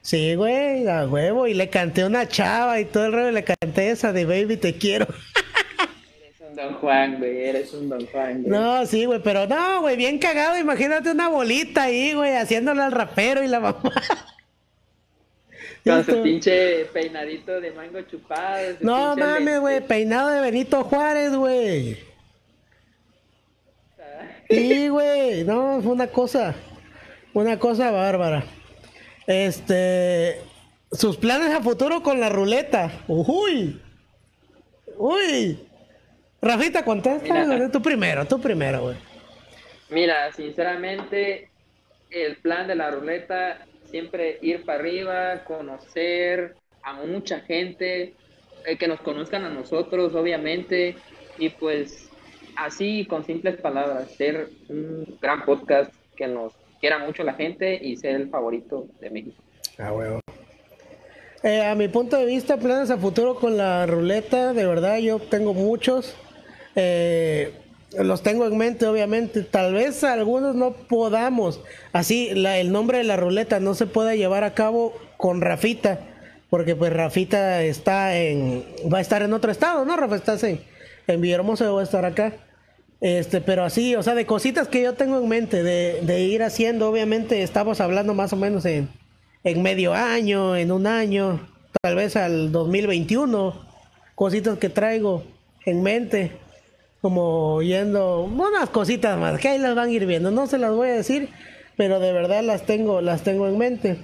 [0.08, 3.90] Sí, güey, a huevo, y le canté una chava y todo el rollo, le canté
[3.90, 5.06] esa de baby, te quiero.
[5.06, 8.46] Eres un don Juan, güey, eres un don Juan, güey.
[8.58, 12.92] No, sí, güey, pero no, güey, bien cagado, imagínate una bolita ahí, güey, haciéndole al
[12.92, 13.82] rapero y la mamá.
[15.84, 18.76] Con su Esto- pinche peinadito de mango chupado.
[18.80, 21.98] No mames, güey, peinado de Benito Juárez, güey.
[24.48, 26.54] Sí, güey, no, fue una cosa,
[27.34, 28.42] una cosa bárbara.
[29.28, 30.40] Este,
[30.90, 32.90] sus planes a futuro con la ruleta.
[33.08, 33.78] Uy,
[34.96, 35.58] uy.
[36.40, 37.70] Rafita, contesta, Mira.
[37.70, 38.96] tú primero, tú primero, güey.
[39.90, 41.50] Mira, sinceramente,
[42.10, 48.14] el plan de la ruleta, siempre ir para arriba, conocer a mucha gente,
[48.64, 50.96] eh, que nos conozcan a nosotros, obviamente,
[51.36, 52.08] y pues
[52.56, 57.96] así, con simples palabras, ser un gran podcast que nos quiera mucho la gente y
[57.96, 59.42] ser el favorito de México.
[59.78, 60.20] Ah, huevo.
[61.42, 65.18] Eh, a mi punto de vista, planes a futuro con la ruleta, de verdad yo
[65.20, 66.16] tengo muchos.
[66.74, 67.52] Eh,
[67.98, 69.42] los tengo en mente, obviamente.
[69.42, 71.60] Tal vez algunos no podamos.
[71.92, 76.00] Así, la- el nombre de la ruleta no se pueda llevar a cabo con Rafita,
[76.50, 79.96] porque pues Rafita está en, va a estar en otro estado, ¿no?
[79.96, 80.60] Rafa, estás en,
[81.06, 82.32] en Villahermosa, yo voy a estar acá.
[83.00, 86.42] Este, pero así, o sea, de cositas que yo tengo en mente, de, de ir
[86.42, 88.88] haciendo, obviamente estamos hablando más o menos en,
[89.44, 91.48] en medio año, en un año,
[91.80, 93.54] tal vez al 2021,
[94.14, 95.24] cositas que traigo.
[95.64, 96.32] en mente,
[97.00, 100.72] como yendo unas cositas más, que ahí las van a ir viendo, no se las
[100.72, 101.28] voy a decir,
[101.76, 103.98] pero de verdad las tengo, las tengo en mente.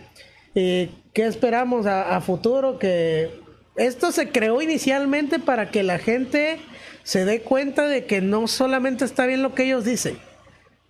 [0.55, 2.79] ¿Y qué esperamos a, a futuro?
[2.79, 3.31] Que
[3.77, 6.61] esto se creó inicialmente para que la gente
[7.05, 10.18] se dé cuenta de que no solamente está bien lo que ellos dicen.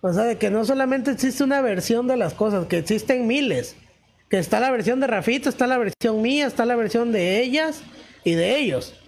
[0.01, 3.75] O sea, de que no solamente existe una versión de las cosas, que existen miles.
[4.29, 7.83] Que está la versión de Rafito, está la versión mía, está la versión de ellas
[8.23, 8.99] y de ellos.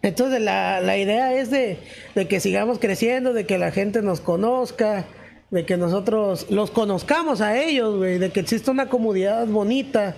[0.00, 1.78] Entonces la, la idea es de,
[2.14, 5.04] de, que sigamos creciendo, de que la gente nos conozca,
[5.50, 10.14] de que nosotros los conozcamos a ellos, de que exista una comunidad bonita.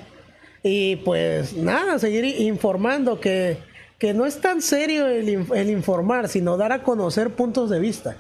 [0.63, 3.70] Y pues nada, seguir informando que
[4.01, 8.17] que no es tan serio el, el, informar, sino dar a conocer puntos de vista.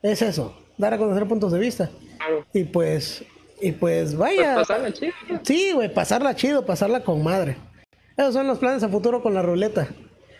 [0.00, 1.90] Es eso, dar a conocer puntos de vista.
[2.16, 2.46] Claro.
[2.54, 3.22] Y pues,
[3.60, 4.54] y pues vaya.
[4.54, 5.12] Pues pasarla chido.
[5.42, 7.58] Sí, güey, pasarla chido, pasarla con madre.
[8.16, 9.86] Esos son los planes a futuro con la ruleta.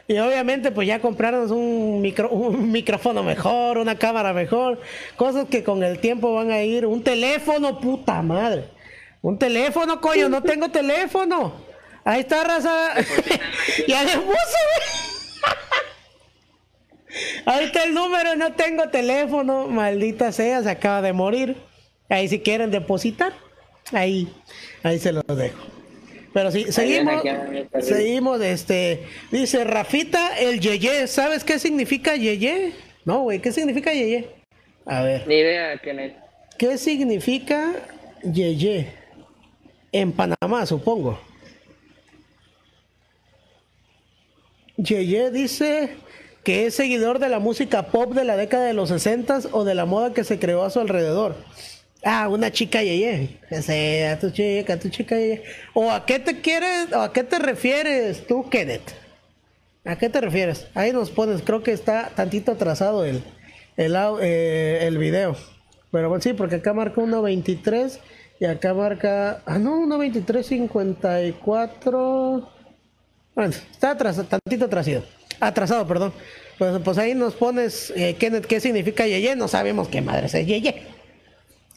[0.09, 4.81] Y obviamente, pues ya comprarnos un, micro, un micrófono mejor, una cámara mejor,
[5.17, 6.87] cosas que con el tiempo van a ir.
[6.87, 8.71] Un teléfono, puta madre.
[9.21, 11.72] Un teléfono, coño, no tengo teléfono.
[12.05, 12.95] Ahí está, raza.
[13.89, 14.37] ya le puso,
[17.45, 19.69] Ahí está el número, no tengo teléfono.
[19.69, 21.57] Maldita sea, se acaba de morir.
[22.09, 23.33] Ahí si quieren depositar,
[23.93, 24.29] ahí,
[24.83, 25.59] ahí se los dejo.
[26.33, 27.23] Pero sí, seguimos,
[27.81, 32.73] seguimos, este, dice Rafita el Yeye, ¿sabes qué significa Yeye?
[33.05, 34.29] No, güey, ¿qué significa Yeye?
[34.87, 35.27] A ver.
[35.27, 36.17] Ni idea, Kenneth.
[36.59, 37.73] ¿Qué significa
[38.23, 38.93] Yeye?
[39.93, 41.19] En Panamá, supongo.
[44.77, 45.91] Yeye dice
[46.45, 49.75] que es seguidor de la música pop de la década de los 60 o de
[49.75, 51.37] la moda que se creó a su alrededor.
[52.05, 53.39] Ah, una chica Yeye.
[54.11, 55.43] a tu chica, a tu chica Yeye.
[55.75, 58.93] ¿O a qué te quieres, o a qué te refieres tú, Kenneth?
[59.85, 60.67] ¿A qué te refieres?
[60.75, 63.23] Ahí nos pones, creo que está tantito atrasado el,
[63.77, 65.37] el, eh, el video.
[65.91, 67.99] Pero bueno, sí, porque acá marca 1.23
[68.41, 69.43] y acá marca...
[69.45, 72.49] Ah, no, 1.23.54...
[73.35, 75.05] Bueno, está atrasado, tantito atrasado.
[75.41, 76.13] Atrasado, perdón.
[76.59, 79.35] Pues, pues ahí nos pones, eh, Kenneth, ¿qué significa Yeye?
[79.35, 80.83] No sabemos qué madre es Yeye.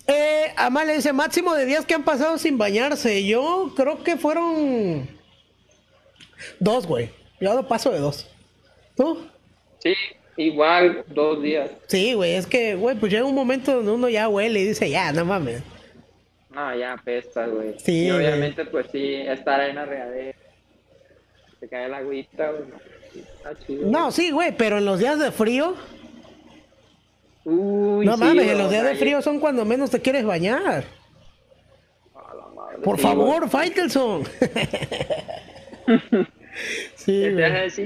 [0.08, 3.26] Eh, Amalia dice, máximo de días que han pasado sin bañarse.
[3.26, 5.10] Yo creo que fueron
[6.60, 7.10] dos, güey.
[7.40, 8.30] Yo no paso de dos.
[8.96, 9.28] ¿Tú?
[9.80, 9.94] Sí,
[10.38, 11.72] igual, dos días.
[11.88, 14.90] Sí, güey, es que, güey, pues llega un momento donde uno ya huele y dice,
[14.90, 15.64] ya, no mames.
[16.52, 17.74] No, ya apesta, güey.
[17.80, 18.06] Sí.
[18.06, 20.38] Y obviamente, pues sí, estar en la regadera
[21.68, 22.52] cae la agüita,
[23.84, 25.76] No, sí, güey, pero en los días de frío.
[27.44, 30.86] Uy, no mames, en los días de frío son cuando menos te quieres bañar.
[32.84, 34.24] Por favor, Faitelson.
[36.96, 37.24] sí,
[37.70, 37.86] sí,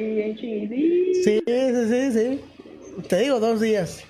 [1.24, 2.42] sí, sí, sí.
[3.08, 4.04] Te digo dos días.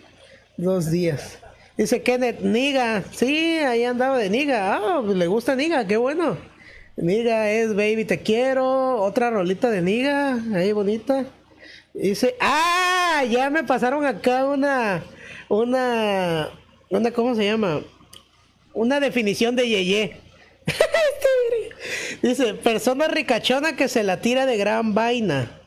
[0.58, 1.40] Dos días.
[1.78, 3.04] Dice Kenneth, Niga.
[3.12, 4.76] Sí, ahí andaba de Niga.
[4.76, 6.38] Ah, pues le gusta Niga, qué bueno.
[7.02, 9.02] Niga es Baby Te Quiero.
[9.02, 10.38] Otra rolita de Niga.
[10.54, 11.26] Ahí bonita.
[11.94, 15.04] Dice, ah, ya me pasaron acá una,
[15.48, 16.50] una,
[16.90, 17.82] una, ¿cómo se llama?
[18.74, 20.18] Una definición de Yeye.
[22.22, 25.60] Dice, persona ricachona que se la tira de gran vaina.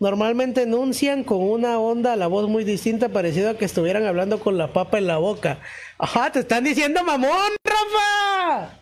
[0.00, 4.58] Normalmente enuncian con una onda, la voz muy distinta, parecido a que estuvieran hablando con
[4.58, 5.60] la papa en la boca.
[5.98, 8.79] Ajá, te están diciendo mamón, Rafa.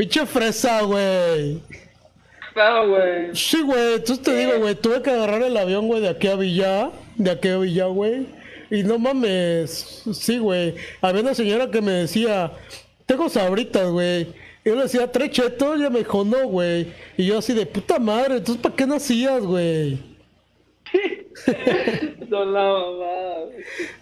[0.00, 1.60] Pinche fresa, güey.
[2.54, 3.36] Claro, güey.
[3.36, 3.96] Sí, güey.
[3.96, 6.90] Entonces te digo, güey, tuve que agarrar el avión, güey, de aquí a Villa.
[7.16, 8.26] De aquí a Villa, güey.
[8.70, 10.02] Y no mames.
[10.14, 10.74] Sí, güey.
[11.02, 12.50] Había una señora que me decía,
[13.04, 14.22] tengo sabritas, güey.
[14.64, 15.76] Y yo le decía, tres chetos.
[15.76, 16.94] Y ella me dijo, no, güey.
[17.18, 18.38] Y yo así de puta madre.
[18.38, 19.98] Entonces, ¿para qué nacías, güey?
[22.30, 23.36] Son la mamada.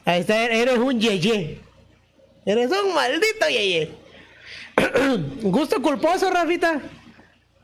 [0.05, 1.59] Ahí está, eres un yeye.
[2.47, 3.91] Eres un maldito yeye.
[5.43, 6.81] Gusto culposo, Rafita.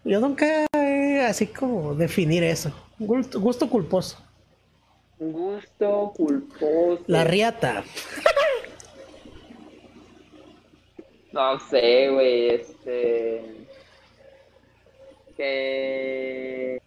[0.05, 0.67] Yo nunca
[1.27, 2.73] así como definir eso.
[2.99, 4.19] Gusto, gusto culposo.
[5.19, 7.03] Gusto culposo.
[7.07, 7.85] La riata.
[11.33, 13.67] no sé, güey, este.
[15.37, 16.81] Que.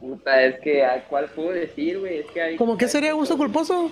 [0.00, 2.20] Puta, es que ¿a cuál puedo decir, güey?
[2.20, 2.56] Es que hay.
[2.56, 3.90] ¿Cómo que sería gusto culposo?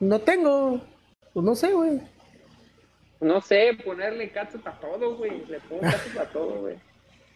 [0.00, 0.80] No tengo.
[1.38, 2.00] Pues no sé, güey.
[3.20, 5.44] No sé, ponerle cacho a todo, güey.
[5.48, 6.74] Le pongo cacho a todo, güey.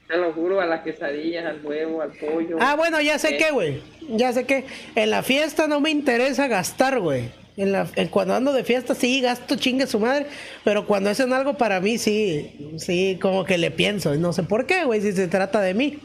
[0.08, 2.56] Te lo juro, a las quesadillas, al huevo, al pollo.
[2.58, 3.80] Ah, bueno, ya sé qué, güey.
[4.08, 4.64] Ya sé qué.
[4.96, 7.30] En la fiesta no me interesa gastar, güey.
[7.56, 10.26] En la, cuando ando de fiesta sí gasto chingue su madre,
[10.64, 14.66] pero cuando hacen algo para mí sí, sí, como que le pienso, no sé por
[14.66, 16.00] qué, güey, si se trata de mí.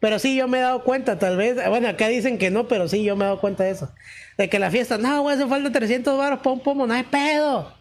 [0.00, 1.56] Pero sí, yo me he dado cuenta, tal vez.
[1.68, 3.90] Bueno, acá dicen que no, pero sí, yo me he dado cuenta de eso.
[4.36, 7.72] De que la fiesta, no, güey, hace falta 300 baros pom, pom, no hay pedo.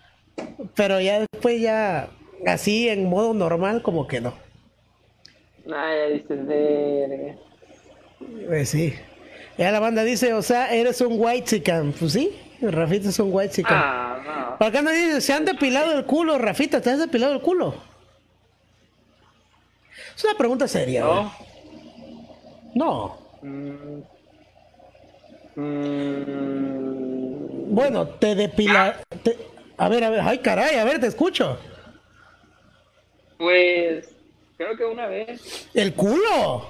[0.76, 2.10] Pero ya después, ya
[2.46, 4.34] así en modo normal, como que no.
[5.66, 7.36] Nah, ya dices, verga.
[8.48, 8.94] Pues sí.
[9.58, 11.92] Ya la banda dice, o sea, eres un white chican.
[11.92, 13.78] Pues sí, Rafita es un white chican.
[13.78, 14.66] Ah, no.
[14.66, 17.76] Acá nos dice, se han depilado el culo, Rafita, ¿te has depilado el culo?
[20.16, 21.06] Es una pregunta seria.
[21.06, 21.26] güey.
[22.78, 23.18] No.
[23.42, 23.50] No.
[23.50, 24.04] Mm.
[26.28, 27.74] Mm.
[27.74, 29.00] Bueno, te depila...
[29.24, 29.38] te-
[29.78, 31.58] A ver, a ver, ay caray, a ver, te escucho.
[33.38, 34.10] Pues,
[34.58, 35.68] creo que una vez.
[35.74, 36.66] El culo.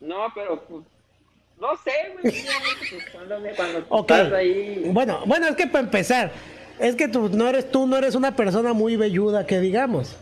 [0.00, 0.84] No, pero pues,
[1.60, 2.34] no sé, güey.
[2.90, 4.10] pues, cuando, me- cuando tú Ok.
[4.10, 4.82] estás ahí.
[4.92, 6.30] Bueno, bueno, es que para empezar,
[6.78, 10.16] es que tú no eres tú, no eres una persona muy velluda que digamos.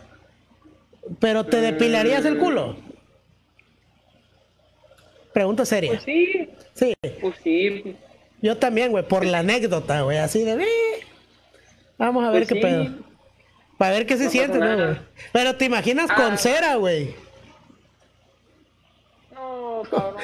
[1.20, 2.76] Pero te depilarías el culo.
[5.36, 5.90] Pregunta seria.
[5.90, 7.94] Pues sí, Sí, pues sí.
[8.40, 10.52] yo también, güey, por la anécdota, güey, así de...
[10.62, 10.66] "Eh".
[11.98, 12.60] Vamos a ver Pues qué sí.
[12.62, 12.86] pedo.
[13.76, 14.96] Para ver qué se No siente, ¿no, güey?
[15.34, 16.36] Pero te imaginas con Ah.
[16.38, 17.14] cera, güey.
[19.34, 20.16] No, cabrón,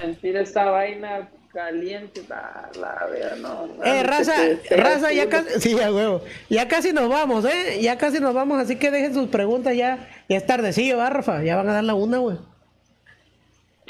[0.00, 3.84] sentir esa vaina caliente, la, la verdad, no.
[3.84, 4.32] Eh, raza,
[4.66, 6.22] te raza, ya casi, sí, a huevo.
[6.48, 7.78] Ya casi nos vamos, ¿eh?
[7.82, 10.08] Ya casi nos vamos, así que dejen sus preguntas ya.
[10.30, 11.42] Ya es tardecillo, ¿va, Rafa?
[11.42, 12.38] Ya van a dar la una, güey.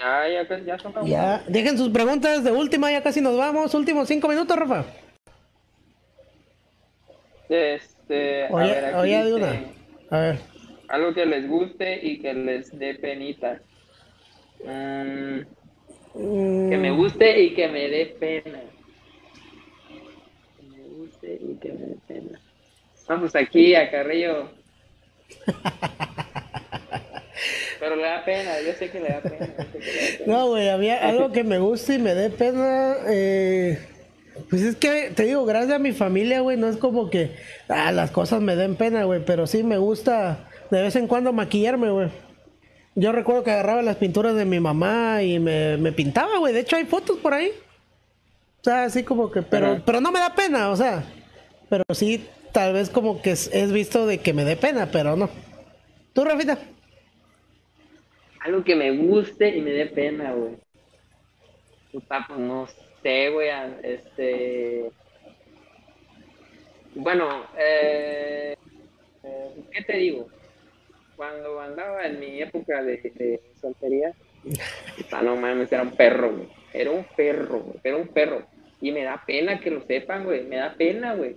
[0.02, 3.72] Ya, ya, ya son Ya, dejen sus preguntas de última, ya casi nos vamos.
[3.74, 4.84] Últimos cinco minutos, Rafa.
[7.48, 9.64] Este, a Oye, ver, aquí oye, de dice, una.
[10.10, 10.38] A ver.
[10.88, 13.60] Algo que les guste y que les dé penita.
[14.64, 15.40] Mm,
[16.68, 18.60] que me Mm, guste y que me dé pena.
[20.56, 22.40] Que me guste y que me dé pena.
[23.08, 24.50] Vamos aquí a Carrillo.
[27.80, 29.46] Pero le da pena, yo sé que le da pena.
[29.46, 30.38] yo sé que le da pena.
[30.38, 32.96] No, güey, había algo que me gusta y me dé pena.
[33.08, 33.78] eh,
[34.48, 37.32] pues es que te digo, gracias a mi familia, güey, no es como que
[37.68, 41.32] ah, las cosas me den pena, güey, pero sí me gusta de vez en cuando
[41.32, 42.08] maquillarme, güey.
[42.94, 46.52] Yo recuerdo que agarraba las pinturas de mi mamá y me, me pintaba, güey.
[46.52, 47.50] De hecho, hay fotos por ahí.
[48.60, 51.04] O sea, así como que, pero, pero no me da pena, o sea.
[51.68, 55.16] Pero sí, tal vez como que es, es visto de que me dé pena, pero
[55.16, 55.30] no.
[56.12, 56.58] ¿Tú, Rafita?
[58.44, 60.56] Algo que me guste y me dé pena, güey.
[61.92, 62.66] Puta, pues no
[63.02, 63.48] sé, güey.
[63.82, 64.90] Este.
[66.94, 68.56] Bueno, eh,
[69.22, 70.28] eh, ¿qué te digo?
[71.14, 74.12] Cuando andaba en mi época de, de soltería,
[74.96, 76.48] puta, no mames, era un perro, güey.
[76.72, 77.78] Era un perro, güey.
[77.84, 78.46] Era un perro.
[78.80, 80.42] Y me da pena que lo sepan, güey.
[80.42, 81.36] Me da pena, güey.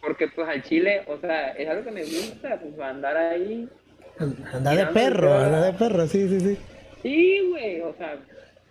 [0.00, 3.68] Porque, pues, al chile, o sea, es algo que me gusta, pues, andar ahí.
[4.52, 6.56] Anda de perro, anda de perro, sí, sí, sí.
[7.02, 8.16] Sí, güey, o sea,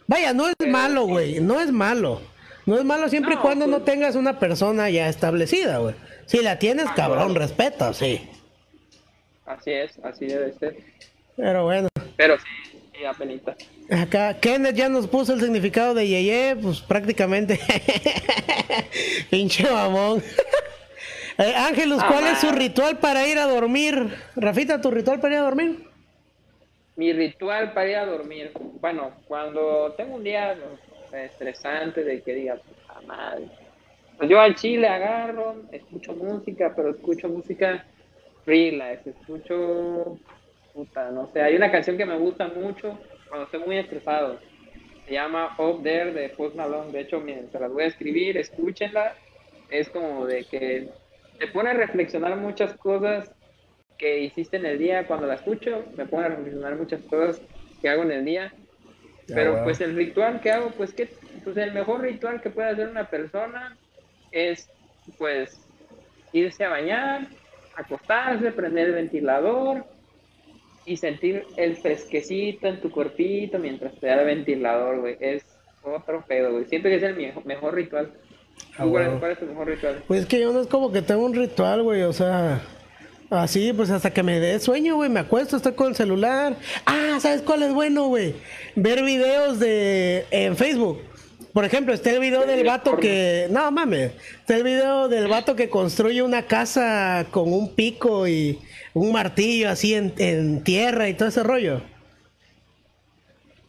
[0.08, 2.22] Vaya, no es malo, güey, no es malo.
[2.66, 5.96] No es malo siempre y No, cuando no pues- tengas una persona ya establecida, güey.
[6.26, 7.40] Si la tienes, cabrón, claro.
[7.40, 8.28] respeta, sí.
[9.46, 10.78] Así es, así debe ser.
[11.36, 13.56] Pero bueno, Pero sí, sí, da penita.
[13.92, 17.60] acá Kenneth ya nos puso el significado de Yeye, pues prácticamente.
[19.30, 20.24] Pinche mamón.
[21.38, 24.08] Eh, Ángelus, Ah, ¿cuál es su ritual para ir a dormir?
[24.36, 25.90] Rafita, ¿tu ritual para ir a dormir?
[26.96, 28.52] Mi ritual para ir a dormir.
[28.80, 33.48] Bueno, cuando tengo un día no, estresante de que diga, puta madre.
[34.18, 37.86] Pues yo al chile agarro, escucho música, pero escucho música
[38.46, 40.18] relax, escucho,
[40.74, 42.98] puta, no sé, hay una canción que me gusta mucho
[43.28, 44.40] cuando estoy muy estresado.
[45.06, 46.94] Se llama Up There de Post Malone.
[46.94, 47.22] De hecho,
[47.60, 49.16] las voy a escribir, escúchenla.
[49.70, 50.90] Es como de que
[51.40, 53.32] te pone a reflexionar muchas cosas
[53.98, 55.08] que hiciste en el día.
[55.08, 57.42] Cuando la escucho, me pone a reflexionar muchas cosas
[57.82, 58.54] que hago en el día.
[59.28, 59.66] Pero bueno.
[59.66, 61.10] pues el ritual que hago, pues que
[61.44, 63.76] pues el mejor ritual que puede hacer una persona
[64.32, 64.70] es
[65.18, 65.68] pues
[66.32, 67.28] irse a bañar,
[67.76, 69.86] acostarse, prender el ventilador
[70.86, 75.18] y sentir el fresquecito en tu cuerpito mientras te da el ventilador, güey.
[75.20, 75.44] Es
[75.84, 76.66] otro pedo, güey.
[76.66, 78.12] Siento que es el mejor, mejor ritual.
[78.78, 79.20] Ah, ¿Tú, cuál, bueno.
[79.20, 80.04] cuál es tu mejor ritual?
[80.08, 82.62] Pues es que yo no es como que tengo un ritual, güey, o sea,
[83.30, 86.58] así, pues hasta que me dé sueño, güey, me acuesto, estoy con el celular.
[86.86, 88.36] Ah, ¿sabes cuál es bueno, güey?
[88.76, 91.00] Ver videos de en Facebook.
[91.54, 95.56] Por ejemplo, está el video del vato que, no mames, está el video del vato
[95.56, 98.60] que construye una casa con un pico y
[98.94, 101.82] un martillo así en, en tierra y todo ese rollo.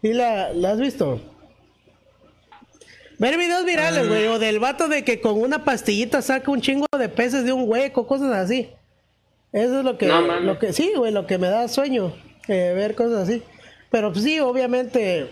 [0.03, 1.21] ¿Y la, la has visto?
[3.19, 6.87] Ver videos virales, güey, o del vato de que con una pastillita saca un chingo
[6.99, 8.69] de peces de un hueco, cosas así.
[9.53, 12.13] Eso es lo que, No lo que sí, güey, lo que me da sueño,
[12.47, 13.43] eh, ver cosas así.
[13.91, 15.31] Pero pues sí, obviamente,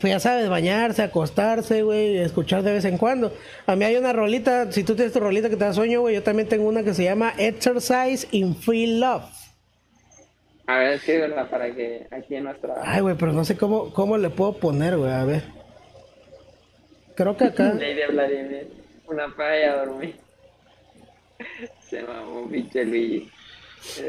[0.00, 3.34] pues ya sabes, bañarse, acostarse, güey, escuchar de vez en cuando.
[3.66, 6.14] A mí hay una rolita, si tú tienes tu rolita que te da sueño, güey,
[6.14, 9.24] yo también tengo una que se llama Exercise in Free Love.
[10.66, 12.74] A ver, escríbela para que aquí en nuestra...
[12.82, 15.55] Ay, güey, pero no sé cómo, cómo le puedo poner, güey, a ver.
[17.16, 17.72] Creo que acá...
[18.10, 18.68] Vladimir,
[19.08, 20.16] una paella a dormir.
[21.80, 23.30] Se mamó, pinche Luigi.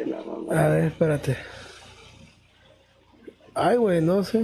[0.05, 0.65] La mamá.
[0.65, 1.38] A ver, espérate.
[3.53, 4.43] Ay, güey, no sé.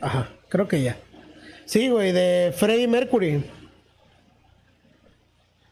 [0.00, 0.96] Ajá, creo que ya.
[1.64, 3.44] Sí, güey, de Freddie Mercury.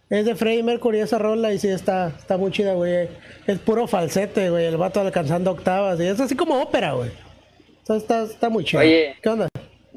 [0.09, 3.09] Es de Freddie Mercury esa rola y sí está, está muy chida, güey.
[3.47, 4.67] Es puro falsete, güey.
[4.67, 6.01] El vato alcanzando octavas.
[6.01, 7.11] Y es así como ópera, güey.
[7.81, 8.83] Está, está, está muy chido.
[8.83, 9.17] Oye.
[9.23, 9.49] ¿Qué onda?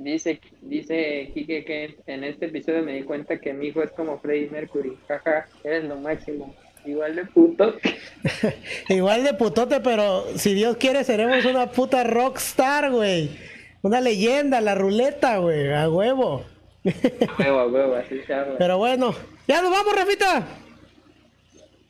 [0.03, 4.19] Dice, dice Kike que en este episodio me di cuenta que mi hijo es como
[4.19, 4.97] Freddie Mercury.
[5.07, 6.53] Jaja, eres lo máximo.
[6.85, 7.75] Igual de puto.
[8.89, 13.29] Igual de putote, pero si Dios quiere seremos una puta rockstar, güey.
[13.81, 16.43] Una leyenda, la ruleta, güey, a huevo.
[16.85, 18.57] A huevo, a huevo, así se habla.
[18.57, 19.15] Pero bueno,
[19.47, 20.45] ya nos vamos, Rafita.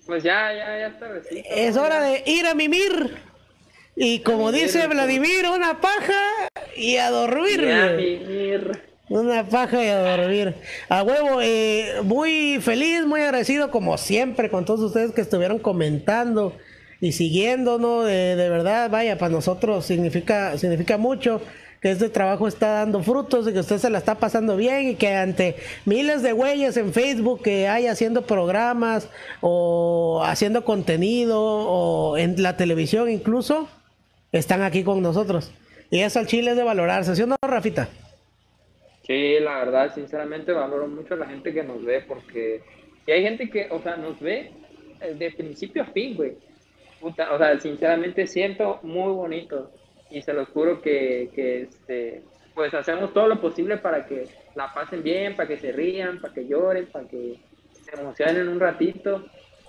[0.06, 1.08] Pues ya, ya, ya está.
[1.08, 3.18] recito, Es hora de ir a mimir.
[3.96, 4.88] Y como dice.
[4.88, 8.82] Vladimir, una paja y a dormir.
[9.10, 10.56] Una paja y a dormir.
[10.90, 16.56] A huevo, eh, muy feliz, muy agradecido como siempre con todos ustedes que estuvieron comentando
[17.02, 18.06] y siguiéndonos.
[18.06, 21.42] De, de verdad, vaya, para nosotros significa, significa mucho
[21.84, 24.96] que este trabajo está dando frutos y que usted se la está pasando bien y
[24.96, 29.10] que ante miles de güeyes en Facebook que hay haciendo programas
[29.42, 33.68] o haciendo contenido o en la televisión incluso,
[34.34, 35.52] están aquí con nosotros.
[35.90, 37.88] Y eso al chile es de valorarse, ¿sí o no, Rafita?
[39.06, 42.62] Sí, la verdad, sinceramente valoro mucho a la gente que nos ve porque
[43.06, 44.52] y hay gente que, o sea, nos ve
[45.02, 46.38] eh, de principio a fin, güey.
[47.02, 49.72] O sea, sinceramente siento muy bonito
[50.10, 52.24] y se los juro que, que este,
[52.56, 56.34] pues hacemos todo lo posible para que la pasen bien, para que se rían, para
[56.34, 57.40] que lloren, para que
[57.74, 59.26] se emocionen un ratito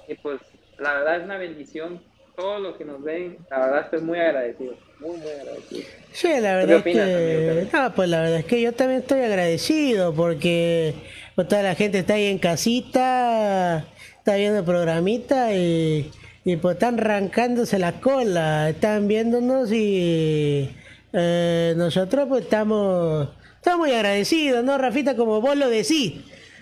[0.07, 0.41] y pues
[0.79, 2.01] la verdad es una bendición
[2.37, 5.83] todos los que nos ven, la verdad estoy muy agradecido, muy muy agradecido.
[6.13, 7.77] Sí, la ¿Tú verdad qué es que...
[7.77, 10.95] No, pues la verdad es que yo también estoy agradecido porque
[11.35, 13.85] pues, toda la gente está ahí en casita,
[14.19, 16.11] está viendo el programita y,
[16.45, 20.71] y pues están arrancándose la cola, están viéndonos y
[21.13, 25.15] eh, nosotros pues estamos, estamos muy agradecidos, ¿no, Rafita?
[25.15, 26.15] Como vos lo decís,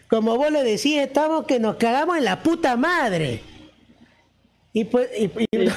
[0.09, 3.41] como vos lo decís, estamos que nos cagamos en la puta madre.
[4.73, 5.69] Y pues, y, y-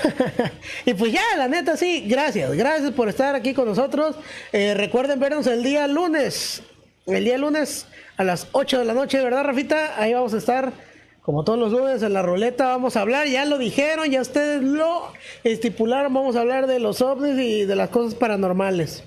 [0.86, 4.16] y pues ya, la neta, sí, gracias, gracias por estar aquí con nosotros.
[4.54, 6.64] Eh, recuerden vernos el día lunes,
[7.06, 10.02] el día lunes a las 8 de la noche, ¿verdad, Rafita?
[10.02, 10.72] Ahí vamos a estar,
[11.22, 12.68] como todos los lunes, en la ruleta.
[12.68, 15.12] Vamos a hablar, ya lo dijeron, ya ustedes lo
[15.44, 16.14] estipularon.
[16.14, 19.04] Vamos a hablar de los ovnis y de las cosas paranormales.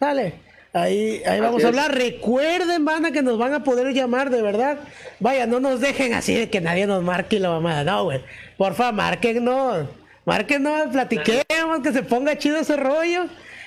[0.00, 0.47] Dale.
[0.82, 1.94] Ahí, ahí vamos a hablar.
[1.94, 4.78] Recuerden, banda, que nos van a poder llamar, de verdad.
[5.20, 7.84] Vaya, no nos dejen así de que nadie nos marque y la mamada.
[7.84, 8.22] No, güey.
[8.56, 9.86] Porfa, márquenos.
[10.24, 13.26] Márquenos, platiquemos, que se ponga chido ese rollo.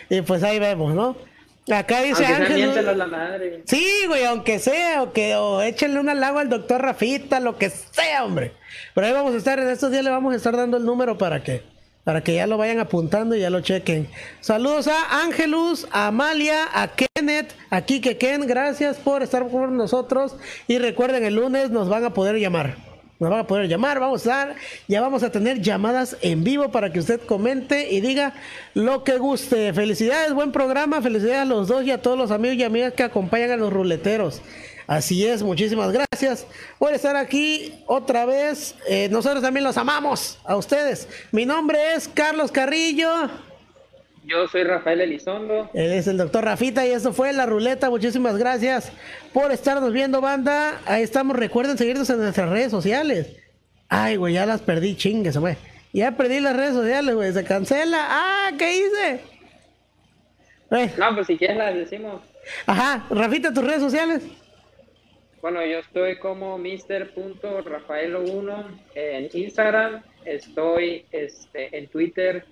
[0.10, 1.16] Y pues ahí vemos, ¿no?
[1.72, 2.56] Acá dice Aunque Ángel.
[2.58, 3.64] miéntelos la madre.
[3.66, 7.70] Sí, güey, aunque sea, o que o échenle un halago al doctor Rafita, lo que
[7.70, 8.52] sea, hombre.
[8.94, 11.18] Pero ahí vamos a estar, en estos días le vamos a estar dando el número
[11.18, 11.64] para que,
[12.03, 14.07] para que ya lo vayan apuntando y ya lo chequen.
[14.40, 20.36] Saludos a Ángelus, a Amalia, a Kenneth, a Kike Ken, gracias por estar con nosotros.
[20.68, 22.91] Y recuerden, el lunes nos van a poder llamar.
[23.19, 24.56] Nos van a poder llamar, vamos a dar,
[24.88, 28.34] ya vamos a tener llamadas en vivo para que usted comente y diga
[28.73, 29.72] lo que guste.
[29.73, 33.03] Felicidades, buen programa, felicidades a los dos y a todos los amigos y amigas que
[33.03, 34.41] acompañan a los ruleteros.
[34.91, 36.45] Así es, muchísimas gracias
[36.77, 38.76] por estar aquí otra vez.
[38.89, 41.07] Eh, nosotros también los amamos a ustedes.
[41.31, 43.30] Mi nombre es Carlos Carrillo.
[44.26, 45.69] Yo soy Rafael Elizondo.
[45.73, 47.89] Él es el doctor Rafita y eso fue la ruleta.
[47.89, 48.91] Muchísimas gracias
[49.31, 50.81] por estarnos viendo, banda.
[50.85, 51.38] Ahí estamos.
[51.38, 53.27] Recuerden seguirnos en nuestras redes sociales.
[53.88, 55.55] Ay, güey, ya las perdí, chingues, güey.
[55.93, 57.31] Ya perdí las redes sociales, güey.
[57.31, 58.07] Se cancela.
[58.09, 59.22] Ah, ¿qué hice?
[60.72, 62.22] Eh, No, pues si quieres las decimos.
[62.65, 64.23] Ajá, Rafita, tus redes sociales.
[65.41, 70.03] Bueno, yo estoy como Mr.Rafaelo1 en Instagram.
[70.23, 72.45] Estoy este, en Twitter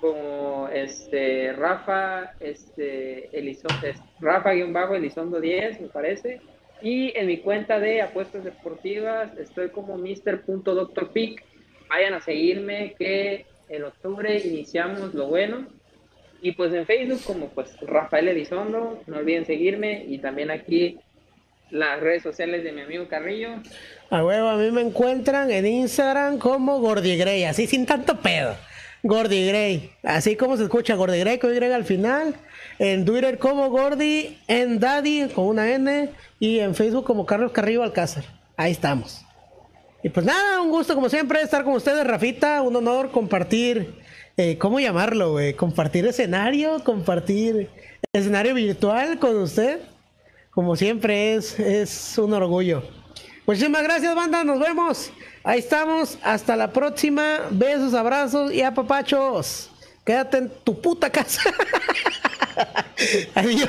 [0.00, 6.40] como este Rafa este Elizondo, es Rafa-Elizondo 10, me parece.
[6.82, 11.40] Y en mi cuenta de apuestas deportivas estoy como Mr.DoctorPic.
[11.88, 15.68] Vayan a seguirme que en octubre iniciamos lo bueno.
[16.42, 20.98] Y pues en Facebook como pues Rafael Elizondo, no olviden seguirme y también aquí
[21.74, 23.60] las redes sociales de mi amigo Carrillo.
[24.10, 28.56] A huevo, a mí me encuentran en Instagram como Gordigrey, así sin tanto pedo.
[29.04, 29.90] Gordy Gray.
[30.02, 32.34] Así como se escucha Gordy Gray con Y al final.
[32.78, 36.08] En Twitter como Gordy, en Daddy con una N.
[36.40, 38.24] Y en Facebook como Carlos Carrillo Alcázar.
[38.56, 39.22] Ahí estamos.
[40.02, 42.62] Y pues nada, un gusto como siempre estar con ustedes, Rafita.
[42.62, 43.94] Un honor compartir,
[44.38, 45.52] eh, ¿cómo llamarlo, güey?
[45.52, 47.68] Compartir escenario, compartir
[48.10, 49.80] escenario virtual con usted.
[50.54, 52.82] Como siempre es, es un orgullo.
[53.46, 54.44] Muchísimas gracias, banda.
[54.44, 55.10] Nos vemos.
[55.42, 56.16] Ahí estamos.
[56.22, 57.40] Hasta la próxima.
[57.50, 59.70] Besos, abrazos y apapachos.
[60.04, 61.42] Quédate en tu puta casa.
[63.34, 63.68] Adiós.